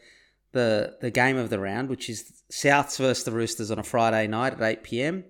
[0.52, 4.26] the the game of the round, which is Souths versus the Roosters on a Friday
[4.26, 5.24] night at eight pm.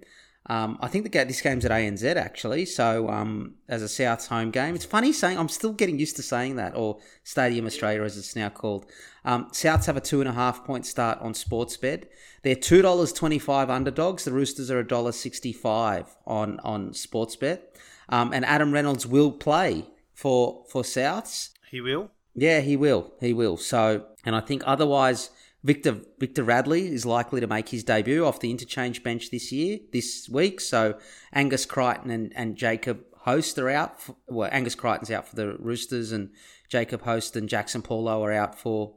[0.47, 2.67] Um, I think the this game's at ANZ actually.
[2.67, 6.23] So um, as a Souths home game, it's funny saying I'm still getting used to
[6.23, 8.87] saying that, or Stadium Australia as it's now called.
[9.25, 12.05] Um, Souths have a two and a half point start on Sportsbet.
[12.43, 14.25] They're two dollars twenty five underdogs.
[14.25, 17.61] The Roosters are a dollar sixty five on on Sportsbet.
[18.09, 21.51] Um, and Adam Reynolds will play for for Souths.
[21.71, 22.11] He will.
[22.35, 23.13] Yeah, he will.
[23.21, 23.57] He will.
[23.57, 25.31] So, and I think otherwise,
[25.63, 29.79] Victor Victor Radley is likely to make his debut off the interchange bench this year,
[29.93, 30.61] this week.
[30.61, 30.99] So,
[31.33, 34.01] Angus Crichton and, and Jacob Host are out.
[34.01, 36.31] For, well, Angus Crichton's out for the Roosters, and
[36.69, 38.95] Jacob Host and Jackson Paulo are out for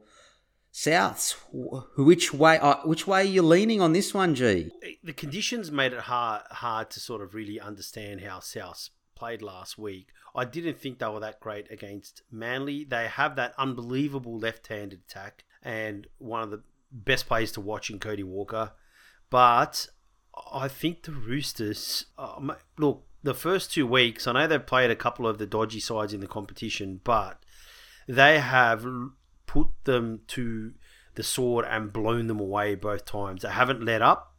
[0.72, 1.32] Souths.
[1.96, 2.58] Which way?
[2.58, 4.70] Uh, which way are you leaning on this one, G?
[5.02, 9.76] the conditions made it hard hard to sort of really understand how South played last
[9.76, 10.08] week.
[10.34, 12.84] I didn't think they were that great against Manly.
[12.84, 16.62] They have that unbelievable left-handed attack and one of the
[16.92, 18.72] best players to watch in Cody Walker.
[19.30, 19.88] But
[20.52, 24.26] I think the Roosters uh, look the first two weeks.
[24.26, 27.42] I know they've played a couple of the dodgy sides in the competition, but
[28.06, 28.86] they have
[29.46, 30.74] put them to
[31.16, 33.42] the sword and blown them away both times.
[33.42, 34.36] They haven't let up.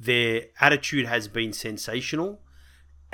[0.00, 2.40] Their attitude has been sensational.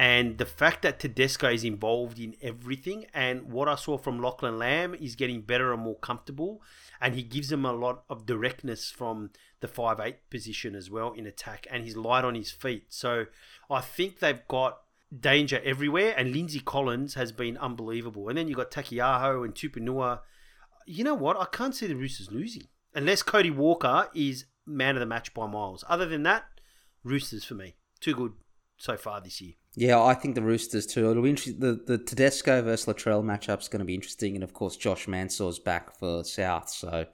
[0.00, 4.58] And the fact that Tedesco is involved in everything, and what I saw from Lachlan
[4.58, 6.62] Lam is getting better and more comfortable,
[7.02, 9.28] and he gives them a lot of directness from
[9.60, 12.84] the five eight position as well in attack, and he's light on his feet.
[12.88, 13.26] So
[13.70, 14.78] I think they've got
[15.14, 18.30] danger everywhere, and Lindsay Collins has been unbelievable.
[18.30, 20.20] And then you've got Taukeiaho and Tupouniua.
[20.86, 21.38] You know what?
[21.38, 25.46] I can't see the Roosters losing unless Cody Walker is man of the match by
[25.46, 25.84] miles.
[25.90, 26.44] Other than that,
[27.04, 27.74] Roosters for me.
[28.00, 28.32] Too good
[28.80, 29.52] so far this year.
[29.74, 31.10] Yeah, I think the Roosters too.
[31.10, 31.60] It'll be interesting.
[31.60, 35.58] The the Tedesco versus Latrell matchup's going to be interesting, and of course Josh Mansour's
[35.58, 36.70] back for South.
[36.70, 37.06] So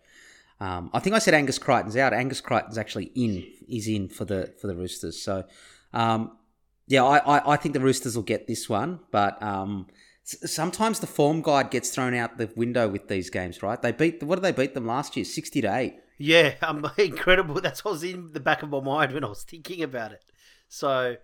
[0.61, 2.15] um, I think I said Angus Crichton's out.
[2.15, 3.45] Angus Crichton's actually in.
[3.67, 5.21] He's in for the for the Roosters.
[5.21, 5.45] So
[5.93, 6.39] um,
[6.87, 9.89] yeah, I, I, I think the Roosters will get this one, but um,
[10.23, 13.61] sometimes the form guide gets thrown out the window with these games.
[13.61, 13.83] Right?
[13.83, 14.23] They beat.
[14.23, 15.25] What did they beat them last year?
[15.25, 15.97] Sixty to eight.
[16.17, 17.61] Yeah, um, incredible.
[17.61, 20.23] That's what was in the back of my mind when I was thinking about it.
[20.69, 21.17] So,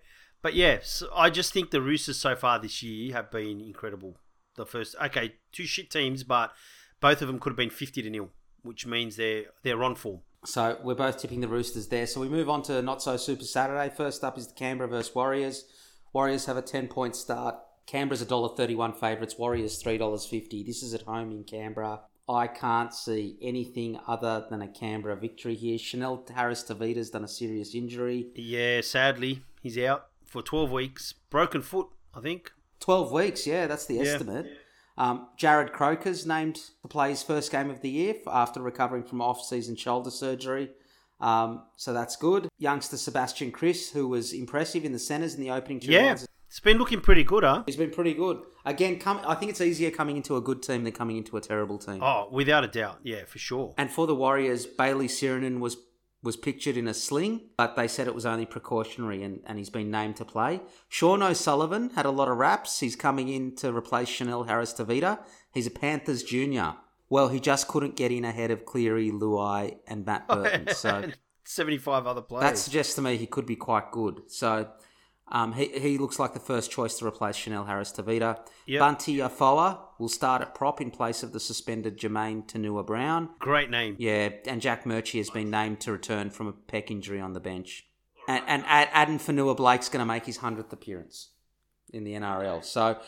[0.43, 4.17] but yeah, so I just think the Roosters so far this year have been incredible.
[4.55, 6.51] The first, okay, two shit teams, but
[6.99, 8.29] both of them could have been fifty to nil,
[8.61, 10.19] which means they're they're on form.
[10.45, 12.05] So we're both tipping the Roosters there.
[12.05, 13.89] So we move on to not so super Saturday.
[13.95, 15.65] First up is the Canberra versus Warriors.
[16.11, 17.55] Warriors have a ten point start.
[17.87, 19.37] Canberra's a dollar thirty one favourites.
[19.37, 20.61] Warriors three dollars fifty.
[20.61, 22.01] This is at home in Canberra.
[22.27, 25.77] I can't see anything other than a Canberra victory here.
[25.77, 28.27] Chanel Harris Tavita's done a serious injury.
[28.35, 32.51] Yeah, sadly, he's out for twelve weeks, broken foot, I think.
[32.79, 34.47] Twelve weeks, yeah, that's the estimate.
[34.97, 39.21] Um, Jarrod Croker's named to play his first game of the year after recovering from
[39.21, 40.71] off-season shoulder surgery.
[41.19, 42.49] Um, so that's good.
[42.57, 46.27] Youngster Sebastian Kris, who was impressive in the centres in the opening two Yeah, rounds,
[46.47, 47.63] it's been looking pretty good, huh?
[47.65, 48.41] he's been pretty good.
[48.65, 51.41] Again, come, I think it's easier coming into a good team than coming into a
[51.41, 52.03] terrible team.
[52.03, 53.73] Oh, without a doubt, yeah, for sure.
[53.77, 55.77] And for the Warriors, Bayley Sironen was
[56.23, 59.69] was pictured in a sling, but they said it was only precautionary, and, and he's
[59.69, 60.61] been named to play.
[60.87, 62.79] Sean O'Sullivan had a lot of raps.
[62.79, 65.19] He's coming in to replace Chanel Harris Tavita.
[65.53, 66.75] He's a Panthers junior.
[67.09, 70.73] Well, he just couldn't get in ahead of Cleary, Luai, and Matt oh, Burton.
[70.73, 71.11] So
[71.45, 72.43] Seventy-five other players.
[72.43, 74.21] that suggests to me he could be quite good.
[74.27, 74.69] So
[75.33, 78.39] um, he, he looks like the first choice to replace Chanel Harris Tavita.
[78.67, 78.79] Yep.
[78.79, 83.29] Bunty Afoa will start at prop in place of the suspended Jermaine Tanua Brown.
[83.39, 83.95] Great name.
[83.97, 87.39] Yeah, and Jack Murchie has been named to return from a peck injury on the
[87.39, 87.83] bench.
[88.27, 91.31] And, and Ad- Addin Fonua Blake's going to make his 100th appearance
[91.91, 92.63] in the NRL.
[92.63, 92.99] So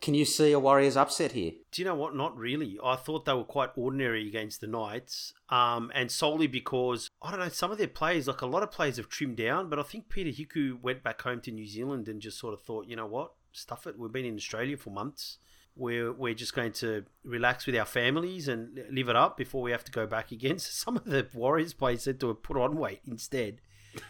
[0.00, 1.52] Can you see a Warriors upset here?
[1.72, 2.14] Do you know what?
[2.14, 2.78] Not really.
[2.82, 7.40] I thought they were quite ordinary against the Knights, um, and solely because I don't
[7.40, 8.26] know some of their players.
[8.26, 11.22] Like a lot of players have trimmed down, but I think Peter Hiku went back
[11.22, 13.98] home to New Zealand and just sort of thought, you know what, stuff it.
[13.98, 15.38] We've been in Australia for months.
[15.74, 19.72] We're we're just going to relax with our families and live it up before we
[19.72, 20.58] have to go back again.
[20.58, 23.60] So some of the Warriors players said to put on weight instead.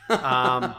[0.09, 0.75] Um,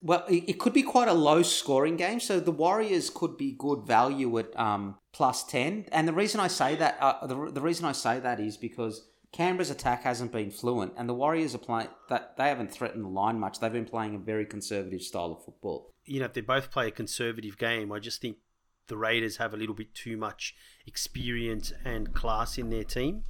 [0.00, 3.84] Well, it could be quite a low scoring game, so the Warriors could be good
[3.84, 5.86] value at um, plus ten.
[5.90, 9.08] And the reason I say that, uh, the, the reason I say that is because
[9.32, 13.08] Canberra's attack hasn't been fluent, and the Warriors are playing that they haven't threatened the
[13.08, 13.58] line much.
[13.58, 15.90] They've been playing a very conservative style of football.
[16.08, 18.38] you know, if they both play a conservative game, I just think
[18.86, 20.54] the Raiders have a little bit too much
[20.86, 23.24] experience and class in their team.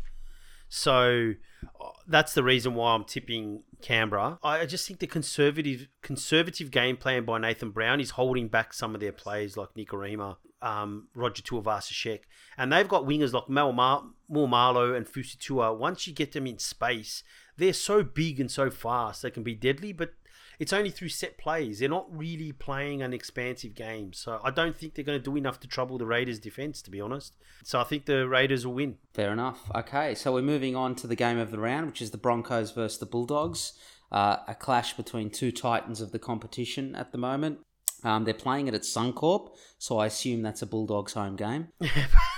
[0.68, 1.34] So
[1.80, 4.38] uh, that's the reason why I'm tipping Canberra.
[4.42, 8.94] I just think the conservative conservative game plan by Nathan Brown is holding back some
[8.94, 12.20] of their players like Nikorima, um, Roger Tuivasa-Sheck.
[12.56, 15.76] And they've got wingers like Mel Mar- Marlow and Fusitua.
[15.76, 17.22] Once you get them in space,
[17.56, 20.12] they're so big and so fast, they can be deadly, but
[20.58, 21.78] it's only through set plays.
[21.78, 24.12] They're not really playing an expansive game.
[24.12, 26.90] So I don't think they're going to do enough to trouble the Raiders' defense, to
[26.90, 27.34] be honest.
[27.64, 28.96] So I think the Raiders will win.
[29.14, 29.70] Fair enough.
[29.74, 32.72] Okay, so we're moving on to the game of the round, which is the Broncos
[32.72, 33.72] versus the Bulldogs.
[34.10, 37.58] Uh, a clash between two titans of the competition at the moment.
[38.04, 41.68] Um, they're playing it at Suncorp, so I assume that's a Bulldogs home game.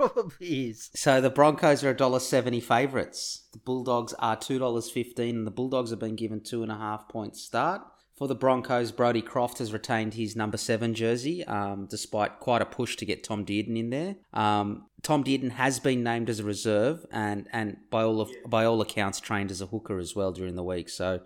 [0.00, 0.90] Probably is.
[0.94, 3.42] So the Broncos are $1.70 favourites.
[3.52, 7.42] The Bulldogs are $2.15, and the Bulldogs have been given two and a half points
[7.42, 7.82] start.
[8.16, 12.66] For the Broncos, Brodie Croft has retained his number seven jersey, um, despite quite a
[12.66, 14.16] push to get Tom Dearden in there.
[14.32, 18.64] Um, Tom Dearden has been named as a reserve, and and by all of, by
[18.64, 20.88] all accounts, trained as a hooker as well during the week.
[20.88, 21.20] So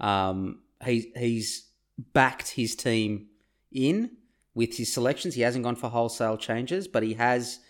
[0.00, 1.68] um, he he's
[2.12, 3.28] backed his team
[3.70, 4.10] in
[4.54, 5.34] with his selections.
[5.34, 7.60] He hasn't gone for wholesale changes, but he has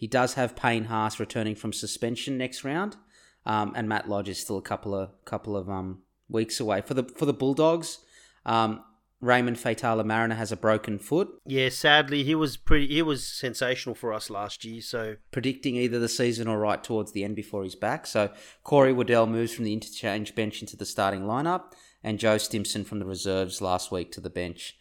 [0.00, 2.96] he does have Payne Haas returning from suspension next round,
[3.44, 6.94] um, and Matt Lodge is still a couple of couple of um, weeks away for
[6.94, 7.98] the for the Bulldogs.
[8.46, 8.82] Um,
[9.20, 12.86] Raymond Faitala Mariner has a broken foot, Yeah, sadly, he was pretty.
[12.86, 14.80] He was sensational for us last year.
[14.80, 18.06] So predicting either the season or right towards the end before he's back.
[18.06, 18.30] So
[18.64, 23.00] Corey Waddell moves from the interchange bench into the starting lineup, and Joe Stimson from
[23.00, 24.78] the reserves last week to the bench.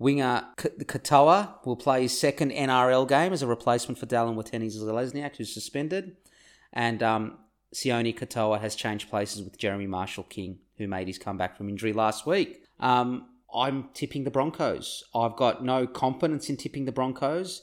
[0.00, 4.64] Winger K- Katoa will play his second NRL game as a replacement for Dallin Watene
[4.64, 6.16] Zelezniak, who's suspended.
[6.72, 7.38] And um,
[7.74, 11.92] Sione Katoa has changed places with Jeremy Marshall King, who made his comeback from injury
[11.92, 12.64] last week.
[12.80, 15.04] Um, I'm tipping the Broncos.
[15.14, 17.62] I've got no confidence in tipping the Broncos.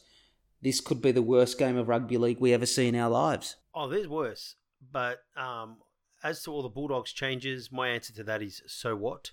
[0.61, 3.55] This could be the worst game of rugby league we ever see in our lives.
[3.73, 4.55] Oh, there's worse.
[4.91, 5.77] But um,
[6.23, 9.31] as to all the Bulldogs changes, my answer to that is so what?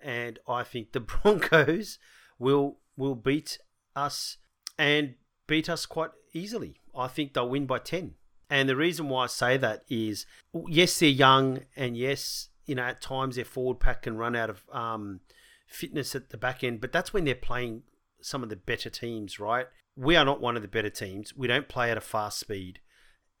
[0.00, 1.98] And I think the Broncos
[2.38, 3.58] will will beat
[3.96, 4.38] us
[4.78, 5.14] and
[5.46, 6.76] beat us quite easily.
[6.96, 8.14] I think they'll win by 10.
[8.50, 10.26] And the reason why I say that is
[10.68, 14.50] yes, they're young and yes, you know, at times their forward pack can run out
[14.50, 15.20] of um,
[15.66, 17.82] fitness at the back end, but that's when they're playing
[18.20, 19.66] some of the better teams, right?
[19.96, 21.34] We are not one of the better teams.
[21.36, 22.80] We don't play at a fast speed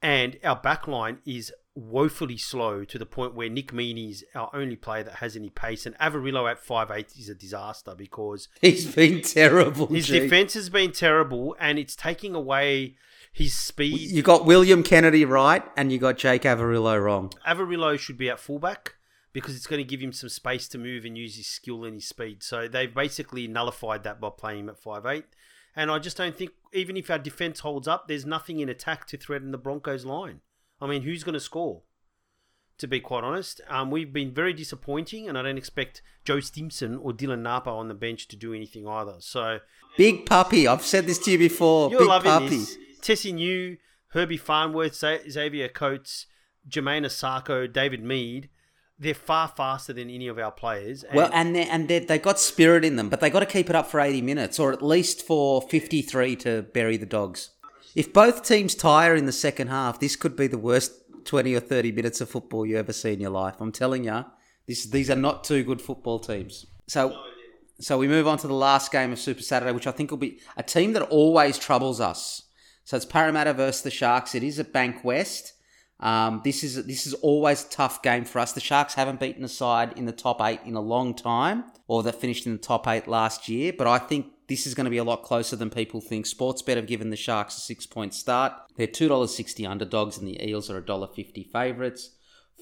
[0.04, 4.76] and our back line is woefully slow to the point where Nick Meaney's our only
[4.76, 9.22] player that has any pace, and Averillo at 5'8 is a disaster because He's been
[9.22, 9.86] terrible.
[9.86, 10.20] his G.
[10.20, 12.96] defense has been terrible and it's taking away
[13.32, 14.10] his speed.
[14.10, 17.32] You got William Kennedy right, and you got Jake Averillo wrong.
[17.48, 18.96] Averillo should be at fullback
[19.32, 21.94] because it's going to give him some space to move and use his skill and
[21.94, 22.42] his speed.
[22.42, 25.24] So they've basically nullified that by playing him at 5'8.
[25.76, 29.06] And I just don't think, even if our defense holds up, there's nothing in attack
[29.08, 30.40] to threaten the Broncos' line.
[30.80, 31.82] I mean, who's going to score?
[32.78, 36.96] To be quite honest, um, we've been very disappointing, and I don't expect Joe Stimson
[36.96, 39.14] or Dylan Napa on the bench to do anything either.
[39.20, 39.60] So
[39.96, 40.66] Big puppy.
[40.66, 41.90] I've said this to you before.
[41.90, 42.48] you're Big loving puppy.
[42.58, 42.76] this.
[43.00, 43.76] Tesi Niu,
[44.08, 46.26] Herbie Farnworth, Xavier Coates,
[46.68, 48.48] Jamayne Isaako, David Mead.
[49.04, 51.04] They're far faster than any of our players.
[51.04, 53.46] And Well, and they and they they got spirit in them, but they got to
[53.46, 57.06] keep it up for eighty minutes, or at least for fifty three to bury the
[57.06, 57.50] dogs.
[57.94, 60.92] If both teams tire in the second half, this could be the worst
[61.24, 63.56] twenty or thirty minutes of football you ever see in your life.
[63.60, 64.24] I'm telling you,
[64.66, 66.66] this these are not two good football teams.
[66.88, 67.16] So.
[67.80, 70.16] So we move on to the last game of Super Saturday, which I think will
[70.16, 72.42] be a team that always troubles us.
[72.84, 74.36] So it's Parramatta versus the Sharks.
[74.36, 75.53] It is at Bank West.
[76.00, 78.52] Um, this is this is always a tough game for us.
[78.52, 82.02] The Sharks haven't beaten a side in the top eight in a long time, or
[82.02, 83.72] that finished in the top eight last year.
[83.76, 86.26] But I think this is going to be a lot closer than people think.
[86.26, 88.52] Sportsbet have given the Sharks a six point start.
[88.76, 92.10] They're two dollars sixty underdogs, and the Eels are a dollar fifty favourites.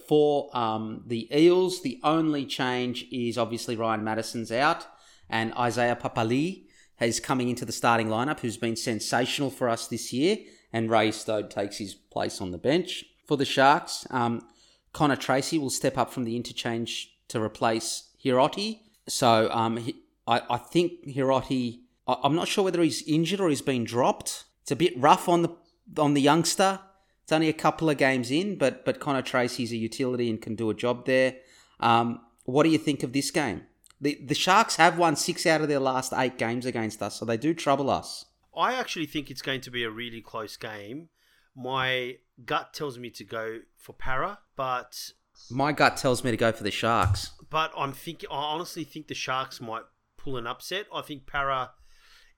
[0.07, 4.87] For um, the Eels, the only change is obviously Ryan Matterson's out,
[5.29, 6.65] and Isaiah Papali
[7.01, 10.39] is coming into the starting lineup, who's been sensational for us this year,
[10.73, 13.05] and Ray Stone takes his place on the bench.
[13.33, 14.47] For the Sharks, um,
[14.93, 18.81] Connor Tracey will step up from the interchange to replace Hiroti.
[19.09, 19.97] So um, he,
[20.27, 24.45] I, I think Hiroti, I, I'm not sure whether he's injured or he's been dropped.
[24.61, 25.57] It's a bit rough on the
[25.97, 26.81] on the youngster.
[27.23, 30.55] It's only a couple of games in, but but Connor Tracey's a utility and can
[30.55, 31.37] do a job there.
[31.81, 33.63] Um, what do you think of this game?
[33.99, 37.25] The the Sharks have won six out of their last eight games against us, so
[37.25, 38.27] they do trouble us.
[38.55, 41.09] I actually think it's going to be a really close game.
[41.55, 45.11] My gut tells me to go for Para, but
[45.51, 47.31] My gut tells me to go for the Sharks.
[47.51, 48.29] but I'm thinking.
[48.31, 49.83] I honestly think the Sharks might
[50.17, 50.87] pull an upset.
[50.95, 51.73] I think Para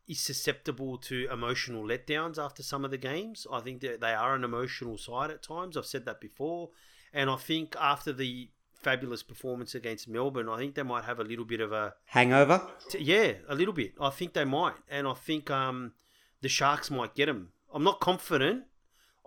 [0.09, 3.47] is susceptible to emotional letdowns after some of the games.
[3.51, 5.77] I think that they are an emotional side at times.
[5.77, 6.71] I've said that before,
[7.13, 11.25] and I think after the fabulous performance against Melbourne, I think they might have a
[11.25, 12.69] little bit of a Hangover?
[12.91, 13.95] T- Yeah, a little bit.
[13.99, 15.93] I think they might, and I think um,
[16.43, 17.53] the Sharks might get them.
[17.73, 18.65] I'm not confident.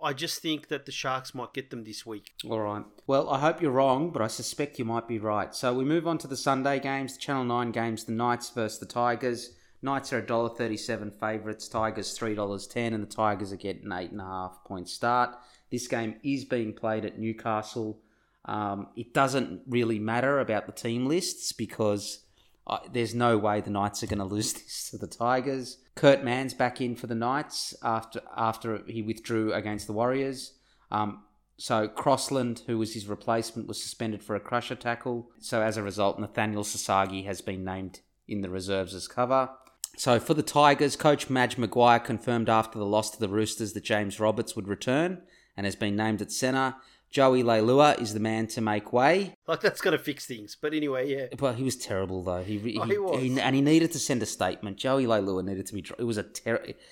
[0.00, 2.32] I just think that the Sharks might get them this week.
[2.48, 2.84] All right.
[3.06, 5.54] Well, I hope you're wrong, but I suspect you might be right.
[5.54, 8.86] So we move on to the Sunday games, Channel 9 games, the Knights versus the
[8.86, 9.54] Tigers.
[9.82, 15.36] Knights are $1.37 favourites, Tigers $3.10, and the Tigers are getting an 8.5 point start.
[15.70, 18.00] This game is being played at Newcastle.
[18.44, 22.24] Um, it doesn't really matter about the team lists because
[22.66, 25.78] uh, there's no way the Knights are going to lose this to the Tigers.
[25.98, 30.52] Kurt Mann's back in for the Knights after after he withdrew against the Warriors.
[30.92, 31.24] Um,
[31.56, 35.28] so Crossland, who was his replacement, was suspended for a crusher tackle.
[35.40, 37.98] So as a result, Nathaniel Sasagi has been named
[38.28, 39.50] in the reserves as cover.
[39.96, 43.82] So for the Tigers, coach Madge Maguire confirmed after the loss to the Roosters that
[43.82, 45.22] James Roberts would return
[45.56, 46.76] and has been named at centre.
[47.10, 49.34] Joey Leilua is the man to make way.
[49.46, 50.56] Like that's going to fix things.
[50.60, 51.26] But anyway, yeah.
[51.40, 52.42] Well, he was terrible though.
[52.42, 53.38] He, he, Oh, he was.
[53.38, 54.76] and he needed to send a statement.
[54.76, 55.84] Joey Leilua needed to be.
[55.98, 56.74] It was a terrible.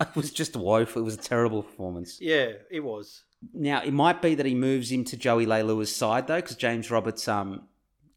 [0.00, 1.02] It was just woeful.
[1.02, 2.18] It was a terrible performance.
[2.20, 3.22] Yeah, it was.
[3.54, 6.90] Now it might be that he moves him to Joey Leilua's side though, because James
[6.90, 7.68] Roberts um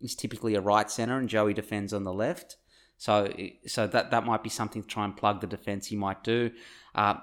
[0.01, 2.57] is typically a right centre and Joey defends on the left.
[2.97, 3.31] So
[3.67, 6.49] so that that might be something to try and plug the defence he might do.
[6.95, 7.15] Uh,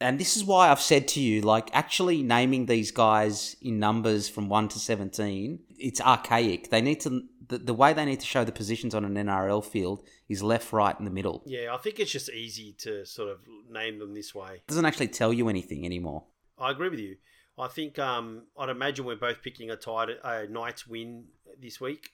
[0.00, 4.28] and this is why I've said to you, like actually naming these guys in numbers
[4.28, 6.70] from one to seventeen, it's archaic.
[6.70, 9.64] They need to the, the way they need to show the positions on an NRL
[9.64, 11.42] field is left, right, in the middle.
[11.46, 13.38] Yeah, I think it's just easy to sort of
[13.70, 14.62] name them this way.
[14.66, 16.24] doesn't actually tell you anything anymore.
[16.58, 17.16] I agree with you.
[17.58, 21.24] I think um, I'd imagine we're both picking a tide a Knights win
[21.60, 22.10] this week.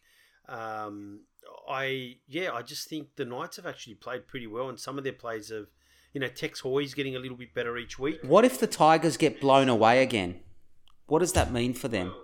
[0.49, 1.21] Um,
[1.69, 5.05] I yeah, I just think the Knights have actually played pretty well, and some of
[5.05, 5.67] their plays have,
[6.15, 8.21] you know, Tex Hoy's getting a little bit better each week.
[8.23, 10.41] What if the Tigers get blown away again?
[11.07, 12.15] What does that mean for them?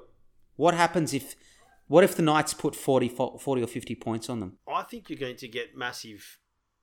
[0.56, 1.34] What happens if
[1.88, 4.58] what if the Knights put 40, 40 or 50 points on them?
[4.72, 6.38] I think you're going to get massive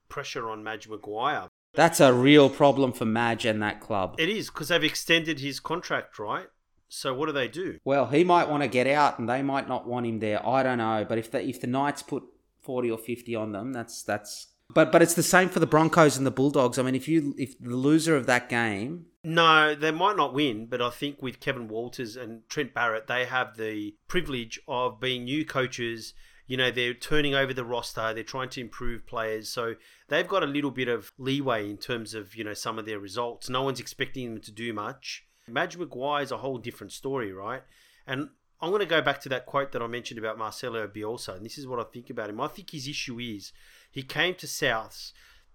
[0.09, 1.47] pressure on Madge Maguire.
[1.73, 4.15] That's a real problem for Madge and that club.
[4.19, 6.47] It is because they've extended his contract, right?
[6.89, 7.77] So what do they do?
[7.85, 10.45] Well, he might want to get out and they might not want him there.
[10.45, 12.23] I don't know, but if the if the Knights put
[12.63, 16.17] 40 or 50 on them, that's that's but but it's the same for the Broncos
[16.17, 16.77] and the Bulldogs.
[16.77, 20.67] I mean, if you if the loser of that game No, they might not win,
[20.67, 25.25] but I think with Kevin Walters and Trent Barrett, they have the privilege of being
[25.25, 26.13] new coaches.
[26.45, 29.49] You know, they're turning over the roster, they're trying to improve players.
[29.49, 29.75] So
[30.07, 32.99] they've got a little bit of leeway in terms of, you know, some of their
[32.99, 33.49] results.
[33.49, 35.25] No one's expecting them to do much.
[35.49, 37.63] Madge Maguire is a whole different story, right?
[38.05, 38.29] And
[38.61, 41.45] I'm going to go back to that quote that I mentioned about Marcelo Bielsa, and
[41.45, 42.41] this is what I think about him.
[42.41, 43.51] I think his issue is
[43.97, 45.11] he came to Souths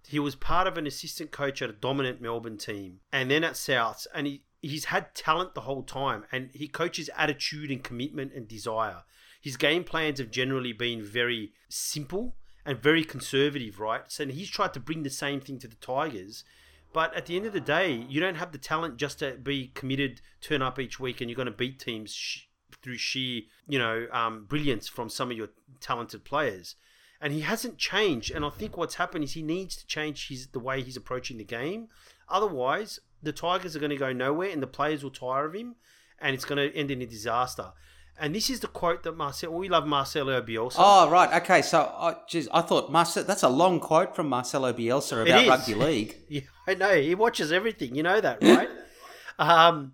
[0.07, 3.53] he was part of an assistant coach at a dominant Melbourne team and then at
[3.53, 8.33] Souths and he he's had talent the whole time and he coaches attitude and commitment
[8.33, 9.03] and desire.
[9.41, 14.03] His game plans have generally been very simple and very conservative, right?
[14.07, 16.45] So he's tried to bring the same thing to the Tigers.
[16.93, 19.71] But at the end of the day, you don't have the talent just to be
[19.73, 22.43] committed, turn up each week, and you're going to beat teams sh-
[22.81, 25.49] through sheer, you know, um, brilliance from some of your
[25.81, 26.75] talented players
[27.23, 28.31] and he hasn't changed.
[28.31, 31.37] And I think what's happened is he needs to change his the way he's approaching
[31.37, 31.87] the game.
[32.27, 35.75] Otherwise, the Tigers are going to go nowhere, and the players will tire of him,
[36.19, 37.71] and it's going to end in a disaster.
[38.19, 39.53] And this is the quote that Marcel.
[39.53, 40.75] We love Marcelo Bielsa.
[40.77, 41.61] Oh right, okay.
[41.61, 45.75] So, I geez, I thought Marcel, that's a long quote from Marcelo Bielsa about rugby
[45.75, 46.17] league.
[46.29, 46.93] Yeah, I know.
[46.93, 47.95] He watches everything.
[47.95, 48.69] You know that, right?
[49.39, 49.93] um,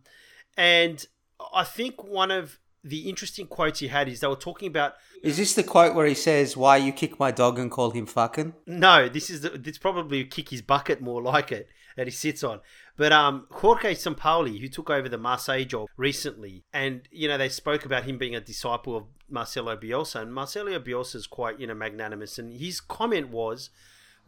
[0.57, 1.05] and
[1.53, 5.37] I think one of the interesting quotes he had is they were talking about Is
[5.37, 8.53] this the quote where he says, "Why you kick my dog and call him fucking"?
[8.65, 12.43] No, this is the, this probably kick his bucket more like it that he sits
[12.43, 12.61] on.
[12.95, 17.49] But um, Jorge Sampaoli, who took over the Marseille job recently, and you know they
[17.49, 21.67] spoke about him being a disciple of Marcelo Bielsa, and Marcelo Bielsa is quite you
[21.67, 23.69] know magnanimous, and his comment was,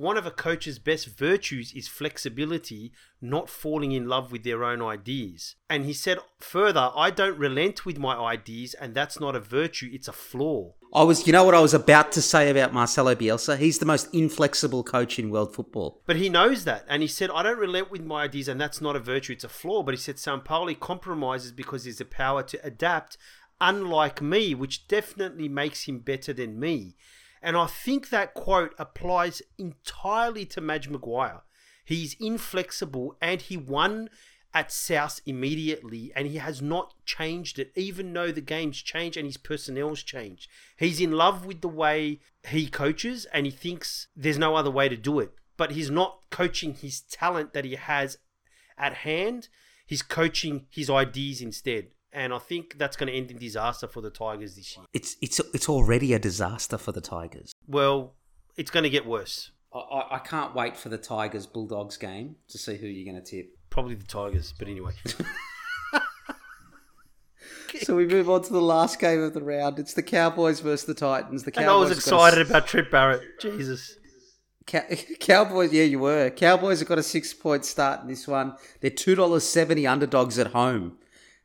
[0.01, 2.91] one of a coach's best virtues is flexibility,
[3.21, 5.55] not falling in love with their own ideas.
[5.69, 9.91] And he said further, I don't relent with my ideas, and that's not a virtue,
[9.93, 10.73] it's a flaw.
[10.91, 13.57] I was, you know what I was about to say about Marcelo Bielsa?
[13.57, 16.01] He's the most inflexible coach in world football.
[16.07, 16.83] But he knows that.
[16.89, 19.43] And he said, I don't relent with my ideas, and that's not a virtue, it's
[19.43, 19.83] a flaw.
[19.83, 23.17] But he said, Sampaoli compromises because he's the power to adapt,
[23.61, 26.95] unlike me, which definitely makes him better than me.
[27.41, 31.41] And I think that quote applies entirely to Madge McGuire.
[31.84, 34.09] He's inflexible and he won
[34.53, 39.26] at South immediately and he has not changed it, even though the game's changed and
[39.26, 40.49] his personnel's changed.
[40.77, 44.89] He's in love with the way he coaches and he thinks there's no other way
[44.89, 45.31] to do it.
[45.57, 48.18] But he's not coaching his talent that he has
[48.77, 49.47] at hand,
[49.85, 54.01] he's coaching his ideas instead and I think that's going to end in disaster for
[54.01, 54.85] the Tigers this year.
[54.93, 57.53] It's it's it's already a disaster for the Tigers.
[57.67, 58.13] Well,
[58.57, 59.51] it's going to get worse.
[59.73, 63.29] I, I can't wait for the Tigers Bulldogs game to see who you're going to
[63.29, 63.57] tip.
[63.69, 64.91] Probably the Tigers, but anyway.
[67.81, 69.79] so we move on to the last game of the round.
[69.79, 71.43] It's the Cowboys versus the Titans.
[71.43, 71.63] The Cowboys.
[71.63, 73.21] And I was excited about Trent Barrett.
[73.39, 73.97] Jesus.
[75.19, 76.29] Cowboys, yeah, you were.
[76.29, 78.55] Cowboys have got a six point start in this one.
[78.79, 80.97] They're two dollars seventy underdogs at home.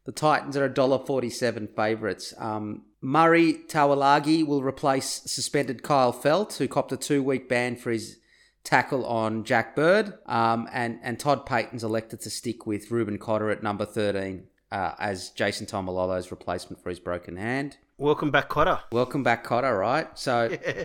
[0.07, 2.33] The Titans are $1.47 favourites.
[2.39, 7.91] Um, Murray Taulagi will replace suspended Kyle Feldt, who copped a two week ban for
[7.91, 8.19] his
[8.63, 10.15] tackle on Jack Bird.
[10.27, 14.93] Um, and, and Todd Payten's elected to stick with Reuben Cotter at number 13 uh,
[14.99, 17.77] as Jason Taumalolo's replacement for his broken hand.
[17.99, 18.81] Welcome back, Cotter.
[18.93, 20.17] Welcome back, Cotter, right?
[20.19, 20.57] So.
[20.67, 20.85] Yeah.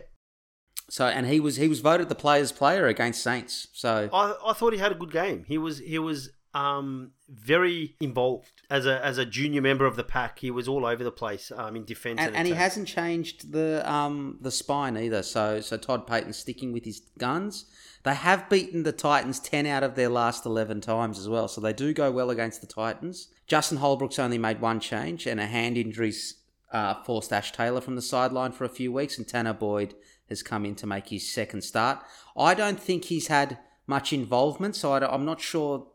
[0.89, 3.69] So and he was he was voted the players' player against Saints.
[3.71, 5.45] So I, I thought he had a good game.
[5.47, 10.03] He was he was um, very involved as a as a junior member of the
[10.03, 10.39] pack.
[10.39, 13.51] He was all over the place um, in defence, and, and, and he hasn't changed
[13.51, 15.23] the um, the spine either.
[15.23, 17.65] So so Todd Payten's sticking with his guns.
[18.03, 21.61] They have beaten the Titans ten out of their last eleven times as well, so
[21.61, 23.29] they do go well against the Titans.
[23.47, 26.35] Justin Holbrook's only made one change, and a hand injury's
[26.71, 29.93] uh, forced Ash Taylor from the sideline for a few weeks, and Tanner Boyd
[30.29, 31.99] has come in to make his second start.
[32.37, 35.87] I don't think he's had much involvement, so I am not sure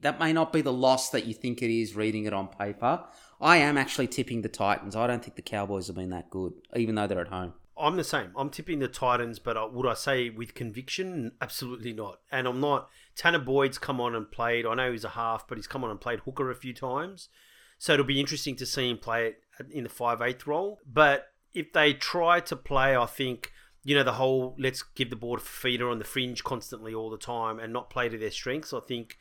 [0.00, 3.04] that may not be the loss that you think it is reading it on paper.
[3.40, 4.96] I am actually tipping the Titans.
[4.96, 7.54] I don't think the Cowboys have been that good, even though they're at home.
[7.78, 8.32] I'm the same.
[8.36, 11.32] I'm tipping the Titans, but uh, would I say with conviction?
[11.40, 12.20] Absolutely not.
[12.30, 12.90] And I'm not.
[13.16, 14.66] Tanner Boyd's come on and played.
[14.66, 17.28] I know he's a half, but he's come on and played hooker a few times.
[17.78, 20.78] So it'll be interesting to see him play it in the 5 8 role.
[20.86, 23.50] But if they try to play, I think,
[23.82, 27.16] you know, the whole let's give the a feeder on the fringe constantly all the
[27.16, 29.16] time and not play to their strengths, I think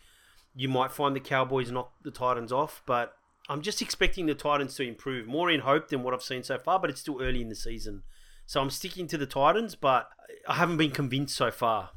[0.60, 3.14] you might find the Cowboys knock the Titans off, but
[3.48, 6.58] I'm just expecting the Titans to improve more in hope than what I've seen so
[6.58, 8.04] far, but it's still early in the season.
[8.46, 10.10] So I'm sticking to the Titans, but
[10.50, 11.92] I haven't been convinced so far.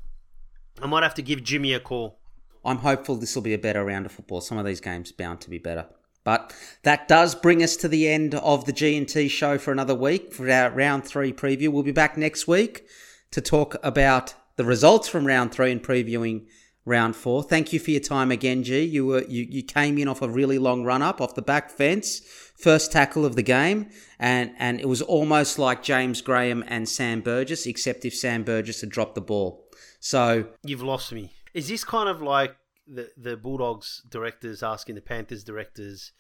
[0.80, 2.20] I might have to give Jimmy a call.
[2.64, 4.40] I'm hopeful this will be a better round of football.
[4.40, 5.86] Some of these games bound to be better.
[6.22, 10.32] But that does bring us to the end of the G&T show for another week
[10.32, 11.70] for our round 3 preview.
[11.70, 12.86] We'll be back next week
[13.32, 16.47] to talk about the results from round 3 and previewing
[16.84, 17.42] round four.
[17.42, 18.82] Thank you for your time again, G.
[18.82, 21.70] You were you, you came in off a really long run up off the back
[21.70, 22.20] fence,
[22.56, 27.20] first tackle of the game, and and it was almost like James Graham and Sam
[27.20, 29.64] Burgess, except if Sam Burgess had dropped the ball.
[30.00, 31.32] So you've lost me.
[31.54, 32.56] Is this kind of like
[32.86, 36.12] the the Bulldogs directors asking the Panthers directors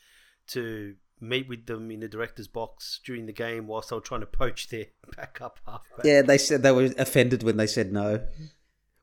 [0.48, 4.20] to meet with them in the director's box during the game whilst they were trying
[4.20, 4.86] to poach their
[5.16, 6.04] backup halfback?
[6.04, 8.26] Yeah, they said they were offended when they said no.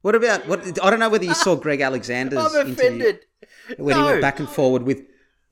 [0.02, 0.84] What about what?
[0.84, 3.26] I don't know whether you saw Greg Alexander's I'm offended.
[3.68, 4.04] interview when no.
[4.04, 5.02] he went back and forward with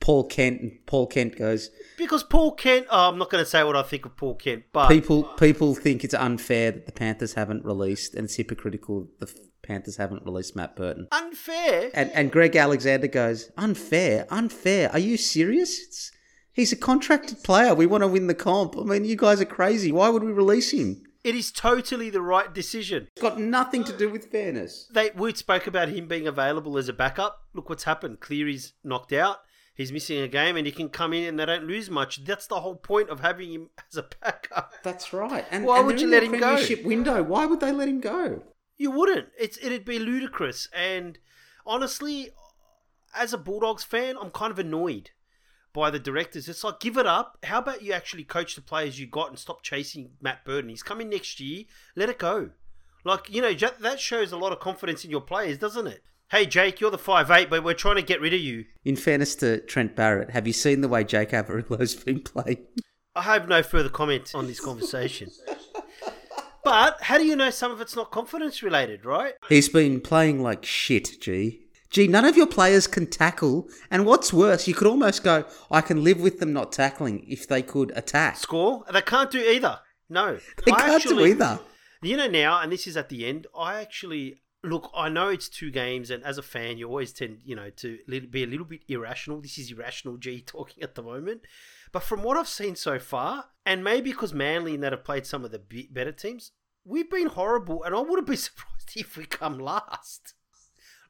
[0.00, 2.86] Paul Kent, and Paul Kent goes because Paul Kent.
[2.90, 5.74] Oh, I'm not going to say what I think of Paul Kent, but people people
[5.74, 10.56] think it's unfair that the Panthers haven't released, and it's hypocritical the Panthers haven't released
[10.56, 11.08] Matt Burton.
[11.12, 11.90] Unfair.
[11.94, 14.90] And and Greg Alexander goes unfair, unfair.
[14.92, 15.78] Are you serious?
[15.78, 16.12] It's,
[16.52, 17.74] he's a contracted player.
[17.74, 18.78] We want to win the comp.
[18.78, 19.92] I mean, you guys are crazy.
[19.92, 21.02] Why would we release him?
[21.24, 23.08] It is totally the right decision.
[23.12, 24.88] It's got nothing to do with fairness.
[24.92, 27.40] They we spoke about him being available as a backup.
[27.54, 28.20] Look what's happened.
[28.20, 29.38] Cleary's knocked out.
[29.74, 32.24] He's missing a game, and he can come in and they don't lose much.
[32.24, 34.72] That's the whole point of having him as a backup.
[34.82, 35.46] That's right.
[35.52, 36.60] And why and would you let him go?
[36.84, 37.22] Window.
[37.22, 38.42] Why would they let him go?
[38.76, 39.28] You wouldn't.
[39.38, 40.68] It's it'd be ludicrous.
[40.74, 41.18] And
[41.66, 42.30] honestly,
[43.14, 45.10] as a Bulldogs fan, I'm kind of annoyed
[45.78, 46.48] by the directors.
[46.48, 47.38] It's like, give it up.
[47.44, 50.70] How about you actually coach the players you got and stop chasing Matt Burton?
[50.70, 51.64] He's coming next year.
[51.94, 52.50] Let it go.
[53.04, 56.02] Like, you know, that shows a lot of confidence in your players, doesn't it?
[56.30, 58.66] Hey, Jake, you're the five eight, but we're trying to get rid of you.
[58.84, 62.66] In fairness to Trent Barrett, have you seen the way Jake Averillo's been playing?
[63.14, 65.30] I have no further comment on this conversation.
[66.64, 69.34] But how do you know some of it's not confidence related, right?
[69.48, 71.67] He's been playing like shit, G.
[71.90, 75.80] Gee, none of your players can tackle, and what's worse, you could almost go, I
[75.80, 78.36] can live with them not tackling if they could attack.
[78.36, 78.84] Score?
[78.92, 79.80] They can't do either.
[80.10, 80.38] No.
[80.66, 81.60] They I can't actually- do either.
[82.02, 83.46] You know now, and this is at the end.
[83.58, 84.90] I actually look.
[84.94, 87.98] I know it's two games, and as a fan, you always tend, you know, to
[88.30, 89.40] be a little bit irrational.
[89.40, 91.40] This is irrational G talking at the moment,
[91.90, 95.26] but from what I've seen so far, and maybe because Manly and that have played
[95.26, 95.60] some of the
[95.90, 96.52] better teams,
[96.84, 100.34] we've been horrible, and I wouldn't be surprised if we come last.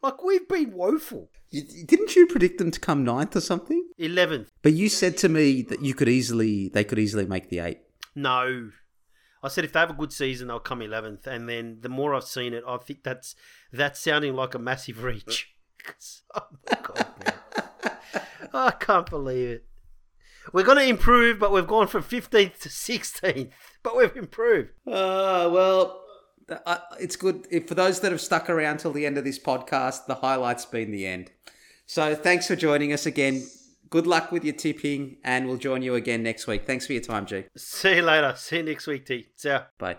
[0.03, 1.31] Like we've been woeful.
[1.51, 3.89] You- Didn't you predict them to come ninth or something?
[3.99, 4.51] Eleventh.
[4.63, 7.81] But you said to me that you could easily, they could easily make the eight.
[8.15, 8.71] No.
[9.43, 12.13] I said if they have a good season, they'll come eleventh, and then the more
[12.15, 13.37] I've seen it, I think that's
[13.73, 15.49] that's sounding like a massive reach.
[16.35, 17.97] oh my god, man.
[18.53, 19.65] I can't believe it.
[20.53, 23.53] We're going to improve, but we've gone from fifteenth to sixteenth,
[23.85, 24.71] but we've improved.
[24.87, 26.03] Uh, well,
[26.51, 27.47] uh, it's good.
[27.51, 30.65] If, for those that have stuck around till the end of this podcast, the highlight's
[30.65, 31.31] been the end.
[31.87, 33.47] So thanks for joining us again.
[33.91, 36.67] Good luck with your tipping, and we'll join you again next week.
[36.67, 37.45] Thanks for your time, G.
[37.57, 38.35] See you later.
[38.37, 39.29] See you next week, T.
[39.35, 39.63] See ya.
[39.79, 39.97] Bye.